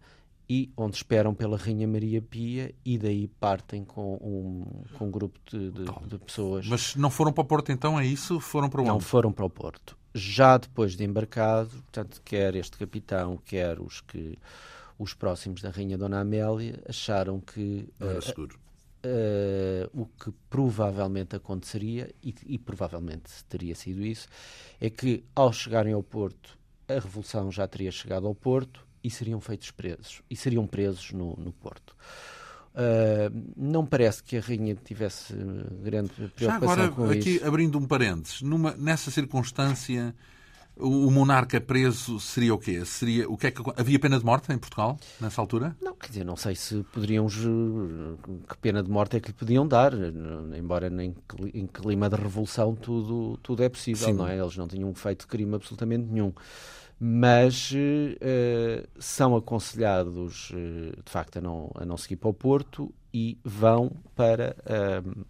e 0.47 0.71
onde 0.77 0.95
esperam 0.95 1.33
pela 1.33 1.57
Rainha 1.57 1.87
Maria 1.87 2.21
Pia 2.21 2.73
e 2.85 2.97
daí 2.97 3.27
partem 3.39 3.83
com 3.83 4.13
um, 4.15 4.83
com 4.95 5.07
um 5.07 5.11
grupo 5.11 5.39
de, 5.49 5.71
de, 5.71 5.85
de 6.07 6.17
pessoas. 6.19 6.67
Mas 6.67 6.95
não 6.95 7.09
foram 7.09 7.33
para 7.33 7.41
o 7.41 7.45
Porto 7.45 7.71
então, 7.71 7.99
é 7.99 8.05
isso? 8.05 8.39
Foram 8.39 8.69
para 8.69 8.81
onde? 8.81 8.89
Não 8.89 8.99
foram 8.99 9.31
para 9.31 9.45
o 9.45 9.49
Porto. 9.49 9.97
Já 10.13 10.57
depois 10.57 10.95
de 10.95 11.03
embarcado, 11.03 11.69
portanto, 11.69 12.21
quer 12.23 12.55
este 12.55 12.77
capitão, 12.77 13.37
quer 13.45 13.79
os 13.79 14.01
que 14.01 14.37
os 14.99 15.13
próximos 15.13 15.61
da 15.61 15.69
Rainha 15.69 15.97
Dona 15.97 16.19
Amélia 16.19 16.83
acharam 16.87 17.39
que 17.39 17.87
não 17.97 18.09
era 18.09 18.21
seguro. 18.21 18.59
Uh, 19.03 19.95
uh, 19.95 20.01
o 20.01 20.05
que 20.05 20.31
provavelmente 20.49 21.37
aconteceria, 21.37 22.13
e, 22.21 22.35
e, 22.45 22.59
provavelmente 22.59 23.31
teria 23.47 23.73
sido 23.73 24.05
isso, 24.05 24.27
é 24.79 24.89
que 24.89 25.23
ao 25.33 25.53
chegarem 25.53 25.93
ao 25.93 26.03
Porto, 26.03 26.59
a 26.87 26.95
Revolução 26.95 27.49
já 27.49 27.65
teria 27.65 27.91
chegado 27.91 28.27
ao 28.27 28.35
Porto 28.35 28.85
e 29.01 29.09
seriam 29.09 29.39
feitos 29.39 29.71
presos, 29.71 30.21
e 30.29 30.35
seriam 30.35 30.67
presos 30.67 31.13
no, 31.13 31.33
no 31.37 31.53
Porto. 31.53 31.95
Uh, 32.73 33.53
não 33.55 33.85
parece 33.85 34.21
que 34.21 34.37
a 34.37 34.41
rainha 34.41 34.75
tivesse 34.75 35.33
grande 35.81 36.11
preocupação 36.35 36.75
Já 36.75 36.85
agora, 36.85 36.89
com 36.89 37.09
aqui 37.09 37.37
isso. 37.37 37.47
abrindo 37.47 37.77
um 37.77 37.87
parênteses, 37.87 38.41
numa, 38.41 38.75
nessa 38.75 39.09
circunstância 39.09 40.13
o 40.79 41.11
monarca 41.11 41.59
preso 41.59 42.19
seria 42.19 42.53
o 42.53 42.57
quê? 42.57 42.85
Seria, 42.85 43.29
o 43.29 43.37
que 43.37 43.47
é 43.47 43.51
que, 43.51 43.61
havia 43.75 43.99
pena 43.99 44.17
de 44.17 44.25
morte 44.25 44.51
em 44.51 44.57
Portugal 44.57 44.97
nessa 45.19 45.41
altura? 45.41 45.75
Não, 45.81 45.93
quer 45.93 46.07
dizer, 46.07 46.23
não 46.23 46.35
sei 46.37 46.55
se 46.55 46.83
poderiam. 46.93 47.27
Que 47.27 48.57
pena 48.57 48.81
de 48.81 48.89
morte 48.89 49.17
é 49.17 49.19
que 49.19 49.27
lhe 49.27 49.33
podiam 49.33 49.67
dar, 49.67 49.93
embora 50.57 50.87
em, 50.87 51.13
clima 51.67 52.09
de 52.09 52.15
revolução 52.15 52.75
tudo, 52.75 53.37
tudo 53.43 53.63
é 53.63 53.69
possível, 53.69 54.07
Sim. 54.07 54.13
não 54.13 54.27
é? 54.27 54.37
Eles 54.37 54.55
não 54.55 54.67
tinham 54.67 54.93
feito 54.93 55.27
crime 55.27 55.53
absolutamente 55.55 56.05
nenhum. 56.05 56.31
mas 56.99 57.71
uh, 57.71 58.87
são 58.99 59.35
aconselhados, 59.35 60.51
uh, 60.51 61.03
de 61.03 61.11
facto, 61.11 61.37
a 61.37 61.41
não, 61.41 61.71
a 61.75 61.85
não 61.85 61.97
seguir 61.97 62.15
para 62.15 62.29
o 62.29 62.33
Porto 62.33 62.93
e 63.13 63.37
vão 63.43 63.91
para. 64.15 64.55
Uh, 64.65 65.25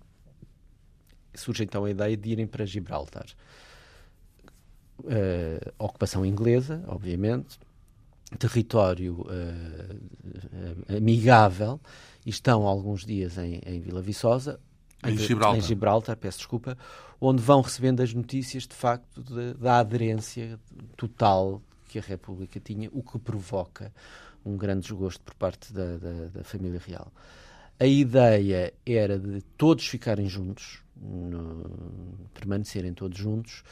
surge 1.33 1.63
então 1.63 1.85
a 1.85 1.89
ideia 1.89 2.15
de 2.15 2.29
irem 2.29 2.45
para 2.47 2.65
Gibraltar. 2.65 3.25
Ocupação 5.77 6.25
inglesa, 6.25 6.83
obviamente, 6.87 7.59
território 8.37 9.25
amigável, 10.87 11.79
e 12.25 12.29
estão 12.29 12.67
alguns 12.67 13.05
dias 13.05 13.37
em, 13.37 13.61
em 13.65 13.79
Vila 13.79 14.01
Viçosa, 14.01 14.59
em, 15.03 15.13
em, 15.13 15.17
Gibraltar. 15.17 15.57
em 15.57 15.61
Gibraltar, 15.61 16.17
peço 16.17 16.39
desculpa, 16.39 16.77
onde 17.19 17.41
vão 17.41 17.61
recebendo 17.61 18.01
as 18.01 18.13
notícias 18.13 18.67
de 18.67 18.75
facto 18.75 19.23
de, 19.23 19.53
da 19.53 19.79
aderência 19.79 20.59
total 20.95 21.61
que 21.87 21.97
a 21.97 22.01
República 22.01 22.59
tinha, 22.59 22.89
o 22.93 23.01
que 23.01 23.17
provoca 23.17 23.91
um 24.45 24.55
grande 24.55 24.81
desgosto 24.81 25.21
por 25.23 25.33
parte 25.33 25.73
da, 25.73 25.97
da, 25.97 26.27
da 26.33 26.43
família 26.43 26.81
real. 26.85 27.11
A 27.79 27.85
ideia 27.85 28.73
era 28.85 29.17
de 29.17 29.41
todos 29.57 29.87
ficarem 29.87 30.27
juntos, 30.27 30.83
no, 30.95 32.27
permanecerem 32.33 32.93
todos 32.93 33.17
juntos, 33.17 33.63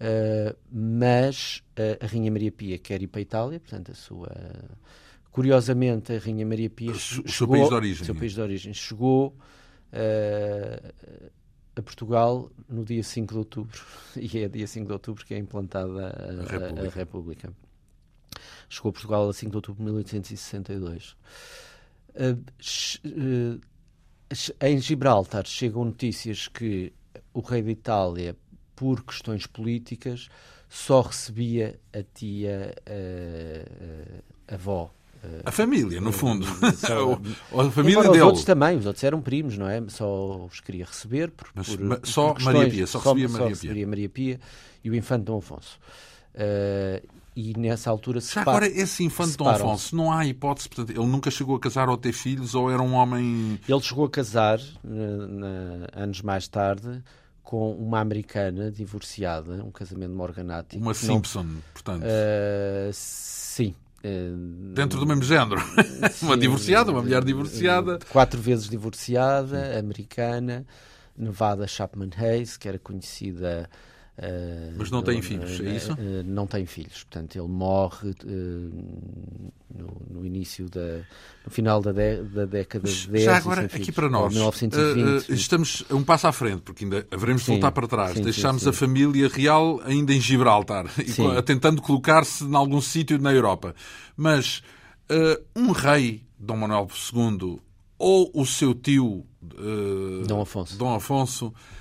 uh, 0.00 0.56
mas 0.70 1.62
uh, 1.78 2.04
a 2.04 2.06
Rainha 2.06 2.30
Maria 2.30 2.52
Pia 2.52 2.78
quer 2.78 3.02
ir 3.02 3.06
para 3.06 3.20
a 3.20 3.22
Itália, 3.22 3.60
portanto, 3.60 3.92
a 3.92 3.94
sua. 3.94 4.30
Curiosamente, 5.30 6.12
a 6.12 6.18
Rainha 6.18 6.46
Maria 6.46 6.70
Pia. 6.70 6.92
O 6.92 6.98
chegou, 6.98 7.28
seu 7.28 7.48
país 7.48 7.68
de 7.68 7.74
origem. 7.74 8.04
Seu 8.04 8.14
país 8.14 8.32
de 8.32 8.40
origem 8.40 8.74
chegou 8.74 9.36
uh, 9.92 10.92
a 11.76 11.82
Portugal 11.82 12.50
no 12.68 12.84
dia 12.84 13.02
5 13.02 13.32
de 13.32 13.38
outubro. 13.38 13.80
E 14.16 14.38
é 14.38 14.48
dia 14.48 14.66
5 14.66 14.86
de 14.86 14.92
outubro 14.92 15.24
que 15.24 15.34
é 15.34 15.38
implantada 15.38 16.06
a, 16.06 16.42
a, 16.42 16.46
República. 16.46 16.86
a 16.86 16.90
República. 16.90 17.52
Chegou 18.68 18.90
a 18.90 18.92
Portugal 18.92 19.28
a 19.28 19.32
5 19.32 19.50
de 19.50 19.56
outubro 19.56 19.84
de 19.84 19.90
1862. 19.90 21.16
Uh, 22.14 22.32
uh, 23.06 23.60
em 24.60 24.78
Gibraltar 24.78 25.46
chegam 25.46 25.84
notícias 25.84 26.48
que 26.48 26.92
o 27.32 27.40
rei 27.40 27.62
da 27.62 27.70
Itália, 27.70 28.36
por 28.76 29.02
questões 29.02 29.46
políticas, 29.46 30.28
só 30.68 31.00
recebia 31.00 31.80
a 31.92 32.02
tia 32.14 32.74
uh, 32.88 34.22
avó 34.46 34.92
a 35.44 35.50
família, 35.50 36.00
no 36.00 36.12
fundo. 36.12 36.46
Só, 36.76 37.18
a 37.60 37.70
família 37.70 38.02
dele. 38.02 38.18
Os 38.18 38.22
outros 38.22 38.44
também, 38.44 38.76
os 38.76 38.86
outros 38.86 39.02
eram 39.02 39.20
primos, 39.20 39.56
não 39.56 39.68
é? 39.68 39.82
Só 39.88 40.44
os 40.44 40.60
queria 40.60 40.84
receber. 40.84 41.30
Por, 41.30 41.48
Mas, 41.54 41.74
por, 41.74 42.00
só 42.04 42.34
por 42.34 42.42
Maria 42.42 42.70
Pia, 42.70 42.86
só 42.86 42.98
recebia, 42.98 43.28
só, 43.28 43.32
Maria, 43.32 43.54
só 43.54 43.60
recebia 43.66 43.86
Maria 43.86 44.08
Pia 44.08 44.40
e 44.84 44.90
o 44.90 44.94
infante 44.94 45.24
Dom 45.24 45.38
Afonso. 45.38 45.78
Uh, 46.34 47.06
e 47.34 47.52
nessa 47.58 47.90
altura 47.90 48.20
se 48.20 48.34
Já 48.34 48.42
agora, 48.42 48.66
esse 48.66 49.04
infante 49.04 49.36
Dom 49.36 49.48
Afonso, 49.48 49.94
não 49.94 50.12
há 50.12 50.24
hipótese, 50.26 50.68
portanto, 50.68 50.96
ele 50.96 51.06
nunca 51.06 51.30
chegou 51.30 51.56
a 51.56 51.60
casar 51.60 51.88
ou 51.88 51.96
ter 51.96 52.12
filhos, 52.12 52.54
ou 52.54 52.70
era 52.70 52.82
um 52.82 52.94
homem. 52.94 53.60
Ele 53.68 53.80
chegou 53.80 54.06
a 54.06 54.10
casar 54.10 54.60
na, 54.82 55.26
na, 55.26 55.86
anos 55.92 56.22
mais 56.22 56.48
tarde 56.48 57.02
com 57.46 57.72
uma 57.72 58.00
americana 58.00 58.72
divorciada, 58.72 59.64
um 59.64 59.70
casamento 59.70 60.12
morganático. 60.12 60.82
Uma 60.82 60.92
Simpson, 60.92 61.44
não... 61.44 61.62
portanto. 61.72 62.02
Uh, 62.02 62.90
sim, 62.92 63.72
Dentro 64.74 65.00
do 65.00 65.06
mesmo 65.06 65.24
género. 65.24 65.60
Sim, 66.12 66.26
uma 66.26 66.36
divorciada, 66.36 66.92
uma 66.92 67.02
mulher 67.02 67.24
divorciada. 67.24 67.98
Quatro 68.08 68.40
vezes 68.40 68.68
divorciada, 68.68 69.76
americana, 69.76 70.64
Nevada 71.16 71.66
Chapman 71.66 72.10
Hayes, 72.16 72.56
que 72.56 72.68
era 72.68 72.78
conhecida 72.78 73.68
Uh, 74.18 74.72
Mas 74.78 74.90
não 74.90 75.02
tem 75.02 75.20
filhos, 75.20 75.60
é 75.60 75.76
isso? 75.76 75.92
Uh, 75.92 76.24
não 76.24 76.46
tem 76.46 76.64
filhos. 76.64 77.04
Portanto, 77.04 77.36
ele 77.36 77.48
morre 77.48 78.14
no, 78.24 80.02
no, 80.10 80.24
início 80.24 80.70
da. 80.70 81.02
no 81.44 81.50
final 81.50 81.82
da, 81.82 81.92
de, 81.92 82.22
da 82.22 82.46
década 82.46 82.88
de 82.88 83.08
10. 83.08 83.24
Já 83.24 83.36
agora, 83.36 83.66
aqui 83.66 83.92
para 83.92 84.08
nós, 84.08 84.32
1920, 84.32 85.28
estamos 85.34 85.84
um 85.90 86.02
passo 86.02 86.26
à 86.26 86.32
frente, 86.32 86.62
porque 86.62 86.84
ainda 86.84 87.06
haveremos 87.10 87.42
de 87.42 87.48
voltar 87.48 87.72
para 87.72 87.86
trás. 87.86 88.16
Sim, 88.16 88.22
Deixámos 88.22 88.62
sim, 88.62 88.64
sim. 88.64 88.70
a 88.70 88.72
família 88.72 89.28
real 89.28 89.82
ainda 89.84 90.14
em 90.14 90.20
Gibraltar, 90.20 90.86
e, 90.98 91.42
tentando 91.42 91.82
colocar-se 91.82 92.42
em 92.42 92.54
algum 92.54 92.80
sítio 92.80 93.18
na 93.18 93.34
Europa. 93.34 93.74
Mas 94.16 94.62
um 95.54 95.72
rei, 95.72 96.22
Dom 96.38 96.56
Manuel 96.56 96.88
II, 97.12 97.60
ou 97.98 98.30
o 98.32 98.46
seu 98.46 98.74
tio, 98.74 99.26
Dom 100.26 100.40
Afonso. 100.40 100.78
Dom 100.78 100.94
Afonso 100.94 101.52
eh, 101.54 101.75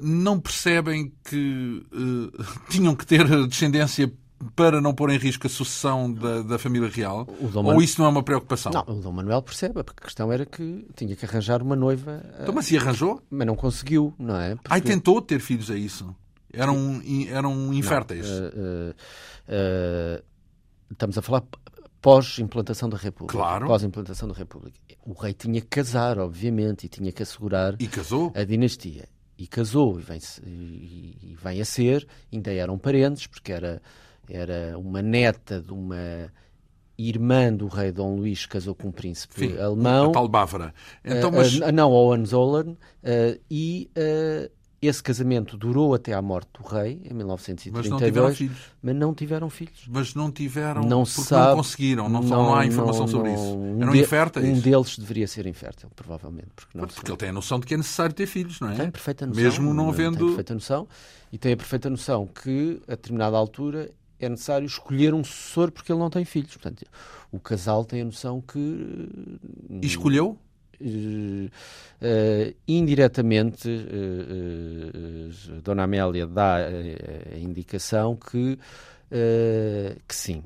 não 0.00 0.40
percebem 0.40 1.12
que 1.24 1.86
uh, 1.92 2.44
tinham 2.68 2.94
que 2.94 3.06
ter 3.06 3.24
descendência 3.46 4.12
para 4.54 4.80
não 4.80 4.94
pôr 4.94 5.10
em 5.10 5.18
risco 5.18 5.46
a 5.46 5.50
sucessão 5.50 6.12
da, 6.12 6.42
da 6.42 6.58
família 6.58 6.88
real? 6.88 7.26
Ou 7.54 7.82
isso 7.82 8.00
não 8.00 8.06
é 8.06 8.10
uma 8.10 8.22
preocupação? 8.22 8.72
Não, 8.72 8.84
o 8.86 9.00
Dom 9.00 9.12
Manuel 9.12 9.42
percebe, 9.42 9.82
porque 9.82 10.02
a 10.02 10.04
questão 10.04 10.32
era 10.32 10.46
que 10.46 10.86
tinha 10.94 11.16
que 11.16 11.24
arranjar 11.24 11.62
uma 11.62 11.74
noiva. 11.74 12.22
Uh... 12.24 12.42
Então, 12.42 12.54
mas 12.54 12.66
se 12.66 12.76
arranjou? 12.76 13.20
Mas 13.30 13.46
não 13.46 13.56
conseguiu, 13.56 14.14
não 14.18 14.36
é? 14.36 14.54
Porque... 14.54 14.68
Ai, 14.72 14.80
tentou 14.80 15.20
ter 15.20 15.40
filhos, 15.40 15.70
é 15.70 15.76
isso? 15.76 16.14
Eram, 16.52 17.02
eram 17.28 17.74
inférteis? 17.74 18.26
Não, 18.28 18.94
estamos 20.90 21.18
a 21.18 21.22
falar 21.22 21.42
pós-implantação 22.00 22.88
da 22.88 22.96
República. 22.96 23.36
Claro. 23.36 23.66
Pós-implantação 23.66 24.28
da 24.28 24.34
República. 24.34 24.78
O 25.04 25.12
rei 25.12 25.34
tinha 25.34 25.60
que 25.60 25.66
casar, 25.66 26.18
obviamente, 26.18 26.84
e 26.84 26.88
tinha 26.88 27.12
que 27.12 27.22
assegurar 27.22 27.74
e 27.78 27.86
casou? 27.86 28.32
a 28.34 28.44
dinastia 28.44 29.08
e 29.38 29.46
casou 29.46 30.00
e 30.00 30.02
vem, 30.02 30.18
e, 30.44 31.16
e 31.22 31.36
vem 31.40 31.60
a 31.60 31.64
ser, 31.64 32.06
ainda 32.32 32.52
eram 32.52 32.76
parentes, 32.76 33.26
porque 33.26 33.52
era, 33.52 33.80
era 34.28 34.76
uma 34.76 35.00
neta 35.00 35.60
de 35.60 35.72
uma 35.72 36.32
irmã 36.98 37.54
do 37.54 37.68
rei 37.68 37.92
Dom 37.92 38.16
Luís 38.16 38.44
que 38.44 38.52
casou 38.52 38.74
com 38.74 38.88
um 38.88 38.92
príncipe 38.92 39.48
Sim, 39.50 39.58
alemão. 39.58 40.10
A 40.10 40.12
tal 40.12 40.28
Bávara. 40.28 40.74
Então, 41.04 41.30
mas... 41.30 41.54
uh, 41.60 41.70
não, 41.72 41.92
Hohenzollern. 41.92 42.72
Uh, 42.72 43.40
e 43.48 43.88
uh, 43.96 44.50
esse 44.80 45.02
casamento 45.02 45.56
durou 45.56 45.92
até 45.92 46.12
à 46.12 46.22
morte 46.22 46.50
do 46.54 46.66
rei, 46.66 47.00
em 47.04 47.12
1932. 47.12 47.72
Mas 47.72 47.90
não 47.90 47.98
tiveram 47.98 48.30
filhos. 48.30 48.58
Mas 48.80 48.94
não 48.96 49.14
tiveram 49.14 49.50
filhos. 49.50 49.84
Mas 49.88 50.14
não 50.14 50.30
tiveram, 50.30 50.82
não 50.82 51.02
porque 51.02 51.20
sabe, 51.22 51.48
não 51.48 51.56
conseguiram, 51.56 52.08
não, 52.08 52.22
não, 52.22 52.28
não 52.28 52.54
há 52.54 52.64
informação 52.64 53.00
não, 53.00 53.08
sobre 53.08 53.32
isso. 53.32 53.58
Eram 53.80 53.92
de, 53.92 54.00
inférteis? 54.00 54.58
Um 54.58 54.60
deles 54.60 54.98
deveria 54.98 55.26
ser 55.26 55.46
infértil, 55.46 55.90
provavelmente. 55.96 56.48
Porque, 56.54 56.78
não 56.78 56.86
porque 56.86 57.10
ele 57.10 57.16
tem 57.16 57.28
a 57.30 57.32
noção 57.32 57.58
de 57.58 57.66
que 57.66 57.74
é 57.74 57.76
necessário 57.76 58.14
ter 58.14 58.26
filhos, 58.26 58.60
não 58.60 58.70
é? 58.70 58.76
Tem 58.76 58.90
perfeita 58.90 59.26
noção. 59.26 59.42
Mesmo 59.42 59.74
não 59.74 59.88
havendo... 59.88 60.18
Tem 60.18 60.26
perfeita 60.26 60.54
noção. 60.54 60.88
E 61.32 61.38
tem 61.38 61.52
a 61.52 61.56
perfeita 61.56 61.90
noção 61.90 62.26
que, 62.26 62.80
a 62.86 62.92
determinada 62.92 63.36
altura, 63.36 63.90
é 64.20 64.28
necessário 64.28 64.66
escolher 64.66 65.12
um 65.12 65.24
sucessor 65.24 65.72
porque 65.72 65.90
ele 65.90 65.98
não 65.98 66.10
tem 66.10 66.24
filhos. 66.24 66.56
Portanto, 66.56 66.84
o 67.32 67.40
casal 67.40 67.84
tem 67.84 68.02
a 68.02 68.04
noção 68.04 68.40
que... 68.40 69.08
E 69.82 69.86
escolheu? 69.86 70.38
Uh, 70.80 71.50
indiretamente, 72.66 73.68
uh, 73.68 75.30
Dona 75.62 75.84
Amélia 75.84 76.26
dá 76.26 76.56
a 76.56 77.38
indicação 77.38 78.16
que, 78.16 78.58
que 80.06 80.14
sim. 80.14 80.42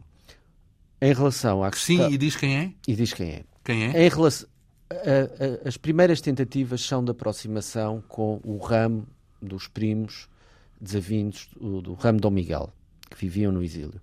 Em 1.01 1.13
relação 1.13 1.65
à 1.65 1.71
que 1.71 1.79
Sim, 1.79 2.09
e 2.11 2.17
diz 2.17 2.37
quem 2.37 2.57
é? 2.57 2.73
E 2.87 2.95
diz 2.95 3.13
quem 3.13 3.31
é. 3.31 3.45
Quem 3.65 3.87
é? 3.87 4.07
Em 4.07 4.09
relação, 4.09 4.49
a, 4.93 5.65
a, 5.65 5.69
as 5.69 5.77
primeiras 5.77 6.21
tentativas 6.21 6.81
são 6.83 7.05
de 7.05 7.11
aproximação 7.11 8.03
com 8.07 8.41
o 8.45 8.59
ramo 8.59 9.07
dos 9.41 9.67
primos 9.67 10.29
desavindos 10.81 11.49
do, 11.61 11.81
do 11.83 11.95
ramo 11.95 12.21
Dom 12.21 12.31
Miguel, 12.31 12.73
que 13.11 13.17
viviam 13.17 13.51
no 13.53 13.63
exílio. 13.63 14.01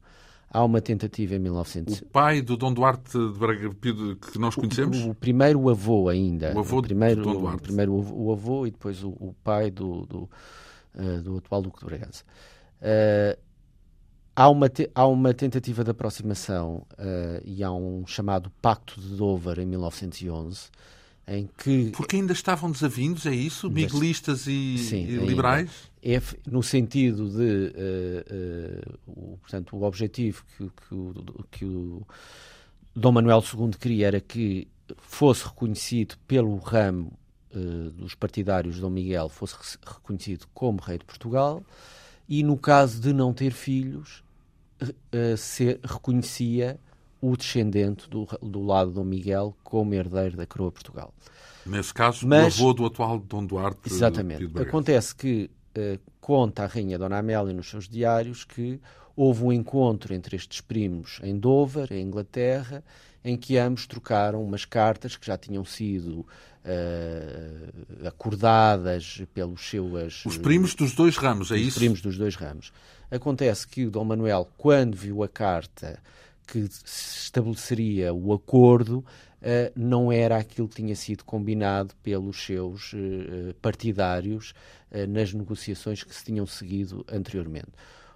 Há 0.52 0.64
uma 0.64 0.82
tentativa 0.82 1.36
em 1.36 1.39
1900. 1.39 2.02
O 2.02 2.06
pai 2.08 2.41
do 2.41 2.58
Dom 2.58 2.74
Duarte 2.74 3.12
de 3.12 3.39
Braga 3.39 3.70
que 3.74 4.39
nós 4.39 4.56
conhecemos? 4.56 4.97
O, 5.00 5.12
o, 5.12 5.16
primeiro 5.16 5.70
avô 5.70 6.10
ainda. 6.10 6.54
O 6.56 6.60
avô 6.60 6.80
o 6.80 6.82
primeiro, 6.82 7.22
do 7.22 7.34
Dom 7.34 7.39
Duarte. 7.41 7.58
O, 7.58 7.62
primeiro 7.62 7.93
o 7.93 8.32
avô 8.32 8.66
e 8.66 8.72
depois 8.72 9.04
o, 9.04 9.10
o 9.10 9.36
pai 9.43 9.70
do, 9.70 10.06
do, 10.08 10.30
uh, 10.95 11.22
do, 11.22 11.38
atual 11.38 11.62
Duque 11.62 11.80
de 11.80 11.86
Bragança. 11.86 12.24
Uh, 12.82 13.39
há, 14.36 14.50
uma 14.50 14.70
te, 14.70 14.89
há 14.95 15.06
uma 15.06 15.34
tentativa 15.36 15.84
de 15.84 15.91
aproximação 15.91 16.86
uh, 16.93 17.41
e 17.45 17.64
há 17.64 17.72
um 17.72 18.08
chamado 18.08 18.52
Pacto 18.60 19.00
de 19.00 19.16
Dover 19.16 19.60
em 19.60 19.66
1911 19.68 20.70
em 21.30 21.48
que... 21.58 21.92
Porque 21.92 22.16
ainda 22.16 22.34
estavam 22.34 22.72
desavindos, 22.72 23.26
é 23.28 23.34
isso? 23.34 23.70
Miguelistas 23.70 24.48
e, 24.48 24.78
Sim, 24.80 25.06
e 25.06 25.18
liberais? 25.18 25.70
É 26.02 26.20
no 26.50 26.64
sentido 26.64 27.30
de, 27.30 27.74
uh, 27.76 28.94
uh, 28.96 29.00
o, 29.06 29.38
portanto, 29.38 29.76
o 29.76 29.84
objetivo 29.84 30.44
que, 30.58 30.66
que, 30.66 30.96
o, 30.96 31.46
que 31.52 31.66
o 31.66 32.08
Dom 32.96 33.12
Manuel 33.12 33.44
II 33.44 33.72
queria 33.80 34.08
era 34.08 34.20
que 34.20 34.68
fosse 34.98 35.46
reconhecido 35.46 36.16
pelo 36.26 36.58
ramo 36.58 37.12
uh, 37.54 37.92
dos 37.92 38.16
partidários 38.16 38.76
de 38.76 38.82
Dom 38.82 38.90
Miguel, 38.90 39.30
fosse 39.30 39.56
reconhecido 39.86 40.48
como 40.54 40.82
rei 40.82 40.98
de 40.98 41.06
Portugal, 41.06 41.64
e 42.28 42.42
no 42.44 42.58
caso 42.58 43.00
de 43.00 43.14
não 43.14 43.34
ter 43.34 43.52
filhos, 43.52 44.24
ser, 45.36 45.80
reconhecia 45.84 46.80
o 47.22 47.36
descendente 47.36 48.09
do, 48.09 48.28
do 48.41 48.61
lado 48.61 48.89
de 48.89 48.95
Dom 48.95 49.03
Miguel 49.03 49.55
como 49.63 49.93
herdeiro 49.93 50.38
da 50.38 50.45
coroa 50.45 50.72
Portugal. 50.72 51.13
Nesse 51.65 51.93
caso, 51.93 52.28
Mas, 52.28 52.57
o 52.59 52.63
avô 52.63 52.74
do 52.74 52.86
atual 52.86 53.20
Dom 53.20 53.45
Duarte. 53.45 53.82
Exatamente. 53.86 54.49
Acontece 54.59 55.15
que 55.15 55.49
uh, 55.78 55.99
conta 56.20 56.63
a 56.63 56.67
rainha 56.67 56.97
Dona 56.97 57.20
Amélia 57.20 57.53
nos 57.53 57.70
seus 57.70 57.88
diários 57.88 58.43
que 58.43 58.80
houve 59.15 59.43
um 59.43 59.51
encontro 59.51 60.13
entre 60.13 60.36
estes 60.36 60.61
primos 60.61 61.20
em 61.22 61.38
Dover, 61.38 61.91
em 61.91 62.01
Inglaterra, 62.01 62.84
em 63.24 63.36
que 63.36 63.57
ambos 63.57 63.86
trocaram 63.86 64.41
umas 64.43 64.63
cartas 64.63 65.17
que 65.17 65.28
já 65.28 65.38
tinham 65.38 65.65
sido 65.65 66.26
uh, 66.63 68.07
acordadas 68.07 69.22
pelos 69.34 69.70
seus. 69.70 70.26
Os 70.26 70.38
primos 70.38 70.74
dos 70.74 70.93
dois 70.95 71.17
ramos, 71.17 71.51
é 71.51 71.55
os 71.55 71.59
isso? 71.59 71.70
Os 71.72 71.76
primos 71.76 72.01
dos 72.01 72.17
dois 72.17 72.36
ramos. 72.36 72.72
Acontece 73.11 73.67
que 73.67 73.86
o 73.86 73.91
Dom 73.91 74.05
Manuel, 74.05 74.47
quando 74.57 74.95
viu 74.95 75.24
a 75.24 75.28
carta 75.28 75.99
que 76.52 76.60
estabeleceria 76.86 78.14
o 78.14 78.34
acordo, 78.34 79.00
uh, 79.00 79.72
não 79.76 80.12
era 80.12 80.38
aquilo 80.38 80.68
que 80.68 80.78
tinha 80.78 80.95
sido 80.95 81.24
combinado 81.24 81.95
pelos 82.02 82.43
seus 82.43 82.93
uh, 82.93 83.54
partidários 83.62 84.54
nas 85.08 85.32
negociações 85.34 86.04
que 86.04 86.16
se 86.16 86.26
tinham 86.26 86.47
seguido 86.47 87.06
anteriormente. 87.08 87.70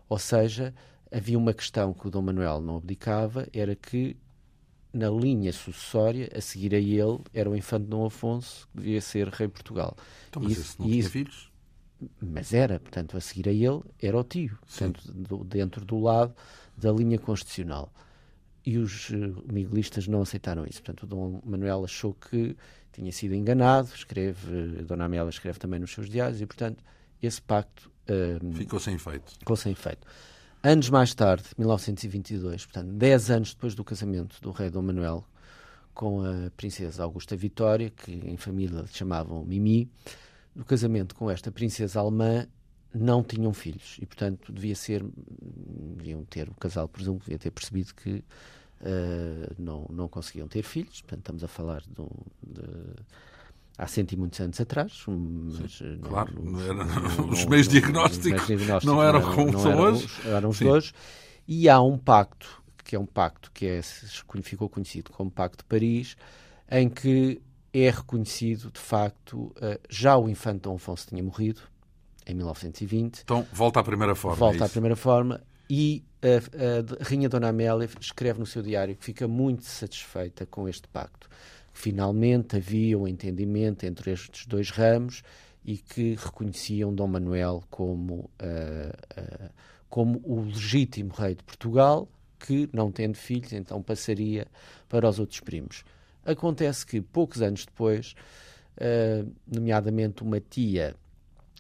Ou 0.10 0.18
seja, 0.18 0.74
havia 1.12 1.38
uma 1.38 1.54
questão 1.54 1.94
que 1.94 2.08
o 2.08 2.10
Dom 2.10 2.24
Manuel 2.24 2.62
não 2.62 2.78
abdicava, 2.78 3.48
era 3.54 3.76
que 3.76 4.18
na 4.94 5.10
linha 5.10 5.52
sucessória, 5.52 6.30
a 6.36 6.40
seguir 6.40 6.76
a 6.76 6.80
ele, 6.80 7.20
era 7.34 7.50
o 7.50 7.56
infante 7.56 7.88
Dom 7.88 8.06
Afonso, 8.06 8.68
que 8.72 8.78
devia 8.78 9.02
ser 9.02 9.28
rei 9.30 9.48
de 9.48 9.54
Portugal. 9.54 9.98
Então, 10.30 10.42
mas 10.42 10.52
isso, 10.52 10.76
não 10.78 10.86
tinha 10.86 11.00
isso, 11.00 11.10
filhos? 11.10 11.52
Mas 12.22 12.54
era, 12.54 12.80
portanto, 12.80 13.18
a 13.18 13.22
seguir 13.22 13.50
a 13.50 13.52
ele 13.52 13.82
era 14.00 14.18
o 14.18 14.24
tio, 14.24 14.58
portanto, 14.60 15.12
do, 15.12 15.44
dentro 15.44 15.84
do 15.84 16.00
lado 16.00 16.36
da 16.78 16.92
linha 16.92 17.18
constitucional. 17.18 17.92
E 18.66 18.78
os 18.78 19.10
uh, 19.10 19.44
miguelistas 19.52 20.08
não 20.08 20.22
aceitaram 20.22 20.66
isso. 20.66 20.82
Portanto, 20.82 21.04
o 21.04 21.08
Dom 21.08 21.42
Manuel 21.44 21.84
achou 21.84 22.14
que 22.14 22.56
tinha 22.92 23.12
sido 23.12 23.34
enganado, 23.34 23.90
escreve, 23.94 24.80
a 24.80 24.84
Dona 24.84 25.06
Amélia 25.06 25.30
escreve 25.30 25.60
também 25.60 25.80
nos 25.80 25.92
seus 25.92 26.10
diários, 26.10 26.40
e, 26.40 26.46
portanto, 26.46 26.84
esse 27.22 27.42
pacto... 27.42 27.92
Uh, 28.08 28.54
ficou 28.54 28.80
sem 28.80 28.96
efeito. 28.96 29.32
Ficou 29.40 29.56
sem 29.56 29.72
efeito. 29.72 30.08
Anos 30.62 30.90
mais 30.90 31.14
tarde, 31.14 31.44
1922, 31.58 32.66
portanto, 32.66 32.94
10 32.94 33.32
anos 33.32 33.54
depois 33.54 33.76
do 33.76 33.84
casamento 33.84 34.40
do 34.42 34.52
rei 34.52 34.70
Dom 34.70 34.84
Manuel 34.84 35.26
com 35.94 36.24
a 36.24 36.50
princesa 36.56 37.04
Augusta 37.04 37.36
Vitória, 37.36 37.90
que 37.90 38.12
em 38.12 38.38
família 38.38 38.86
chamavam 38.88 39.44
Mimi, 39.44 39.92
no 40.56 40.64
casamento 40.64 41.16
com 41.16 41.30
esta 41.30 41.52
princesa 41.52 42.00
alemã 42.00 42.48
não 42.94 43.24
tinham 43.24 43.54
filhos 43.54 43.98
e, 44.02 44.06
portanto, 44.06 44.52
devia 44.52 44.76
ser, 44.76 45.04
deviam 45.98 46.24
ter, 46.26 46.50
o 46.50 46.54
casal, 46.54 46.88
presumo, 46.88 47.20
devia 47.20 47.40
ter 47.40 47.52
percebido 47.52 47.94
que 47.96 48.24
uh, 48.82 49.56
não, 49.58 49.86
não 49.90 50.08
conseguiam 50.08 50.48
ter 50.48 50.64
filhos, 50.64 51.02
portanto, 51.02 51.20
estamos 51.20 51.44
a 51.44 51.48
falar 51.48 51.82
de, 51.82 52.06
de 52.44 52.64
há 53.78 53.88
cento 53.88 54.14
e 54.14 54.18
muitos 54.18 54.40
anos 54.40 54.60
atrás. 54.60 55.04
Mas 55.08 55.78
Sim, 55.78 55.98
não, 56.02 56.10
claro, 56.10 56.44
não, 56.44 56.62
era, 56.62 56.74
não, 56.86 57.30
os 57.32 57.46
meios 57.46 57.68
diagnósticos 57.68 58.84
não 58.84 59.02
eram 59.02 59.34
como 59.34 59.60
são 59.60 59.80
hoje. 59.80 60.08
Eram 60.26 60.50
os 60.50 60.60
dois. 60.60 60.94
E 61.48 61.68
há 61.68 61.82
um 61.82 61.98
pacto, 61.98 62.64
que 62.84 62.96
é 62.96 63.00
um 63.00 63.06
pacto 63.06 63.52
que 63.52 63.66
é, 63.66 63.82
ficou 64.44 64.70
conhecido 64.70 65.12
como 65.12 65.30
Pacto 65.30 65.58
de 65.58 65.64
Paris, 65.66 66.16
em 66.72 66.88
que 66.88 67.42
é 67.74 67.90
reconhecido, 67.90 68.72
de 68.72 68.80
facto, 68.80 69.54
eh, 69.60 69.80
já 69.90 70.16
o 70.16 70.30
infante 70.30 70.62
Dom 70.62 70.76
Afonso 70.76 71.08
tinha 71.08 71.24
morrido, 71.24 71.62
em 72.26 72.34
1920. 72.34 73.22
Então, 73.24 73.46
volta 73.52 73.80
à 73.80 73.84
primeira 73.84 74.16
forma. 74.16 74.38
Volta 74.38 74.64
é 74.64 74.68
à 74.68 74.70
primeira 74.70 74.96
forma. 74.96 75.42
E 75.70 76.04
a, 76.22 77.02
a 77.02 77.04
Rainha 77.04 77.30
Dona 77.30 77.50
Amélia 77.50 77.90
escreve 78.00 78.40
no 78.40 78.46
seu 78.46 78.62
diário 78.62 78.96
que 78.96 79.04
fica 79.04 79.28
muito 79.28 79.64
satisfeita 79.64 80.46
com 80.46 80.68
este 80.68 80.88
pacto 80.88 81.30
finalmente 81.74 82.56
havia 82.56 82.98
um 82.98 83.08
entendimento 83.08 83.84
entre 83.86 84.12
estes 84.12 84.46
dois 84.46 84.70
ramos 84.70 85.24
e 85.66 85.78
que 85.78 86.16
reconheciam 86.16 86.94
Dom 86.94 87.08
Manuel 87.08 87.64
como, 87.70 88.14
uh, 88.14 89.20
uh, 89.20 89.50
como 89.90 90.22
o 90.24 90.42
legítimo 90.42 91.12
rei 91.14 91.36
de 91.36 91.44
Portugal, 91.44 92.08
que, 92.40 92.70
não 92.72 92.92
tendo 92.92 93.16
filhos, 93.16 93.54
então 93.54 93.82
passaria 93.82 94.48
para 94.88 95.10
os 95.10 95.20
outros 95.20 95.40
primos. 95.40 95.84
Acontece 96.26 96.86
que, 96.86 97.02
poucos 97.02 97.42
anos 97.42 97.66
depois, 97.66 98.14
uh, 98.78 99.30
nomeadamente 99.48 100.22
uma 100.22 100.40
tia 100.40 100.96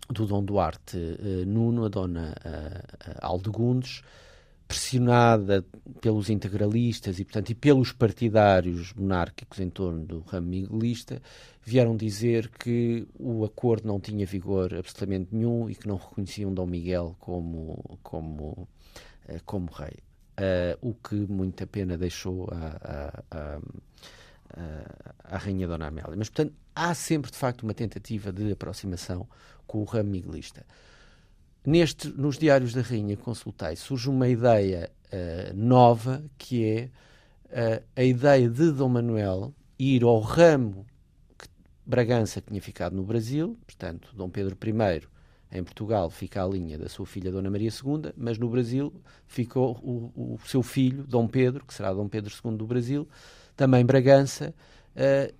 do 0.09 0.25
Dom 0.25 0.43
Duarte 0.43 0.97
Nuno, 1.45 1.85
a 1.85 1.89
Dona 1.89 2.35
Aldegundes, 3.21 4.03
pressionada 4.67 5.63
pelos 6.01 6.29
integralistas 6.29 7.19
e, 7.19 7.23
portanto, 7.23 7.51
e 7.51 7.55
pelos 7.55 7.91
partidários 7.91 8.93
monárquicos 8.93 9.59
em 9.59 9.69
torno 9.69 10.03
do 10.05 10.19
ramo 10.21 10.47
miguelista, 10.47 11.21
vieram 11.63 11.95
dizer 11.95 12.49
que 12.49 13.07
o 13.19 13.45
acordo 13.45 13.87
não 13.87 13.99
tinha 13.99 14.25
vigor 14.25 14.73
absolutamente 14.73 15.29
nenhum 15.31 15.69
e 15.69 15.75
que 15.75 15.87
não 15.87 15.97
reconheciam 15.97 16.53
Dom 16.53 16.65
Miguel 16.65 17.15
como, 17.19 17.99
como, 18.01 18.67
eh, 19.27 19.39
como 19.45 19.69
rei. 19.71 19.97
Uh, 20.33 20.89
o 20.89 20.95
que 20.95 21.13
muita 21.13 21.67
pena 21.67 21.95
deixou 21.95 22.49
a, 22.51 23.23
a, 23.29 23.37
a, 23.37 23.61
a, 25.23 25.37
Rainha 25.37 25.67
Dona 25.67 25.87
Amélia. 25.87 26.15
Mas, 26.15 26.29
portanto, 26.29 26.53
há 26.75 26.93
sempre, 26.93 27.31
de 27.31 27.37
facto, 27.37 27.63
uma 27.63 27.73
tentativa 27.73 28.31
de 28.31 28.51
aproximação 28.51 29.27
com 29.65 29.79
o 29.79 29.83
ramo 29.83 30.09
miguelista. 30.09 30.65
Neste, 31.65 32.09
nos 32.09 32.37
diários 32.37 32.73
da 32.73 32.81
Rainha 32.81 33.15
consultei, 33.15 33.75
surge 33.75 34.09
uma 34.09 34.27
ideia 34.27 34.91
uh, 35.05 35.55
nova 35.55 36.23
que 36.37 36.65
é 36.65 36.89
uh, 37.79 37.83
a 37.95 38.03
ideia 38.03 38.49
de 38.49 38.71
Dom 38.71 38.89
Manuel 38.89 39.53
ir 39.79 40.03
ao 40.03 40.19
ramo 40.19 40.85
que 41.37 41.47
Bragança 41.85 42.41
tinha 42.41 42.61
ficado 42.61 42.95
no 42.95 43.03
Brasil, 43.03 43.57
portanto, 43.65 44.09
Dom 44.13 44.29
Pedro 44.29 44.57
I 44.61 45.07
em 45.53 45.63
Portugal 45.63 46.09
fica 46.09 46.43
a 46.43 46.47
linha 46.47 46.77
da 46.77 46.89
sua 46.89 47.05
filha 47.05 47.31
Dona 47.31 47.49
Maria 47.49 47.69
II, 47.69 48.11
mas 48.17 48.39
no 48.39 48.49
Brasil 48.49 48.91
ficou 49.27 49.77
o, 49.83 50.33
o 50.35 50.39
seu 50.47 50.63
filho, 50.63 51.05
Dom 51.05 51.27
Pedro, 51.27 51.63
que 51.63 51.73
será 51.73 51.93
Dom 51.93 52.09
Pedro 52.09 52.33
II 52.43 52.57
do 52.57 52.65
Brasil, 52.65 53.07
também 53.55 53.85
Bragança, 53.85 54.53
uh, 54.95 55.33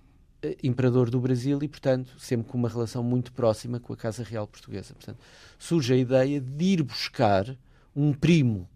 imperador 0.62 1.10
do 1.10 1.20
Brasil 1.20 1.58
e, 1.62 1.68
portanto, 1.68 2.12
sempre 2.18 2.50
com 2.50 2.58
uma 2.58 2.68
relação 2.68 3.02
muito 3.02 3.32
próxima 3.32 3.80
com 3.80 3.92
a 3.92 3.96
Casa 3.96 4.22
Real 4.22 4.46
Portuguesa. 4.46 4.94
Portanto, 4.94 5.18
surge 5.58 5.94
a 5.94 5.96
ideia 5.96 6.40
de 6.40 6.64
ir 6.64 6.82
buscar 6.82 7.56
um 7.94 8.12
primo 8.12 8.68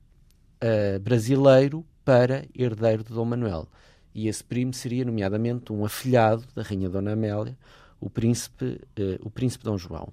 uh, 0.62 0.98
brasileiro 1.00 1.84
para 2.04 2.44
herdeiro 2.54 3.04
de 3.04 3.12
Dom 3.12 3.26
Manuel. 3.26 3.68
E 4.14 4.28
esse 4.28 4.42
primo 4.42 4.72
seria, 4.72 5.04
nomeadamente, 5.04 5.72
um 5.72 5.84
afilhado 5.84 6.44
da 6.54 6.62
Rainha 6.62 6.88
Dona 6.88 7.12
Amélia, 7.12 7.56
o 8.00 8.08
príncipe, 8.08 8.64
uh, 8.64 9.18
o 9.20 9.30
príncipe 9.30 9.64
Dom 9.64 9.76
João. 9.76 10.12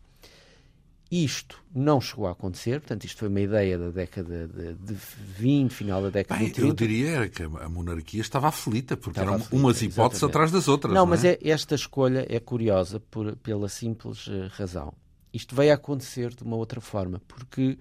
Isto 1.11 1.63
não 1.73 2.01
chegou 2.01 2.25
a 2.25 2.31
acontecer, 2.31 2.79
portanto, 2.79 3.05
isto 3.05 3.19
foi 3.19 3.27
uma 3.27 3.39
ideia 3.39 3.77
da 3.77 3.89
década 3.89 4.47
de, 4.47 4.73
de 4.73 4.93
20, 5.37 5.71
final 5.71 6.01
da 6.01 6.09
década 6.09 6.39
Bem, 6.39 6.47
de 6.47 6.53
30. 6.55 6.69
Eu 6.69 6.73
diria 6.73 7.29
que 7.29 7.43
a 7.43 7.69
monarquia 7.69 8.21
estava 8.21 8.47
aflita, 8.47 8.97
porque 8.97 9.19
estava 9.19 9.35
eram 9.35 9.41
aflita, 9.41 9.55
umas 9.55 9.81
hipóteses 9.81 10.23
exatamente. 10.23 10.25
atrás 10.25 10.51
das 10.51 10.67
outras. 10.67 10.93
Não, 10.93 11.01
não 11.01 11.07
mas 11.07 11.23
é? 11.23 11.33
é, 11.33 11.49
esta 11.49 11.75
escolha 11.75 12.25
é 12.27 12.39
curiosa 12.39 12.99
por, 12.99 13.35
pela 13.37 13.69
simples 13.69 14.25
uh, 14.27 14.47
razão. 14.51 14.93
Isto 15.31 15.55
veio 15.55 15.71
a 15.71 15.75
acontecer 15.75 16.33
de 16.33 16.43
uma 16.43 16.55
outra 16.55 16.81
forma, 16.81 17.21
porque 17.27 17.77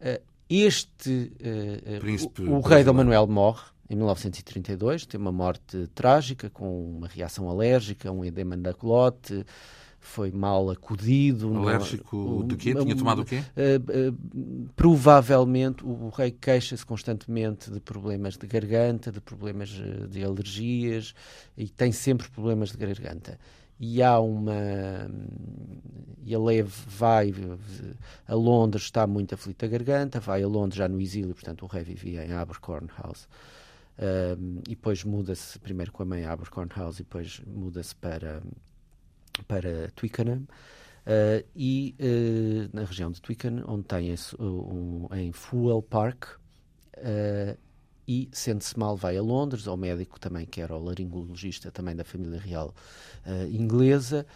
uh, 0.00 0.22
este. 0.48 1.32
Uh, 1.40 2.48
o, 2.48 2.58
o 2.58 2.60
rei 2.60 2.84
Dom 2.84 2.92
Manuel 2.92 3.26
morre 3.26 3.64
em 3.90 3.96
1932, 3.96 5.04
tem 5.04 5.20
uma 5.20 5.32
morte 5.32 5.88
trágica, 5.94 6.48
com 6.48 6.96
uma 6.96 7.08
reação 7.08 7.50
alérgica, 7.50 8.10
um 8.12 8.24
edema 8.24 8.56
da 8.56 8.72
colote 8.72 9.44
foi 10.02 10.32
mal 10.32 10.68
acudido. 10.68 11.56
Alérgico 11.56 12.44
de 12.44 12.56
quê? 12.56 12.74
Tinha 12.74 12.96
tomado 12.96 13.22
o 13.22 13.24
quê? 13.24 13.42
Uh, 13.56 14.10
uh, 14.10 14.68
provavelmente 14.74 15.84
o, 15.86 16.08
rei 16.08 16.32
queixa-se 16.32 16.84
constantemente 16.84 17.70
de 17.70 17.80
problemas 17.80 18.36
de 18.36 18.46
garganta, 18.46 19.12
de 19.12 19.20
problemas 19.20 19.80
eh, 19.80 20.08
de 20.08 20.24
alergias 20.24 21.14
e 21.56 21.68
tem 21.68 21.92
sempre 21.92 22.28
problemas 22.28 22.72
de 22.72 22.76
garganta. 22.76 23.38
E 23.78 24.02
há 24.02 24.18
uma. 24.18 24.52
E 26.24 26.34
a 26.34 26.38
Lev 26.38 26.68
vai 26.86 27.32
a 28.26 28.34
Londres, 28.34 28.84
está 28.84 29.06
muito 29.06 29.34
aflita 29.34 29.66
a 29.66 29.68
garganta, 29.68 30.20
vai 30.20 30.42
a 30.42 30.48
Londres 30.48 30.78
já 30.78 30.88
no 30.88 31.00
exílio, 31.00 31.34
portanto 31.34 31.62
o 31.62 31.66
rei 31.66 31.82
vivia 31.84 32.24
em 32.24 32.32
Abercorn 32.32 32.88
House. 33.02 33.28
e 34.66 34.70
depois 34.70 35.04
muda-se 35.04 35.58
primeiro 35.58 35.92
com 35.92 36.02
a 36.02 36.06
mãe 36.06 36.24
a 36.24 36.32
Abercorn 36.32 36.70
House 36.76 37.00
e 37.00 37.02
depois 37.02 37.40
muda-se 37.46 37.94
para 37.94 38.42
para 39.46 39.90
Twickenham. 39.94 40.46
Uh, 41.02 41.44
e 41.56 41.96
uh, 41.98 42.76
na 42.76 42.84
região 42.84 43.10
de 43.10 43.20
Twickenham, 43.20 43.64
onde 43.66 43.84
tem 43.84 44.10
esse, 44.10 44.36
um, 44.40 45.08
em 45.12 45.32
Fuel 45.32 45.82
Park, 45.82 46.24
uh, 46.98 47.58
e 48.06 48.28
sente-se 48.32 48.78
mal 48.78 48.96
vai 48.96 49.16
a 49.16 49.22
Londres, 49.22 49.66
ao 49.66 49.76
médico 49.76 50.20
também, 50.20 50.46
que 50.46 50.60
era 50.60 50.76
o 50.76 50.84
laringologista 50.84 51.70
também 51.70 51.94
da 51.94 52.04
família 52.04 52.38
real 52.38 52.74
inglesa. 53.48 54.26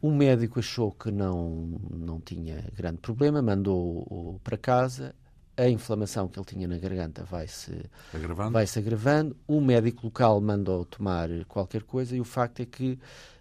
O 0.00 0.10
médico 0.10 0.58
achou 0.58 0.90
que 0.90 1.12
não, 1.12 1.80
não 1.88 2.20
tinha 2.20 2.64
grande 2.74 2.98
problema, 2.98 3.40
mandou-o 3.40 4.40
para 4.42 4.58
casa. 4.58 5.14
A 5.56 5.68
inflamação 5.68 6.26
que 6.26 6.36
ele 6.36 6.46
tinha 6.46 6.66
na 6.66 6.78
garganta 6.78 7.22
vai-se 7.22 7.88
agravando. 8.12 8.50
vai 8.50 8.66
-se 8.66 8.78
agravando. 8.80 9.36
O 9.46 9.60
médico 9.60 10.06
local 10.06 10.40
mandou 10.40 10.84
tomar 10.84 11.28
qualquer 11.46 11.84
coisa 11.84 12.16
e 12.16 12.20
o 12.20 12.24
facto 12.24 12.60
é 12.60 12.66
que 12.66 12.98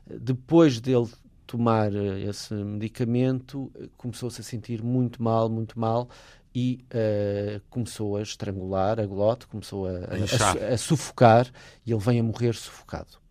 depois 0.07 0.79
dele 0.79 1.07
tomar 1.45 1.93
eh, 1.93 2.21
esse 2.21 2.53
medicamento, 2.53 3.71
começou-se 3.97 4.39
a 4.39 4.43
sentir 4.43 4.81
muito 4.81 5.21
mal, 5.21 5.49
muito 5.49 5.77
mal, 5.79 6.09
e 6.53 6.85
uh, 6.93 7.61
começou 7.69 8.17
a 8.17 8.21
estrangular 8.21 8.99
a 8.99 9.05
glote, 9.05 9.47
começou 9.47 9.87
a, 9.87 9.91
a, 9.91 10.69
a, 10.69 10.73
a, 10.73 10.77
sufocar 10.77 11.49
e 11.85 11.91
ele 11.91 12.01
vem 12.01 12.19
a 12.19 12.23
morrer 12.23 12.53
sufocado. 12.53 13.21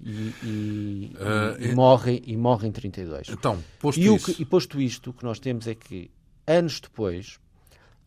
E, 0.00 0.34
e, 0.42 1.16
uh, 1.16 1.62
e, 1.62 1.74
morre, 1.74 2.22
e 2.26 2.36
morre 2.36 2.68
em 2.68 2.72
32. 2.72 3.28
Então, 3.28 3.62
posto 3.78 4.00
e, 4.00 4.14
isso... 4.14 4.34
que, 4.34 4.42
e 4.42 4.44
posto 4.44 4.80
isto, 4.80 5.10
o 5.10 5.12
que 5.12 5.24
nós 5.24 5.38
temos 5.38 5.66
é 5.66 5.74
que, 5.74 6.10
anos 6.46 6.80
depois, 6.80 7.38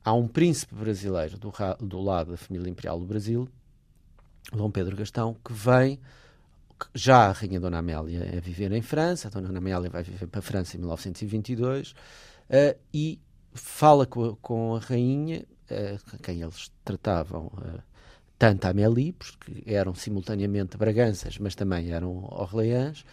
há 0.03 0.13
um 0.13 0.27
príncipe 0.27 0.75
brasileiro 0.75 1.37
do, 1.37 1.51
do 1.81 2.01
lado 2.01 2.31
da 2.31 2.37
família 2.37 2.69
imperial 2.69 2.99
do 2.99 3.05
Brasil, 3.05 3.47
Dom 4.51 4.69
Pedro 4.69 4.95
Gastão, 4.95 5.35
que 5.43 5.53
vem 5.53 5.99
já 6.93 7.29
a 7.29 7.31
Rainha 7.31 7.59
Dona 7.59 7.79
Amélia 7.79 8.37
a 8.37 8.39
viver 8.39 8.71
em 8.71 8.81
França, 8.81 9.27
a 9.27 9.31
Dona 9.31 9.57
Amélia 9.57 9.89
vai 9.89 10.03
viver 10.03 10.27
para 10.27 10.39
a 10.39 10.43
França 10.43 10.75
em 10.75 10.79
1922, 10.79 11.91
uh, 11.91 11.95
e 12.93 13.19
fala 13.53 14.05
com 14.05 14.25
a, 14.25 14.35
com 14.37 14.75
a 14.75 14.79
Rainha, 14.79 15.45
uh, 15.69 16.17
quem 16.21 16.41
eles 16.41 16.71
tratavam 16.83 17.47
uh, 17.47 17.81
tanto 18.37 18.65
a 18.65 18.69
Amélie, 18.71 19.13
porque 19.13 19.63
eram 19.65 19.93
simultaneamente 19.95 20.77
Braganças, 20.77 21.37
mas 21.37 21.55
também 21.55 21.91
eram 21.91 22.25
Orleans, 22.31 23.05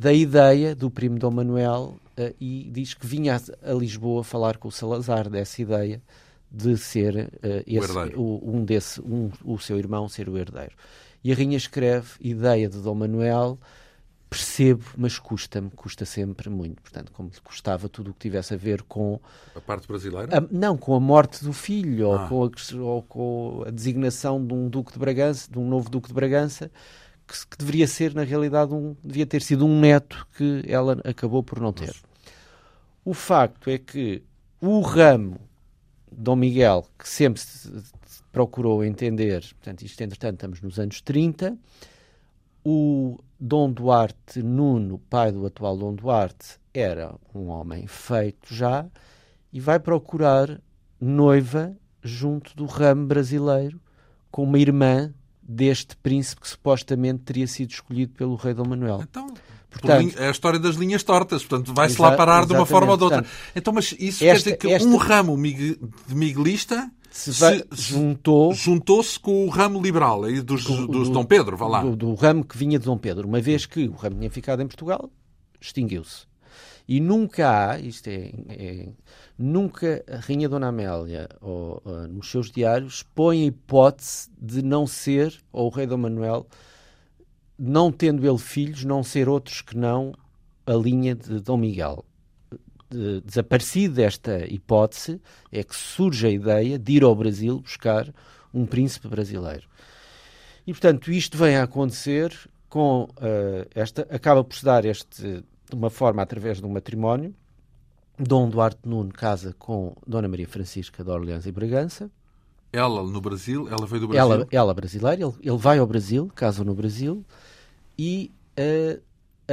da 0.00 0.12
ideia 0.12 0.74
do 0.74 0.90
primo 0.90 1.18
Dom 1.18 1.30
Manuel 1.30 2.00
uh, 2.18 2.34
e 2.40 2.70
diz 2.72 2.94
que 2.94 3.06
vinha 3.06 3.36
a, 3.36 3.70
a, 3.70 3.74
Lisboa 3.74 4.24
falar 4.24 4.56
com 4.56 4.68
o 4.68 4.72
Salazar 4.72 5.28
dessa 5.28 5.60
ideia 5.60 6.00
de 6.50 6.76
ser 6.78 7.26
uh, 7.26 7.62
esse, 7.66 8.16
o, 8.16 8.40
um 8.42 8.64
desse, 8.64 9.00
um, 9.02 9.30
o 9.44 9.58
seu 9.58 9.78
irmão 9.78 10.08
ser 10.08 10.28
o 10.28 10.38
herdeiro. 10.38 10.74
E 11.22 11.32
a 11.32 11.34
rainha 11.34 11.56
escreve 11.56 12.08
ideia 12.20 12.68
de 12.68 12.78
Dom 12.78 12.94
Manuel 12.94 13.58
percebo, 14.30 14.84
mas 14.96 15.18
custa-me, 15.18 15.68
custa 15.70 16.04
sempre 16.04 16.48
muito. 16.48 16.80
Portanto, 16.80 17.10
como 17.10 17.28
custava 17.42 17.88
tudo 17.88 18.12
o 18.12 18.14
que 18.14 18.20
tivesse 18.20 18.54
a 18.54 18.56
ver 18.56 18.82
com. 18.82 19.20
A 19.56 19.60
parte 19.60 19.88
brasileira? 19.88 20.38
A, 20.38 20.40
não, 20.52 20.78
com 20.78 20.94
a 20.94 21.00
morte 21.00 21.44
do 21.44 21.52
filho, 21.52 22.12
ah. 22.12 22.22
ou, 22.22 22.28
com 22.28 22.44
a, 22.44 22.80
ou, 22.80 23.02
com 23.02 23.64
a, 23.66 23.70
designação 23.70 24.44
de 24.44 24.54
um 24.54 24.68
Duque 24.68 24.92
de 24.92 24.98
Bragança, 25.00 25.50
de 25.50 25.58
um 25.58 25.68
novo 25.68 25.90
Duque 25.90 26.08
de 26.08 26.14
Bragança, 26.14 26.70
que, 27.26 27.46
que, 27.48 27.58
deveria 27.58 27.88
ser, 27.88 28.14
na 28.14 28.22
realidade, 28.22 28.72
um, 28.72 28.96
devia 29.02 29.26
ter 29.26 29.42
sido 29.42 29.66
um 29.66 29.80
neto 29.80 30.24
que 30.36 30.62
ela 30.68 31.00
acabou 31.04 31.42
por 31.42 31.60
não 31.60 31.72
ter. 31.72 31.88
Mas... 31.88 32.02
O 33.04 33.12
facto 33.12 33.68
é 33.68 33.78
que 33.78 34.22
o 34.60 34.80
ramo 34.80 35.40
Dom 36.12 36.36
Miguel, 36.36 36.86
que 36.96 37.08
sempre 37.08 37.42
procurou 38.32 38.84
entender, 38.84 39.40
portanto, 39.40 39.82
isto 39.82 40.00
entretanto 40.02 40.34
estamos 40.34 40.60
nos 40.60 40.78
anos 40.78 41.00
30, 41.00 41.56
o 42.64 43.18
Dom 43.38 43.72
Duarte 43.72 44.42
Nuno, 44.42 44.98
pai 45.10 45.32
do 45.32 45.46
atual 45.46 45.76
Dom 45.76 45.94
Duarte, 45.94 46.58
era 46.72 47.14
um 47.34 47.48
homem 47.48 47.86
feito 47.86 48.54
já 48.54 48.86
e 49.52 49.60
vai 49.60 49.80
procurar 49.80 50.60
noiva 51.00 51.74
junto 52.02 52.54
do 52.54 52.66
ramo 52.66 53.06
brasileiro 53.06 53.80
com 54.30 54.44
uma 54.44 54.58
irmã 54.58 55.12
deste 55.42 55.96
príncipe 55.96 56.42
que 56.42 56.48
supostamente 56.48 57.24
teria 57.24 57.46
sido 57.46 57.70
escolhido 57.70 58.12
pelo 58.12 58.36
rei 58.36 58.54
Dom 58.54 58.66
Manuel. 58.66 59.00
Então, 59.02 59.26
portanto, 59.68 60.18
é 60.18 60.28
a 60.28 60.30
história 60.30 60.58
das 60.58 60.76
linhas 60.76 61.02
tortas, 61.02 61.42
portanto 61.44 61.74
vai-se 61.74 62.00
lá 62.00 62.16
parar 62.16 62.46
de 62.46 62.52
uma 62.52 62.64
forma 62.64 62.92
ou 62.92 62.96
de 62.96 63.04
outra. 63.04 63.22
Portanto, 63.22 63.52
então, 63.56 63.72
mas 63.72 63.92
isso 63.98 64.24
esta, 64.24 64.24
quer 64.24 64.36
dizer 64.36 64.56
que 64.58 64.72
esta... 64.72 64.88
um 64.88 64.96
ramo 64.96 65.36
de 65.36 66.14
miguelista 66.14 66.90
se, 67.10 67.32
se 67.32 67.64
juntou 67.72 68.54
juntou-se 68.54 69.18
com 69.18 69.44
o 69.44 69.48
ramo 69.48 69.82
liberal 69.82 70.24
aí 70.24 70.40
dos, 70.40 70.64
do, 70.64 70.86
dos 70.86 71.08
do, 71.08 71.14
Dom 71.14 71.24
Pedro, 71.24 71.56
vá 71.56 71.66
lá. 71.66 71.82
Do, 71.82 71.96
do, 71.96 72.14
ramo 72.14 72.44
que 72.44 72.56
vinha 72.56 72.78
de 72.78 72.84
Dom 72.84 72.96
Pedro, 72.96 73.26
uma 73.26 73.40
vez 73.40 73.66
que 73.66 73.88
o 73.88 73.92
ramo 73.92 74.16
tinha 74.16 74.30
ficado 74.30 74.62
em 74.62 74.66
Portugal, 74.66 75.10
extinguiu-se. 75.60 76.28
E 76.88 77.00
nunca 77.00 77.70
há, 77.70 77.78
isto 77.78 78.08
é, 78.08 78.32
é, 78.48 78.88
nunca 79.38 80.04
a 80.10 80.16
Rainha 80.16 80.48
Dona 80.48 80.68
Amélia, 80.68 81.28
ou, 81.40 81.80
ou, 81.84 82.08
nos 82.08 82.30
seus 82.30 82.50
diários, 82.50 83.02
põe 83.02 83.42
a 83.42 83.46
hipótese 83.46 84.28
de 84.40 84.62
não 84.62 84.86
ser, 84.86 85.36
ou 85.52 85.66
o 85.66 85.70
rei 85.70 85.86
Dom 85.86 85.98
Manuel, 85.98 86.46
não 87.58 87.92
tendo 87.92 88.26
ele 88.26 88.38
filhos, 88.38 88.84
não 88.84 89.02
ser 89.02 89.28
outros 89.28 89.60
que 89.60 89.76
não 89.76 90.12
a 90.66 90.72
linha 90.72 91.14
de 91.14 91.40
Dom 91.40 91.56
Miguel 91.56 92.04
de, 92.90 93.20
desaparecido 93.20 93.94
desta 93.94 94.44
hipótese, 94.46 95.20
é 95.50 95.62
que 95.62 95.74
surge 95.74 96.26
a 96.26 96.30
ideia 96.30 96.78
de 96.78 96.92
ir 96.92 97.04
ao 97.04 97.14
Brasil 97.14 97.60
buscar 97.60 98.12
um 98.52 98.66
príncipe 98.66 99.08
brasileiro. 99.08 99.68
E, 100.66 100.72
portanto, 100.72 101.10
isto 101.10 101.38
vem 101.38 101.56
a 101.56 101.62
acontecer 101.62 102.36
com 102.68 103.04
uh, 103.04 103.68
esta. 103.74 104.02
acaba 104.10 104.44
por 104.44 104.56
se 104.56 104.64
dar 104.64 104.84
este, 104.84 105.22
de 105.22 105.74
uma 105.74 105.90
forma 105.90 106.22
através 106.22 106.58
de 106.58 106.66
um 106.66 106.70
matrimónio. 106.70 107.34
Dom 108.18 108.50
Duarte 108.50 108.80
Nuno 108.84 109.12
casa 109.12 109.54
com 109.58 109.96
Dona 110.06 110.28
Maria 110.28 110.46
Francisca 110.46 111.02
de 111.02 111.10
Orleans 111.10 111.46
e 111.46 111.52
Bragança. 111.52 112.10
Ela 112.72 113.02
no 113.02 113.20
Brasil, 113.20 113.66
ela 113.68 113.86
veio 113.86 114.02
do 114.02 114.08
Brasil? 114.08 114.32
Ela, 114.32 114.46
ela 114.52 114.74
brasileira, 114.74 115.22
ele, 115.22 115.32
ele 115.42 115.56
vai 115.56 115.78
ao 115.78 115.86
Brasil, 115.86 116.30
casa 116.34 116.62
no 116.62 116.74
Brasil 116.74 117.24
e 117.98 118.30
uh, 118.58 119.02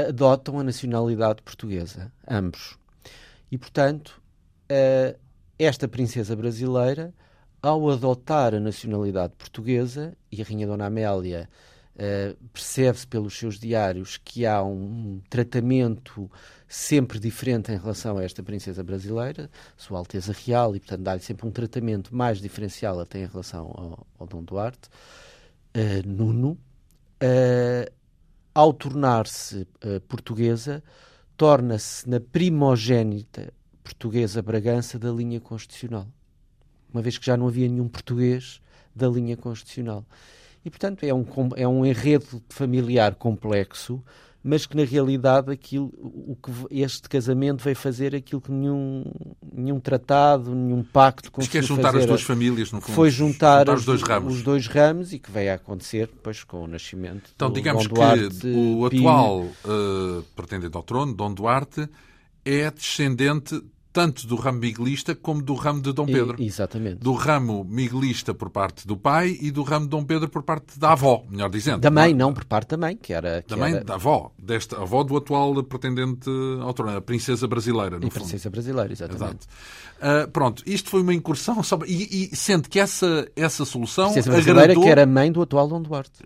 adotam 0.08 0.60
a 0.60 0.64
nacionalidade 0.64 1.42
portuguesa, 1.42 2.12
ambos. 2.30 2.78
E, 3.52 3.58
portanto, 3.58 4.22
esta 5.58 5.88
princesa 5.88 6.36
brasileira, 6.36 7.14
ao 7.62 7.90
adotar 7.90 8.54
a 8.54 8.60
nacionalidade 8.60 9.34
portuguesa, 9.36 10.16
e 10.32 10.42
a 10.42 10.46
Rainha 10.46 10.68
Dona 10.68 10.86
Amélia 10.86 11.50
percebe-se 12.54 13.08
pelos 13.08 13.36
seus 13.36 13.58
diários 13.60 14.18
que 14.18 14.46
há 14.46 14.62
um 14.62 15.20
tratamento 15.30 16.30
sempre 16.68 17.18
diferente 17.18 17.72
em 17.72 17.78
relação 17.78 18.20
a 18.20 18.24
esta 18.24 18.44
princesa 18.44 18.84
brasileira, 18.84 19.50
Sua 19.76 19.98
Alteza 19.98 20.32
Real, 20.32 20.76
e, 20.76 20.80
portanto, 20.80 21.02
dá-lhe 21.02 21.22
sempre 21.22 21.48
um 21.48 21.52
tratamento 21.52 22.16
mais 22.16 22.40
diferencial 22.40 23.00
até 23.00 23.24
em 23.24 23.26
relação 23.26 23.66
ao, 23.74 24.08
ao 24.20 24.28
Dom 24.28 24.44
Duarte, 24.44 24.90
Nuno. 26.06 26.58
ao 28.54 28.74
tornar-se 28.74 29.68
portuguesa, 30.08 30.84
torna-se 31.38 32.10
na 32.10 32.20
primogênita 32.20 33.54
portuguesa 33.84 34.42
Bragança 34.42 34.98
da 34.98 35.12
linha 35.12 35.40
constitucional. 35.40 36.08
Uma 36.92 37.02
vez 37.02 37.18
que 37.18 37.26
já 37.26 37.38
não 37.38 37.48
havia 37.48 37.70
nenhum 37.70 37.88
português 37.88 38.60
da 38.96 39.08
linha 39.08 39.38
constitucional. 39.38 40.04
E, 40.66 40.70
portanto, 40.70 41.04
é 41.04 41.14
um, 41.14 41.26
é 41.56 41.68
um 41.68 41.86
enredo 41.86 42.44
familiar 42.50 43.16
complexo, 43.16 44.04
mas 44.48 44.66
que 44.66 44.78
na 44.78 44.86
realidade 44.86 45.52
aquilo, 45.52 45.92
o 45.98 46.38
que 46.42 46.52
este 46.72 47.10
casamento 47.10 47.62
veio 47.62 47.76
fazer 47.76 48.16
aquilo 48.16 48.40
que 48.40 48.50
nenhum, 48.50 49.04
nenhum 49.54 49.78
tratado, 49.78 50.56
nenhum 50.56 50.82
pacto 50.82 51.30
conseguiu 51.30 51.62
fazer. 51.62 51.76
juntar 51.76 51.98
as 51.98 52.06
duas 52.06 52.22
famílias, 52.22 52.72
no 52.72 52.80
fundo. 52.80 52.96
Foi 52.96 53.10
juntar, 53.10 53.66
juntar 53.66 53.76
os, 53.76 53.84
dois 53.84 54.02
ramos. 54.02 54.34
os 54.36 54.44
dois 54.44 54.68
ramos 54.68 55.12
e 55.12 55.20
que 55.20 55.30
veio 55.30 55.52
a 55.52 55.56
acontecer 55.56 56.08
depois 56.08 56.46
com 56.46 56.64
o 56.64 56.68
nascimento 56.68 57.30
Então, 57.36 57.50
do 57.50 57.56
digamos 57.56 57.88
Dom 57.88 57.96
Duarte 57.96 58.38
que 58.38 58.54
o 58.54 58.86
atual 58.86 59.42
uh, 59.42 60.24
pretendente 60.34 60.78
ao 60.78 60.84
trono, 60.84 61.14
Dom 61.14 61.34
Duarte, 61.34 61.90
é 62.46 62.72
descendente 62.72 63.62
tanto 63.98 64.28
do 64.28 64.36
ramo 64.36 64.60
miguelista 64.60 65.16
como 65.16 65.42
do 65.42 65.56
ramo 65.56 65.82
de 65.82 65.92
Dom 65.92 66.06
Pedro. 66.06 66.36
E, 66.38 66.46
exatamente. 66.46 66.98
Do 66.98 67.14
ramo 67.14 67.66
miguelista 67.68 68.32
por 68.32 68.52
parte 68.52 68.86
do 68.86 68.96
pai 68.96 69.36
e 69.42 69.50
do 69.50 69.64
ramo 69.64 69.86
de 69.86 69.90
Dom 69.90 70.06
Pedro 70.06 70.30
por 70.30 70.44
parte 70.44 70.78
da 70.78 70.92
avó, 70.92 71.26
melhor 71.28 71.50
dizendo. 71.50 71.80
Da 71.80 71.90
mãe, 71.90 72.14
não, 72.14 72.32
por 72.32 72.46
parte 72.46 72.70
da 72.70 72.78
mãe, 72.78 72.96
que 72.96 73.12
era... 73.12 73.42
Que 73.42 73.50
da 73.50 73.58
mãe, 73.58 73.74
era... 73.74 73.84
da 73.84 73.96
avó, 73.96 74.32
desta 74.38 74.80
avó 74.80 75.04
do 75.04 75.18
atual 75.18 75.64
pretendente 75.64 76.30
ao 76.62 76.76
trono, 76.76 76.96
a 76.96 77.02
princesa 77.02 77.48
brasileira, 77.48 77.98
no 77.98 78.06
e 78.06 78.12
fundo. 78.12 78.22
princesa 78.22 78.52
brasileira, 78.52 78.94
exatamente. 78.94 79.48
Uh, 79.98 80.30
pronto, 80.32 80.62
isto 80.68 80.92
foi 80.92 81.02
uma 81.02 81.16
incursão, 81.16 81.64
só... 81.64 81.80
e, 81.88 82.30
e 82.32 82.36
sente 82.36 82.70
que 82.70 82.80
essa, 82.80 83.28
essa 83.36 83.66
solução 83.66 84.12
princesa 84.12 84.30
brasileira 84.30 84.74
agradou... 84.74 84.84
que 84.84 84.90
era 84.92 85.08
mãe 85.08 85.32
do 85.32 85.42
atual 85.42 85.68
Dom 85.68 85.82
Duarte. 85.82 86.24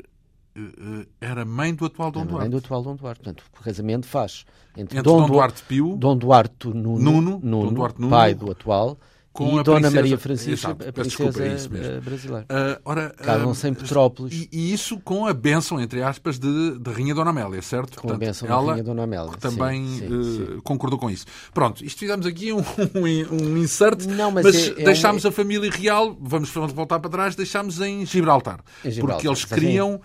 Uh, 0.58 1.06
era 1.22 1.46
mãe 1.46 1.74
do 1.74 1.86
atual 1.86 2.12
Dom 2.12 2.22
era 2.22 2.30
Duarte. 2.30 2.44
Mãe 2.44 2.50
do 2.50 2.58
atual 2.58 2.84
Dom 2.84 2.96
Duarte. 2.96 3.22
Portanto, 3.22 3.44
o 3.58 3.64
casamento 3.64 4.06
faz 4.06 4.46
entre, 4.76 4.98
entre 4.98 5.02
Dom, 5.02 5.22
Dom 5.22 5.28
Duarte 5.28 5.64
Pio, 5.64 5.96
Dom 5.98 6.18
Duarte 6.18 6.68
Nuno, 6.68 7.00
Nuno, 7.00 7.40
Nuno, 7.42 7.66
Dom 7.68 7.74
Duarte 7.74 8.02
Nuno 8.02 8.12
pai 8.12 8.34
do 8.34 8.52
atual, 8.52 8.98
com 9.34 9.56
e 9.56 9.60
a 9.60 9.64
Dona 9.64 9.80
princesa, 9.80 9.96
Maria 9.96 10.18
Francisca, 10.18 10.52
exato, 10.52 10.90
a 10.90 10.92
princesa 10.92 11.56
desculpa, 11.56 11.78
é 11.78 12.00
brasileira. 12.02 12.46
Uh, 12.50 12.82
ora, 12.84 13.10
Casam-se 13.12 13.68
em 13.68 13.74
Petrópolis. 13.74 14.34
E, 14.34 14.50
e, 14.52 14.74
isso 14.74 15.00
com 15.00 15.26
a 15.26 15.34
bênção, 15.34 15.80
entre 15.80 16.04
aspas, 16.04 16.38
de, 16.38 16.78
de 16.78 16.92
Rainha 16.92 17.16
Dona 17.16 17.30
Amélia, 17.30 17.62
certo? 17.62 17.96
Com 17.96 18.10
Portanto, 18.10 18.22
a 18.22 18.26
bênção 18.26 18.48
ela, 18.50 18.62
da 18.62 18.72
Rainha 18.72 18.84
Dona 18.84 19.04
Amélia. 19.04 19.32
Que 19.32 19.40
também 19.40 19.86
sim, 19.86 20.00
sim, 20.00 20.14
uh, 20.14 20.24
sim. 20.24 20.60
concordou 20.64 21.00
com 21.00 21.10
isso. 21.10 21.26
Pronto, 21.54 21.84
isto 21.84 22.00
fizemos 22.00 22.26
aqui 22.26 22.52
um, 22.52 22.60
um, 22.94 23.36
um 23.36 23.58
insert, 23.58 24.06
Não, 24.06 24.32
mas, 24.32 24.44
mas 24.44 24.68
é, 24.68 24.84
deixámos 24.84 25.24
é 25.24 25.28
um... 25.28 25.30
a 25.30 25.32
família 25.32 25.72
real, 25.72 26.18
vamos 26.20 26.50
voltar 26.50 27.00
para 27.00 27.10
trás, 27.10 27.34
deixámos 27.34 27.80
em 27.80 28.06
Gibraltar. 28.06 28.60
Em 28.84 28.92
Gibraltar 28.92 29.16
porque 29.16 29.28
eles 29.30 29.46
queriam 29.46 30.02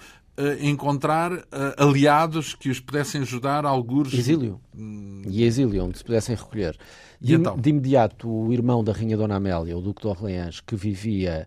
encontrar 0.61 1.33
uh, 1.33 1.43
aliados 1.79 2.55
que 2.55 2.69
os 2.69 2.81
pudessem 2.81 3.23
ajudar 3.23 3.65
a 3.65 3.69
alguns. 3.69 4.13
Exílio. 4.13 4.61
Hum... 4.77 5.23
E 5.27 5.45
exílio, 5.45 5.85
onde 5.85 5.99
se 5.99 6.05
pudessem 6.05 6.37
recolher. 6.37 6.77
De, 7.21 7.35
então? 7.35 7.57
de 7.57 7.71
imediato, 7.71 8.29
o 8.29 8.53
irmão 8.53 8.85
da 8.85 8.93
Rainha 8.93 9.17
Dona 9.17 9.37
Amélia, 9.37 9.77
o 9.77 9.81
Duque 9.81 10.03
de 10.03 10.09
Orleans, 10.09 10.61
que 10.61 10.77
vivia 10.77 11.47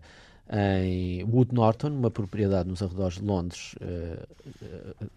em 0.52 1.22
Wood 1.24 1.54
Norton, 1.54 1.88
uma 1.88 2.10
propriedade 2.10 2.68
nos 2.68 2.82
arredores 2.82 3.14
de 3.18 3.24
Londres, 3.24 3.74
uh, 3.80 5.04
uh, 5.04 5.08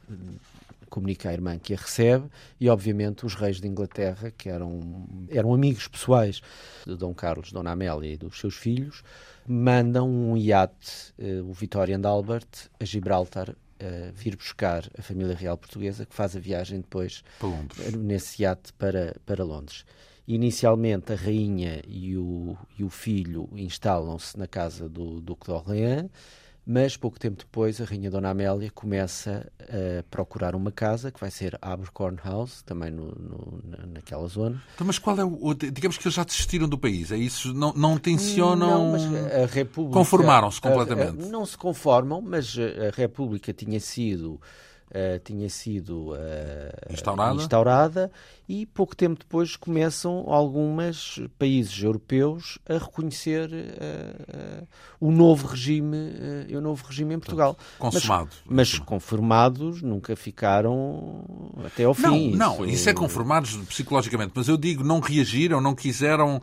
comunica 0.90 1.30
à 1.30 1.34
irmã 1.34 1.58
que 1.58 1.74
a 1.74 1.78
recebe 1.78 2.26
e, 2.60 2.70
obviamente, 2.70 3.26
os 3.26 3.34
reis 3.34 3.60
de 3.60 3.68
Inglaterra, 3.68 4.32
que 4.38 4.48
eram, 4.48 5.08
eram 5.28 5.52
amigos 5.52 5.88
pessoais 5.88 6.40
de 6.86 6.96
Dom 6.96 7.16
Carlos, 7.16 7.52
Dona 7.52 7.72
Amélia 7.72 8.14
e 8.14 8.18
dos 8.18 8.40
seus 8.40 8.54
filhos, 8.54 9.04
mandam 9.48 10.10
um 10.10 10.38
iate, 10.38 11.14
uh, 11.20 11.50
o 11.50 11.54
Victoria 11.54 11.98
and 11.98 12.08
Albert, 12.08 12.70
a 12.80 12.86
Gibraltar, 12.86 13.50
uh, 13.50 14.12
vir 14.14 14.36
buscar 14.36 14.90
a 14.98 15.02
família 15.02 15.36
real 15.36 15.58
portuguesa, 15.58 16.06
que 16.06 16.16
faz 16.16 16.36
a 16.36 16.40
viagem 16.40 16.82
depois 16.82 17.24
nesse 17.98 18.44
iate 18.44 18.74
para, 18.74 19.16
para 19.26 19.44
Londres. 19.44 19.86
Inicialmente, 20.28 21.12
a 21.12 21.16
rainha 21.16 21.82
e 21.86 22.16
o, 22.18 22.58
e 22.80 22.84
o 22.84 22.90
filho 22.90 23.50
instalam-se 23.54 24.38
na 24.38 24.48
casa 24.48 24.88
do 24.88 25.20
Duque 25.20 25.48
de 25.48 25.52
Orléans 25.52 26.10
mas 26.66 26.96
pouco 26.96 27.20
tempo 27.20 27.38
depois 27.38 27.82
a 27.82 27.84
Rainha 27.86 28.10
Dona 28.10 28.30
Amélia 28.30 28.72
começa 28.72 29.52
a 29.60 30.04
procurar 30.10 30.56
uma 30.56 30.72
casa 30.72 31.12
que 31.12 31.20
vai 31.20 31.30
ser 31.30 31.58
Abercorn 31.62 32.18
House, 32.24 32.62
também 32.62 32.90
no, 32.90 33.08
no, 33.08 33.62
naquela 33.94 34.28
zona. 34.28 34.62
Então, 34.76 34.88
mas 34.88 34.98
qual 34.98 35.20
é 35.20 35.26
o. 35.26 35.54
Digamos 35.54 35.98
que 35.98 36.08
eles 36.08 36.16
já 36.16 36.24
desistiram 36.24 36.68
do 36.68 36.78
país, 36.78 37.12
é 37.12 37.18
isso? 37.18 37.54
Não, 37.54 37.74
não 37.74 37.98
tencionam. 37.98 38.92
Não, 38.92 38.92
mas 38.92 39.34
a 39.44 39.46
República. 39.46 39.98
Conformaram-se 39.98 40.62
completamente. 40.62 41.24
A, 41.24 41.26
a, 41.26 41.30
não 41.30 41.46
se 41.46 41.58
conformam, 41.58 42.22
mas 42.22 42.56
a 42.58 42.96
República 42.96 43.52
tinha 43.52 43.80
sido 43.80 44.40
uh, 44.94 45.20
tinha 45.24 45.50
sido 45.50 46.12
uh, 46.12 46.94
instaurada. 46.94 47.36
instaurada. 47.36 48.12
e 48.48 48.66
pouco 48.66 48.96
tempo 48.96 49.20
depois 49.20 49.56
começam 49.56 50.26
alguns 50.28 51.20
países 51.38 51.82
europeus 51.82 52.60
a 52.68 52.74
reconhecer 52.74 53.50
uh, 53.50 54.68
o 55.00 55.12
novo 55.12 55.48
regime, 55.48 55.98
o 56.56 56.62
novo 56.62 56.86
regime 56.86 57.16
em 57.16 57.20
Portugal. 57.20 57.58
Consumado. 57.80 58.30
Mas, 58.46 58.72
mas 58.72 58.80
conformados 58.80 59.82
nunca 59.82 60.16
ficaram 60.16 61.26
até 61.66 61.84
ao 61.84 61.94
fim. 61.94 62.04
Não, 62.04 62.18
isso... 62.18 62.38
não, 62.38 62.66
isso 62.66 62.90
é 62.90 62.94
conformados 62.94 63.56
psicologicamente, 63.68 64.32
mas 64.36 64.48
eu 64.48 64.58
digo, 64.58 64.84
não 64.84 65.00
reagiram, 65.00 65.60
não 65.60 65.76
quiseram 65.76 66.42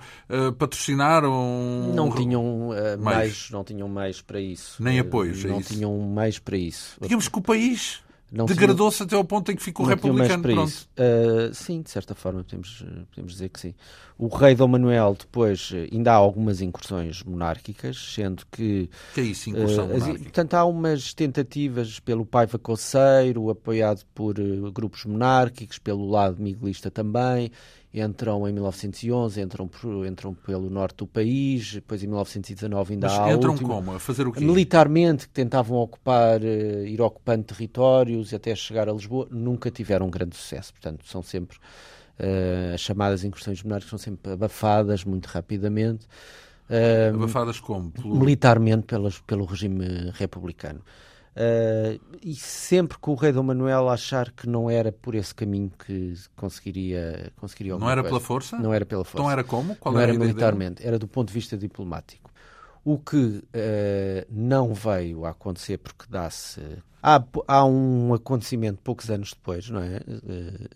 patrocinar 0.58 1.24
um... 1.24 1.92
Não 1.94 2.10
tinham 2.10 2.70
mais, 2.98 3.50
não 3.50 3.64
tinham 3.64 3.88
mais 3.88 4.20
para 4.20 4.40
isso. 4.40 4.82
Nem 4.82 4.98
apoios, 4.98 5.44
Não 5.44 5.58
é 5.58 5.62
tinham 5.62 5.98
mais 5.98 6.38
para 6.38 6.56
isso. 6.56 6.96
Digamos 7.00 7.28
que 7.28 7.38
o 7.38 7.42
país 7.42 8.02
Degradou-se 8.30 9.02
até 9.02 9.16
ao 9.16 9.24
ponto 9.24 9.50
em 9.50 9.56
que 9.56 9.62
ficou 9.62 9.84
republicano. 9.84 10.42
Pronto. 10.42 10.70
Uh, 10.70 11.52
sim, 11.52 11.82
de 11.82 11.90
certa 11.90 12.14
forma, 12.14 12.44
podemos, 12.44 12.84
podemos 13.10 13.32
dizer 13.32 13.48
que 13.48 13.58
sim. 13.58 13.74
O 14.16 14.28
rei 14.28 14.54
Dom 14.54 14.68
Manuel, 14.68 15.16
depois, 15.18 15.72
ainda 15.92 16.12
há 16.12 16.14
algumas 16.14 16.60
incursões 16.60 17.22
monárquicas, 17.24 17.96
sendo 18.14 18.44
que. 18.52 18.88
Que 19.14 19.20
é 19.20 19.24
isso, 19.24 19.50
incursão 19.50 19.86
uh, 19.86 19.88
monárquica? 19.88 20.22
Portanto, 20.22 20.54
há 20.54 20.64
umas 20.64 21.12
tentativas 21.12 21.98
pelo 21.98 22.24
Paiva 22.24 22.58
Coceiro, 22.58 23.50
apoiado 23.50 24.04
por 24.14 24.38
uh, 24.38 24.70
grupos 24.70 25.04
monárquicos, 25.04 25.78
pelo 25.78 26.08
lado 26.08 26.40
miguelista 26.40 26.90
também 26.90 27.50
entram 27.92 28.48
em 28.48 28.52
1911, 28.52 29.40
entram, 29.40 29.66
por, 29.66 30.06
entram 30.06 30.32
pelo 30.32 30.70
norte 30.70 30.98
do 30.98 31.06
país, 31.06 31.74
depois 31.74 32.02
em 32.02 32.06
1919 32.06 32.94
ainda 32.94 33.08
Mas 33.08 33.18
há 33.18 33.32
entram 33.32 33.52
última, 33.52 33.68
como? 33.68 33.92
A 33.92 33.98
fazer 33.98 34.26
o 34.26 34.32
quê? 34.32 34.40
Militarmente, 34.40 35.26
que 35.26 35.34
tentavam 35.34 35.78
ocupar, 35.78 36.40
uh, 36.40 36.86
ir 36.86 37.00
ocupando 37.00 37.44
territórios 37.44 38.30
e 38.30 38.36
até 38.36 38.54
chegar 38.54 38.88
a 38.88 38.92
Lisboa, 38.92 39.26
nunca 39.30 39.70
tiveram 39.70 40.06
um 40.06 40.10
grande 40.10 40.36
sucesso. 40.36 40.72
Portanto, 40.72 41.04
são 41.06 41.22
sempre, 41.22 41.56
uh, 41.56 42.74
as 42.74 42.80
chamadas 42.80 43.24
incursões 43.24 43.62
monárquicas 43.62 43.90
são 43.90 43.98
sempre 43.98 44.32
abafadas 44.32 45.04
muito 45.04 45.26
rapidamente. 45.26 46.06
Uh, 46.70 47.14
abafadas 47.14 47.58
como? 47.58 47.90
Pelo... 47.90 48.14
Militarmente 48.14 48.86
pelas, 48.86 49.18
pelo 49.18 49.44
regime 49.44 50.12
republicano. 50.14 50.80
Uh, 51.30 52.00
e 52.22 52.34
sempre 52.34 52.98
que 52.98 53.08
o 53.08 53.14
rei 53.14 53.30
Dom 53.32 53.44
Manuel 53.44 53.88
achar 53.88 54.32
que 54.32 54.48
não 54.48 54.68
era 54.68 54.90
por 54.90 55.14
esse 55.14 55.32
caminho 55.32 55.70
que 55.70 56.14
conseguiria, 56.34 57.32
conseguiria 57.36 57.78
Não 57.78 57.88
era 57.88 58.02
coisa. 58.02 58.08
pela 58.16 58.20
força? 58.20 58.58
Não 58.58 58.74
era 58.74 58.84
pela 58.84 59.04
força. 59.04 59.18
Então 59.18 59.30
era 59.30 59.44
como? 59.44 59.76
Qual 59.76 59.94
não 59.94 60.00
era, 60.00 60.10
era 60.10 60.18
militarmente, 60.18 60.84
era 60.84 60.98
do 60.98 61.06
ponto 61.06 61.28
de 61.28 61.34
vista 61.34 61.56
diplomático. 61.56 62.30
O 62.84 62.98
que 62.98 63.16
uh, 63.16 63.42
não 64.28 64.74
veio 64.74 65.24
a 65.24 65.30
acontecer 65.30 65.78
porque 65.78 66.04
dá-se. 66.08 66.60
Há, 67.02 67.22
há 67.46 67.64
um 67.64 68.12
acontecimento 68.12 68.80
poucos 68.82 69.08
anos 69.08 69.30
depois, 69.30 69.70
não 69.70 69.80
é? 69.80 69.98
Uh, 69.98 70.68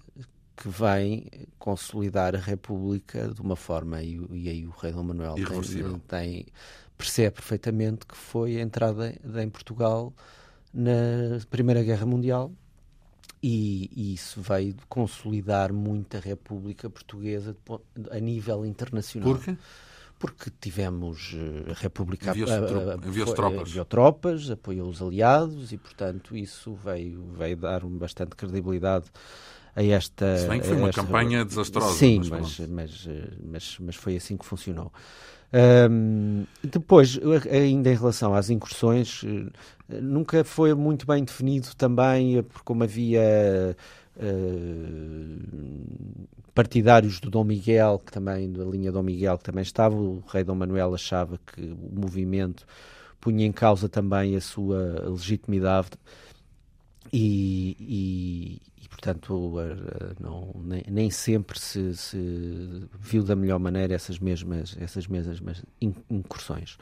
que 0.57 0.69
vem 0.69 1.29
consolidar 1.59 2.37
a 2.37 2.39
República 2.39 3.29
de 3.29 3.41
uma 3.41 3.57
forma, 3.57 4.01
e, 4.03 4.25
e 4.31 4.49
aí 4.49 4.67
o 4.67 4.71
rei 4.71 4.93
Dom 4.93 5.03
Manuel 5.03 5.35
tem, 5.35 5.99
tem, 6.07 6.47
percebe 6.97 7.33
perfeitamente 7.33 8.07
que 8.07 8.17
foi 8.17 8.57
a 8.57 8.61
entrada 8.61 9.13
em 9.43 9.51
Portugal 9.51 10.15
na 10.75 11.39
Primeira 11.49 11.83
Guerra 11.83 12.05
Mundial 12.05 12.51
e, 13.43 13.91
e, 13.95 14.15
isso 14.15 14.41
veio 14.41 14.75
consolidar 14.89 15.73
muito 15.73 16.17
a 16.17 16.21
República 16.21 16.91
Portuguesa 16.91 17.57
a 18.11 18.19
nível 18.19 18.67
internacional. 18.67 19.35
Por 19.35 19.45
quê? 19.45 19.57
Porque 20.19 20.51
tivemos 20.59 21.35
eh, 21.35 21.71
a 21.73 21.75
República 21.75 22.31
enviou 22.31 23.35
tropas. 23.35 23.69
enviou 23.69 23.85
tropas, 23.85 24.51
apoiou 24.51 24.89
os 24.89 25.03
aliados 25.03 25.73
e, 25.73 25.77
portanto, 25.77 26.35
isso 26.37 26.75
veio, 26.75 27.27
veio 27.37 27.57
dar 27.57 27.85
bastante 27.85 28.35
credibilidade 28.35 29.07
a 29.77 29.83
esta. 29.83 30.39
Se 30.39 30.49
bem 30.49 30.61
que 30.61 30.67
foi 30.67 30.77
uma 30.77 30.91
campanha 30.91 31.45
desastrosa. 31.45 31.99
Sim, 31.99 32.21
mas, 32.31 32.31
mas, 32.31 32.69
mas, 32.69 33.07
mas, 33.45 33.77
mas 33.81 33.97
foi 33.97 34.17
assim 34.17 34.37
que 34.37 34.47
funcionou. 34.47 34.91
Um, 35.55 36.47
depois, 36.65 37.17
ainda 37.49 37.89
em 37.89 37.95
relação 37.95 38.35
às 38.35 38.51
incursões, 38.51 39.23
eh, 39.25 40.01
nunca 40.01 40.43
foi 40.43 40.75
muito 40.75 41.07
bem 41.07 41.23
definido 41.23 41.69
também, 41.77 42.39
eh, 42.39 42.43
porque 42.43 42.65
como 42.65 42.83
havia 42.83 43.77
uh, 44.17 45.39
partidários 46.53 47.21
do 47.21 47.31
Dom 47.31 47.45
Miguel, 47.45 48.03
que 48.05 48.11
também, 48.11 48.51
da 48.51 48.65
linha 48.65 48.91
Dom 48.91 49.05
Miguel, 49.05 49.39
que 49.39 49.45
também 49.45 49.63
estava, 49.63 49.95
o 49.95 50.25
rei 50.27 50.43
Dom 50.43 50.57
Manuel 50.57 50.93
achava 50.93 51.39
que 51.47 51.61
o 51.61 52.01
movimento 52.01 52.67
punha 53.21 53.47
em 53.47 53.53
causa 53.53 53.89
também 53.89 54.35
a 54.35 54.41
sua 54.41 55.09
legitimidade 55.09 55.91
e, 57.13 57.77
e, 57.79 58.61
portanto, 59.05 59.53
não, 60.19 60.51
nem, 60.63 60.83
nem, 60.89 61.11
sempre 61.11 61.59
se, 61.59 61.95
se, 61.95 62.89
viu 62.99 63.23
da 63.23 63.37
melhor 63.37 63.59
maneira 63.59 63.95
essas 63.95 64.19
mesmas, 64.19 64.77
essas 64.81 65.07
mesmas 65.07 65.63
incursões. 66.11 66.79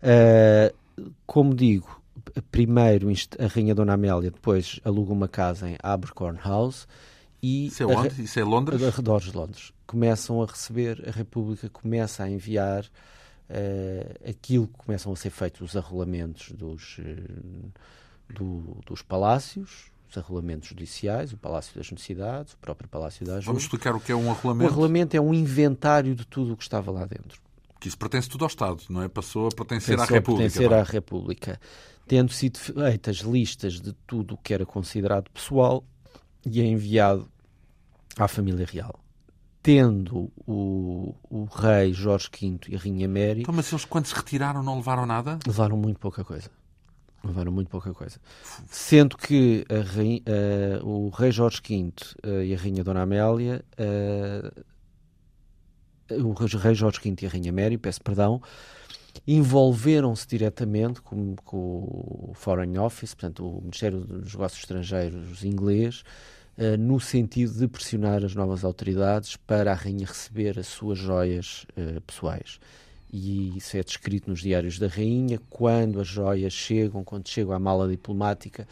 Uh, 0.00 0.72
como 1.26 1.54
digo, 1.54 2.00
primeiro 2.52 3.08
a 3.38 3.46
Rainha 3.46 3.74
Dona 3.74 3.94
Amélia, 3.94 4.30
depois 4.30 4.78
aluga 4.84 5.12
uma 5.12 5.28
casa 5.28 5.68
em 5.68 5.76
Abercorn 5.82 6.38
House 6.38 6.86
e 7.42 7.66
Isso 7.66 7.82
é 7.82 7.86
onde? 7.86 8.22
Isso 8.22 8.38
é 8.38 8.44
Londres? 8.44 8.82
Arredores 8.82 9.30
de 9.30 9.36
Londres. 9.36 9.72
Começam 9.86 10.42
a 10.42 10.46
receber, 10.46 11.04
a 11.08 11.10
República 11.10 11.68
começa 11.68 12.22
a 12.22 12.30
enviar 12.30 12.84
uh, 12.84 14.28
aquilo 14.28 14.68
que 14.68 14.74
começam 14.74 15.12
a 15.12 15.16
ser 15.16 15.30
feitos 15.30 15.60
os 15.60 15.76
arrolamentos 15.76 16.52
dos, 16.52 16.98
uh, 16.98 17.72
do, 18.28 18.80
dos 18.86 19.02
palácios, 19.02 19.90
os 20.10 20.16
arrolamentos 20.16 20.68
judiciais, 20.68 21.32
o 21.32 21.36
Palácio 21.36 21.74
das 21.76 21.90
Necessidades, 21.90 22.54
o 22.54 22.58
próprio 22.58 22.88
Palácio 22.88 23.24
da 23.24 23.34
Ajuda. 23.34 23.46
Vamos 23.46 23.62
explicar 23.64 23.94
o 23.94 24.00
que 24.00 24.12
é 24.12 24.16
um 24.16 24.30
arrolamento? 24.30 24.70
O 24.70 24.72
arrolamento 24.72 25.16
é 25.16 25.20
um 25.20 25.34
inventário 25.34 26.14
de 26.14 26.26
tudo 26.26 26.54
o 26.54 26.56
que 26.56 26.62
estava 26.62 26.90
lá 26.90 27.04
dentro. 27.04 27.40
Que 27.78 27.88
isso 27.88 27.98
pertence 27.98 28.28
tudo 28.28 28.44
ao 28.44 28.48
Estado, 28.48 28.82
não 28.88 29.02
é? 29.02 29.08
Passou 29.08 29.46
a 29.46 29.50
pertencer 29.50 29.96
Passou 29.96 30.14
à 30.14 30.18
República. 30.18 30.46
A 30.46 30.50
pertencer 30.50 30.72
à 30.72 30.82
República. 30.82 31.60
Tendo 32.06 32.32
sido 32.32 32.58
feitas 32.58 33.16
listas 33.18 33.80
de 33.80 33.92
tudo 34.06 34.34
o 34.34 34.36
que 34.38 34.54
era 34.54 34.64
considerado 34.64 35.30
pessoal 35.30 35.84
e 36.44 36.60
é 36.60 36.64
enviado 36.64 37.28
à 38.16 38.26
família 38.26 38.66
real. 38.66 38.98
Tendo 39.62 40.32
o, 40.46 41.14
o 41.28 41.44
rei 41.44 41.92
Jorge 41.92 42.30
V 42.32 42.58
e 42.68 42.76
a 42.76 42.78
rainha 42.78 43.06
Mary... 43.06 43.42
Então, 43.42 43.54
mas 43.54 43.70
eles 43.70 43.84
quando 43.84 44.06
se 44.06 44.14
retiraram 44.14 44.62
não 44.62 44.76
levaram 44.76 45.04
nada? 45.04 45.38
Levaram 45.46 45.76
muito 45.76 46.00
pouca 46.00 46.24
coisa. 46.24 46.50
Levaram 47.22 47.50
muito 47.50 47.68
pouca 47.68 47.92
coisa. 47.92 48.18
Sendo 48.68 49.16
que 49.16 49.66
uh, 49.70 50.86
o 50.86 51.08
rei 51.08 51.32
Jorge 51.32 51.60
V 51.66 51.92
uh, 52.24 52.42
e 52.42 52.54
a 52.54 52.56
rainha 52.56 52.84
Dona 52.84 53.02
Amélia, 53.02 53.64
uh, 53.76 54.64
o 56.24 56.32
rei 56.32 56.74
Jorge 56.74 57.00
V 57.02 57.16
e 57.22 57.26
a 57.26 57.28
rainha 57.28 57.52
Mary, 57.52 57.76
peço 57.76 58.00
perdão, 58.02 58.40
envolveram-se 59.26 60.28
diretamente 60.28 61.02
com, 61.02 61.34
com, 61.44 62.28
o 62.30 62.32
Foreign 62.34 62.78
Office, 62.78 63.14
portanto 63.14 63.44
o 63.46 63.60
Ministério 63.62 64.00
dos 64.00 64.32
Negócios 64.32 64.60
Estrangeiros 64.60 65.44
inglês, 65.44 66.04
no 66.78 66.98
sentido 66.98 67.52
de 67.52 67.68
pressionar 67.68 68.24
as 68.24 68.34
novas 68.34 68.64
autoridades 68.64 69.36
para 69.36 69.70
a 69.72 69.74
rainha 69.74 70.06
receber 70.06 70.58
as 70.58 70.66
suas 70.66 70.98
joias 70.98 71.66
pessoais 72.06 72.58
e 73.10 73.56
isso 73.56 73.76
é 73.76 73.82
descrito 73.82 74.30
nos 74.30 74.40
diários 74.40 74.78
da 74.78 74.86
rainha, 74.86 75.40
quando 75.48 76.00
as 76.00 76.08
joias 76.08 76.52
chegam, 76.52 77.02
quando 77.04 77.28
chegam 77.28 77.52
à 77.52 77.58
mala 77.58 77.88
diplomática, 77.88 78.66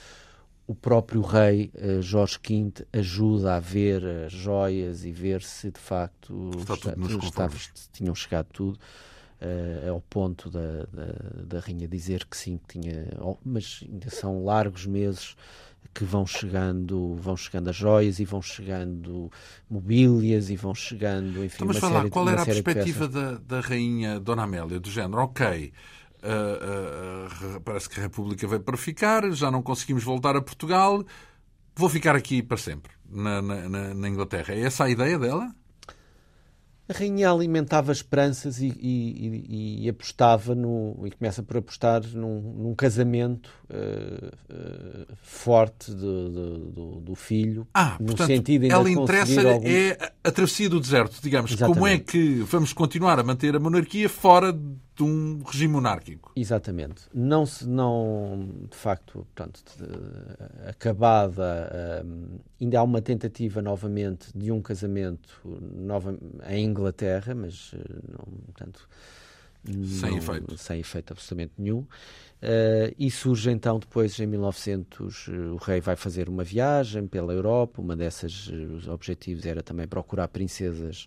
o 0.67 0.75
próprio 0.75 1.21
rei 1.21 1.71
uh, 1.75 2.03
Jorge 2.03 2.39
V 2.47 2.87
ajuda 2.93 3.57
a 3.57 3.61
ver 3.61 4.05
as 4.27 4.33
joias 4.33 5.05
e 5.05 5.13
ver 5.13 5.43
se 5.43 5.71
de 5.71 5.79
facto 5.79 6.51
está, 6.59 7.47
está, 7.47 7.49
tinham 7.93 8.15
chegado 8.15 8.49
tudo. 8.53 8.79
uh, 9.41 9.91
ao 9.91 10.01
ponto 10.01 10.51
da, 10.51 10.85
da, 10.93 11.45
da 11.45 11.61
rainha 11.61 11.89
dizer 11.89 12.25
que 12.25 12.37
sim, 12.37 12.59
que 12.59 12.79
tinha, 12.79 13.07
mas 13.45 13.81
ainda 13.83 14.11
são 14.11 14.45
largos 14.45 14.87
meses 14.87 15.37
que 15.95 16.05
vão 16.05 16.27
chegando, 16.27 17.17
vão 17.17 17.37
chegando 17.37 17.71
as 17.71 17.77
joias 17.77 18.19
e 18.19 18.25
vão 18.25 18.43
chegando 18.43 19.31
mobílias 19.69 20.51
e 20.51 20.57
vão 20.57 20.75
chegando, 20.75 21.45
enfim, 21.45 21.57
então, 21.57 21.67
mas 21.67 21.83
uma 21.83 21.91
série, 21.91 22.11
qual 22.11 22.29
era 22.29 22.43
a 22.43 22.45
perspectiva 22.45 23.09
da, 23.09 23.33
da 23.35 23.61
rainha 23.61 24.21
Dona 24.21 24.45
Amélia, 24.45 24.79
do 24.79 24.91
género, 24.91 25.23
ok, 25.23 25.73
uh, 26.23 27.57
uh, 27.57 27.61
parece 27.61 27.89
que 27.89 27.99
a 28.01 28.03
República 28.03 28.47
veio 28.47 28.61
para 28.61 28.77
ficar, 28.77 29.31
já 29.33 29.51
não 29.51 29.63
conseguimos 29.63 30.05
voltar 30.05 30.37
a 30.37 30.43
Portugal, 30.43 31.05
vou 31.75 31.89
ficar 31.89 32.17
aqui 32.17 32.43
para 32.43 32.57
sempre, 32.57 32.93
na, 33.09 33.43
na, 33.43 33.95
na 33.95 34.09
Inglaterra. 34.09 34.55
É 34.55 34.61
essa 34.61 34.85
a 34.85 34.91
ideia 34.91 35.19
dela? 35.19 35.55
A 36.89 36.93
rainha 36.93 37.31
alimentava 37.31 37.91
esperanças 37.91 38.61
e, 38.61 38.69
e, 38.69 39.85
e, 39.85 39.89
apostava 39.89 40.55
no 40.55 40.97
e 41.05 41.11
começa 41.11 41.43
por 41.43 41.57
apostar 41.57 42.03
num, 42.15 42.41
num 42.41 42.75
casamento 42.77 43.51
uh, 43.69 44.27
uh, 44.27 45.07
forte 45.21 45.91
do, 45.91 46.31
do, 46.71 47.01
do, 47.01 47.15
filho. 47.17 47.67
Ah, 47.75 47.97
no 47.99 48.07
portanto, 48.07 48.29
sentido 48.29 48.67
ela 48.67 48.89
interessa 48.89 49.49
algum... 49.49 49.67
é 49.67 49.99
a 50.23 50.31
travessia 50.31 50.69
do 50.69 50.79
deserto, 50.79 51.21
digamos. 51.21 51.51
Exatamente. 51.51 51.75
Como 51.75 51.87
é 51.89 51.99
que 51.99 52.35
vamos 52.43 52.73
continuar 52.73 53.19
a 53.19 53.25
manter 53.25 53.57
a 53.57 53.59
monarquia 53.59 54.09
fora 54.09 54.57
de 54.97 55.03
um 55.03 55.43
regime 55.43 55.75
monárquico. 55.75 56.33
Exatamente. 56.35 57.03
Não 57.13 57.45
se 57.45 57.69
não 57.69 58.49
de 58.71 58.77
facto, 58.77 59.27
portanto, 59.35 59.63
de, 59.77 60.69
acabada, 60.69 62.03
um, 62.05 62.39
ainda 62.61 62.81
há 62.81 62.83
uma 62.83 63.03
tentativa 63.03 63.61
novamente 63.61 64.29
de 64.35 64.51
um 64.51 64.63
casamento 64.63 65.39
nova 65.75 66.19
em 66.49 66.65
Inglaterra, 66.65 67.35
mas 67.35 67.73
eh, 67.75 67.79
não, 68.09 68.25
portanto, 68.47 68.89
sem 69.67 70.11
não, 70.11 70.19
efeito. 70.19 70.57
Sem 70.57 70.81
efeito 70.81 71.13
absolutamente 71.13 71.53
nenhum. 71.59 71.87
Uh, 72.37 72.95
e 72.99 73.11
surge 73.11 73.51
então 73.51 73.79
depois, 73.79 74.21
em 74.21 74.27
1900, 74.27 75.29
eh, 75.29 75.33
o 75.33 75.57
rei 75.57 75.81
vai 75.81 75.97
fazer 75.97 76.29
uma 76.29 76.45
viagem 76.45 77.07
pela 77.07 77.33
Europa. 77.33 77.81
Uma 77.81 77.97
dessas 77.97 78.49
os 78.49 78.87
objetivos 78.89 79.47
era 79.47 79.63
também 79.63 79.89
procurar 79.89 80.29
princesas 80.29 81.07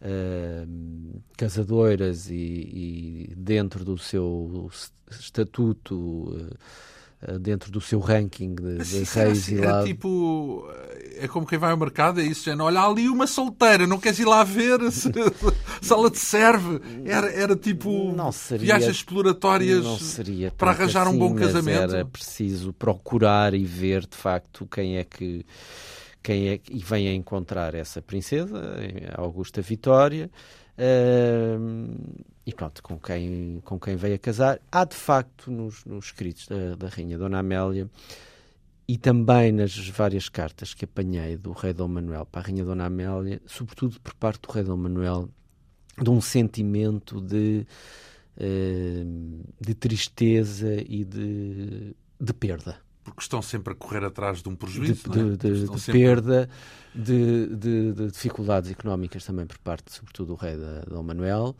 uh, 0.00 1.22
casadoras 1.36 2.30
e, 2.30 2.34
e, 2.34 3.34
dentro 3.36 3.84
do 3.84 3.98
seu 3.98 4.70
estatuto. 5.10 5.94
Uh, 5.94 6.48
eh, 6.50 6.91
dentro 7.40 7.70
do 7.70 7.80
seu 7.80 8.00
ranking 8.00 8.54
de, 8.54 8.78
de 8.78 8.96
reis 9.04 9.16
assim, 9.16 9.54
e 9.54 9.58
lá... 9.58 9.80
É 9.80 9.84
tipo, 9.84 10.68
é 11.16 11.28
como 11.28 11.46
quem 11.46 11.58
vai 11.58 11.70
ao 11.70 11.76
mercado, 11.76 12.20
é 12.20 12.24
isso, 12.24 12.54
não, 12.56 12.64
olha 12.64 12.80
ali 12.80 13.08
uma 13.08 13.26
solteira, 13.26 13.86
não 13.86 13.98
queres 13.98 14.18
ir 14.18 14.24
lá 14.24 14.42
ver 14.42 14.80
se, 14.90 15.10
se 15.80 15.92
ela 15.92 16.10
te 16.10 16.18
serve? 16.18 16.80
Era, 17.04 17.30
era 17.32 17.56
tipo 17.56 18.14
seria, 18.32 18.66
viagens 18.66 18.96
exploratórias 18.96 19.84
para 20.56 20.70
arranjar 20.72 21.06
assim, 21.06 21.16
um 21.16 21.18
bom 21.18 21.34
casamento? 21.34 21.94
Era 21.94 22.04
preciso 22.04 22.72
procurar 22.72 23.54
e 23.54 23.64
ver 23.64 24.06
de 24.06 24.16
facto 24.16 24.66
quem 24.66 24.96
é 24.96 25.04
que 25.04 25.44
quem 26.22 26.48
é 26.48 26.60
e 26.70 26.78
vem 26.78 27.08
a 27.08 27.14
encontrar 27.14 27.74
essa 27.74 28.00
princesa, 28.00 28.60
Augusta 29.16 29.60
Vitória. 29.60 30.30
Uh, 30.78 32.31
e 32.44 32.52
pronto, 32.52 32.82
com 32.82 32.98
quem, 32.98 33.60
com 33.64 33.78
quem 33.78 33.96
veio 33.96 34.16
a 34.16 34.18
casar. 34.18 34.60
Há 34.70 34.84
de 34.84 34.96
facto 34.96 35.50
nos, 35.50 35.84
nos 35.84 36.06
escritos 36.06 36.46
da, 36.48 36.74
da 36.76 36.88
Rainha 36.88 37.16
Dona 37.16 37.38
Amélia 37.38 37.88
e 38.88 38.98
também 38.98 39.52
nas 39.52 39.76
várias 39.88 40.28
cartas 40.28 40.74
que 40.74 40.84
apanhei 40.84 41.36
do 41.36 41.52
Rei 41.52 41.72
Dom 41.72 41.88
Manuel 41.88 42.26
para 42.26 42.40
a 42.40 42.44
Rainha 42.44 42.64
Dona 42.64 42.86
Amélia, 42.86 43.40
sobretudo 43.46 44.00
por 44.00 44.14
parte 44.14 44.42
do 44.42 44.52
Rei 44.52 44.64
Dom 44.64 44.76
Manuel, 44.76 45.28
de 46.00 46.10
um 46.10 46.20
sentimento 46.20 47.20
de, 47.20 47.66
uh, 48.36 49.44
de 49.60 49.74
tristeza 49.74 50.74
e 50.86 51.04
de, 51.04 51.94
de 52.20 52.32
perda 52.34 52.80
porque 53.04 53.20
estão 53.20 53.42
sempre 53.42 53.72
a 53.72 53.76
correr 53.76 54.04
atrás 54.04 54.42
de 54.42 54.48
um 54.48 54.54
prejuízo, 54.54 55.10
de, 55.10 55.20
é? 55.20 55.36
de, 55.36 55.66
de 55.66 55.92
perda, 55.92 56.48
de, 56.94 57.46
de, 57.56 57.92
dificuldades 58.12 58.70
económicas 58.70 59.24
também 59.24 59.46
por 59.46 59.58
parte, 59.58 59.92
sobretudo, 59.92 60.28
do 60.28 60.34
rei 60.36 60.56
da, 60.56 60.80
Dom 60.82 61.02
Manuel. 61.02 61.56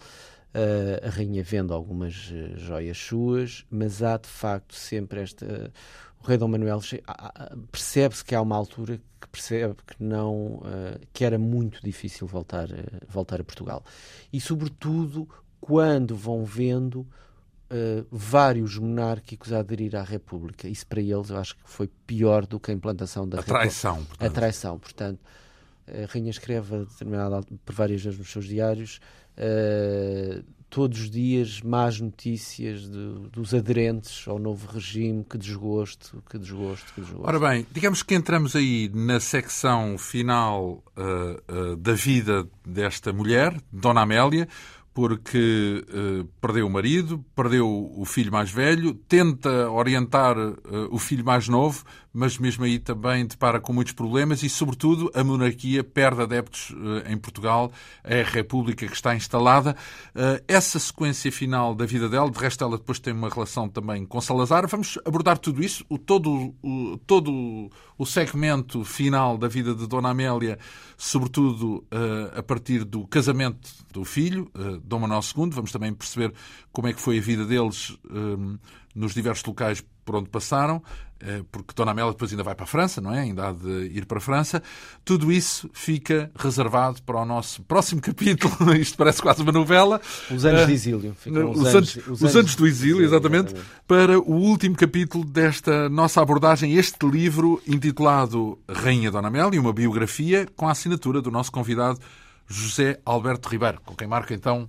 Uh, 0.54 1.06
a 1.06 1.08
rainha 1.08 1.42
vende 1.42 1.72
algumas 1.72 2.30
uh, 2.30 2.58
joias 2.58 2.98
suas, 2.98 3.64
mas 3.70 4.02
há 4.02 4.18
de 4.18 4.28
facto 4.28 4.74
sempre 4.74 5.22
esta. 5.22 5.46
Uh, 5.46 5.72
o 6.22 6.26
rei 6.26 6.36
Dom 6.36 6.48
Manuel 6.48 6.80
percebe-se 7.72 8.22
que 8.22 8.34
há 8.34 8.42
uma 8.42 8.54
altura 8.54 9.00
que 9.18 9.28
percebe 9.28 9.74
que 9.84 9.94
não 9.98 10.62
que 11.12 11.24
era 11.24 11.36
muito 11.36 11.82
difícil 11.82 12.28
voltar 12.28 12.68
voltar 13.08 13.40
a 13.40 13.44
Portugal 13.44 13.84
e 14.32 14.40
sobretudo 14.40 15.28
quando 15.60 16.14
vão 16.14 16.44
vendo 16.44 17.04
vários 18.08 18.78
monárquicos 18.78 19.52
a 19.52 19.58
aderir 19.58 19.96
à 19.96 20.04
República. 20.04 20.68
Isso 20.68 20.86
para 20.86 21.00
eles 21.00 21.30
eu 21.30 21.38
acho 21.38 21.56
que 21.56 21.62
foi 21.64 21.90
pior 22.06 22.46
do 22.46 22.60
que 22.60 22.70
a 22.70 22.74
implantação 22.74 23.28
da 23.28 23.40
a 23.40 23.42
traição, 23.42 23.94
República. 23.94 24.16
Portanto. 24.18 24.30
A 24.30 24.40
traição, 24.40 24.78
portanto. 24.78 25.20
A 25.88 26.06
Rainha 26.12 26.30
escreve 26.30 26.86
por 27.64 27.74
várias 27.74 28.00
vezes 28.00 28.16
nos 28.16 28.30
seus 28.30 28.44
diários 28.44 29.00
uh, 29.38 30.44
todos 30.72 31.00
os 31.00 31.10
dias 31.10 31.60
más 31.60 32.00
notícias 32.00 32.88
de, 32.88 33.28
dos 33.30 33.52
aderentes 33.52 34.26
ao 34.26 34.38
novo 34.38 34.66
regime, 34.72 35.22
que 35.22 35.36
desgosto, 35.36 36.22
que 36.30 36.38
desgosto, 36.38 36.94
que 36.94 37.02
desgosto. 37.02 37.28
Ora 37.28 37.38
bem, 37.38 37.66
digamos 37.70 38.02
que 38.02 38.14
entramos 38.14 38.56
aí 38.56 38.90
na 38.94 39.20
secção 39.20 39.98
final 39.98 40.82
uh, 40.96 41.76
da 41.76 41.92
vida 41.92 42.48
desta 42.66 43.12
mulher, 43.12 43.54
Dona 43.70 44.00
Amélia, 44.00 44.48
porque 44.94 45.84
uh, 45.88 46.24
perdeu 46.40 46.66
o 46.66 46.70
marido, 46.70 47.24
perdeu 47.34 47.92
o 47.96 48.04
filho 48.04 48.30
mais 48.30 48.50
velho, 48.50 48.94
tenta 48.94 49.70
orientar 49.70 50.36
uh, 50.38 50.56
o 50.90 50.98
filho 50.98 51.24
mais 51.24 51.48
novo, 51.48 51.84
mas 52.12 52.38
mesmo 52.38 52.64
aí 52.64 52.78
também 52.78 53.26
depara 53.26 53.60
com 53.60 53.72
muitos 53.72 53.92
problemas 53.92 54.42
e, 54.42 54.48
sobretudo, 54.48 55.10
a 55.14 55.24
monarquia 55.24 55.82
perde 55.82 56.22
adeptos 56.22 56.70
uh, 56.70 57.10
em 57.10 57.16
Portugal, 57.16 57.72
é 58.04 58.22
a 58.22 58.24
República 58.24 58.86
que 58.86 58.94
está 58.94 59.14
instalada. 59.14 59.76
essa 60.46 60.78
sequência 60.78 61.30
final 61.32 61.74
da 61.74 61.86
vida 61.86 62.08
dela, 62.08 62.30
de 62.30 62.38
resto, 62.38 62.64
ela 62.64 62.76
depois 62.76 62.98
tem 62.98 63.12
uma 63.12 63.28
relação 63.28 63.68
também 63.68 64.04
com 64.04 64.20
Salazar. 64.20 64.66
Vamos 64.68 64.98
abordar 65.04 65.38
tudo 65.38 65.62
isso, 65.62 65.84
todo, 66.06 66.54
o, 66.62 66.98
todo 67.06 67.70
o 67.96 68.06
segmento 68.06 68.84
final 68.84 69.38
da 69.38 69.48
vida 69.48 69.74
de 69.74 69.86
Dona 69.86 70.10
Amélia, 70.10 70.58
sobretudo 70.96 71.84
a 72.36 72.42
partir 72.42 72.84
do 72.84 73.06
casamento 73.06 73.70
do 73.92 74.04
filho 74.04 74.50
Dom 74.84 75.00
Manuel 75.00 75.20
II. 75.36 75.50
Vamos 75.50 75.72
também 75.72 75.92
perceber 75.92 76.32
como 76.72 76.88
é 76.88 76.92
que 76.92 77.00
foi 77.00 77.18
a 77.18 77.22
vida 77.22 77.44
deles 77.44 77.96
nos 78.94 79.14
diversos 79.14 79.44
locais 79.44 79.82
por 80.04 80.16
onde 80.16 80.28
passaram, 80.28 80.82
eh, 81.20 81.42
porque 81.50 81.72
Dona 81.74 81.92
Amélia 81.92 82.10
depois 82.10 82.30
ainda 82.30 82.42
vai 82.42 82.54
para 82.54 82.64
a 82.64 82.66
França, 82.66 83.00
não 83.00 83.14
é? 83.14 83.20
Ainda 83.20 83.48
há 83.48 83.52
de 83.52 83.86
ir 83.86 84.04
para 84.04 84.18
a 84.18 84.20
França. 84.20 84.62
Tudo 85.04 85.30
isso 85.30 85.70
fica 85.72 86.30
reservado 86.36 87.00
para 87.02 87.20
o 87.20 87.24
nosso 87.24 87.62
próximo 87.62 88.00
capítulo. 88.02 88.74
Isto 88.74 88.98
parece 88.98 89.22
quase 89.22 89.42
uma 89.42 89.52
novela. 89.52 90.00
Os 90.30 90.44
anos 90.44 90.66
de 90.66 90.72
exílio. 90.72 91.16
Os, 91.24 91.26
os, 91.26 91.74
anos, 91.74 91.96
os, 91.96 92.06
anos, 92.06 92.22
os 92.22 92.36
anos 92.36 92.56
do 92.56 92.66
exílio, 92.66 93.04
exatamente, 93.04 93.52
exatamente, 93.52 93.70
para 93.86 94.18
o 94.18 94.34
último 94.34 94.74
capítulo 94.74 95.24
desta 95.24 95.88
nossa 95.88 96.20
abordagem, 96.20 96.74
este 96.74 97.06
livro 97.06 97.62
intitulado 97.66 98.58
Rainha 98.68 99.10
Dona 99.10 99.28
Amélia, 99.28 99.60
uma 99.60 99.72
biografia 99.72 100.46
com 100.56 100.68
a 100.68 100.72
assinatura 100.72 101.22
do 101.22 101.30
nosso 101.30 101.52
convidado 101.52 102.00
José 102.48 103.00
Alberto 103.04 103.48
Ribeiro, 103.48 103.80
com 103.84 103.94
quem 103.94 104.08
marca 104.08 104.34
então 104.34 104.68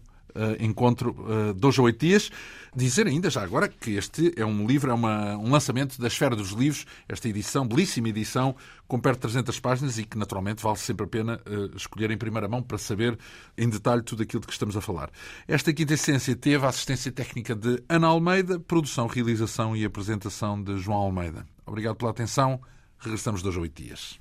encontro 0.60 1.12
uh, 1.12 1.54
dois 1.54 1.78
ou 1.78 1.86
oito 1.86 2.00
dias. 2.00 2.30
Dizer 2.76 3.06
ainda, 3.06 3.30
já 3.30 3.44
agora, 3.44 3.68
que 3.68 3.92
este 3.92 4.34
é 4.36 4.44
um 4.44 4.66
livro, 4.66 4.90
é 4.90 4.94
uma, 4.94 5.38
um 5.38 5.52
lançamento 5.52 6.02
da 6.02 6.08
Esfera 6.08 6.36
dos 6.36 6.52
Livros, 6.52 6.86
esta 7.08 7.30
edição, 7.30 7.68
belíssima 7.68 8.10
edição, 8.10 8.56
com 8.88 9.00
perto 9.00 9.18
de 9.18 9.34
300 9.34 9.60
páginas 9.60 9.98
e 10.00 10.04
que, 10.04 10.18
naturalmente, 10.18 10.64
vale 10.64 10.78
sempre 10.78 11.06
a 11.06 11.08
pena 11.08 11.40
uh, 11.48 11.76
escolher 11.76 12.10
em 12.10 12.18
primeira 12.18 12.48
mão 12.48 12.64
para 12.64 12.78
saber 12.80 13.18
em 13.58 13.70
detalhe 13.70 14.02
tudo 14.02 14.24
aquilo 14.24 14.42
de 14.42 14.48
que 14.48 14.54
estamos 14.54 14.76
a 14.76 14.82
falar. 14.82 15.12
Esta 15.48 15.72
quinta 15.72 15.94
essência 15.94 16.36
teve 16.36 16.66
a 16.66 16.70
assistência 16.70 17.12
técnica 17.12 17.56
de 17.56 17.84
Ana 17.88 18.08
Almeida, 18.08 18.60
produção, 18.60 19.06
realização 19.06 19.76
e 19.76 19.86
apresentação 19.86 20.62
de 20.62 20.78
João 20.78 20.98
Almeida. 20.98 21.46
Obrigado 21.66 21.96
pela 21.96 22.12
atenção. 22.12 22.60
Regressamos 22.98 23.42
dois 23.42 23.56
ou 23.56 23.62
oito 23.62 23.82
dias. 23.82 24.20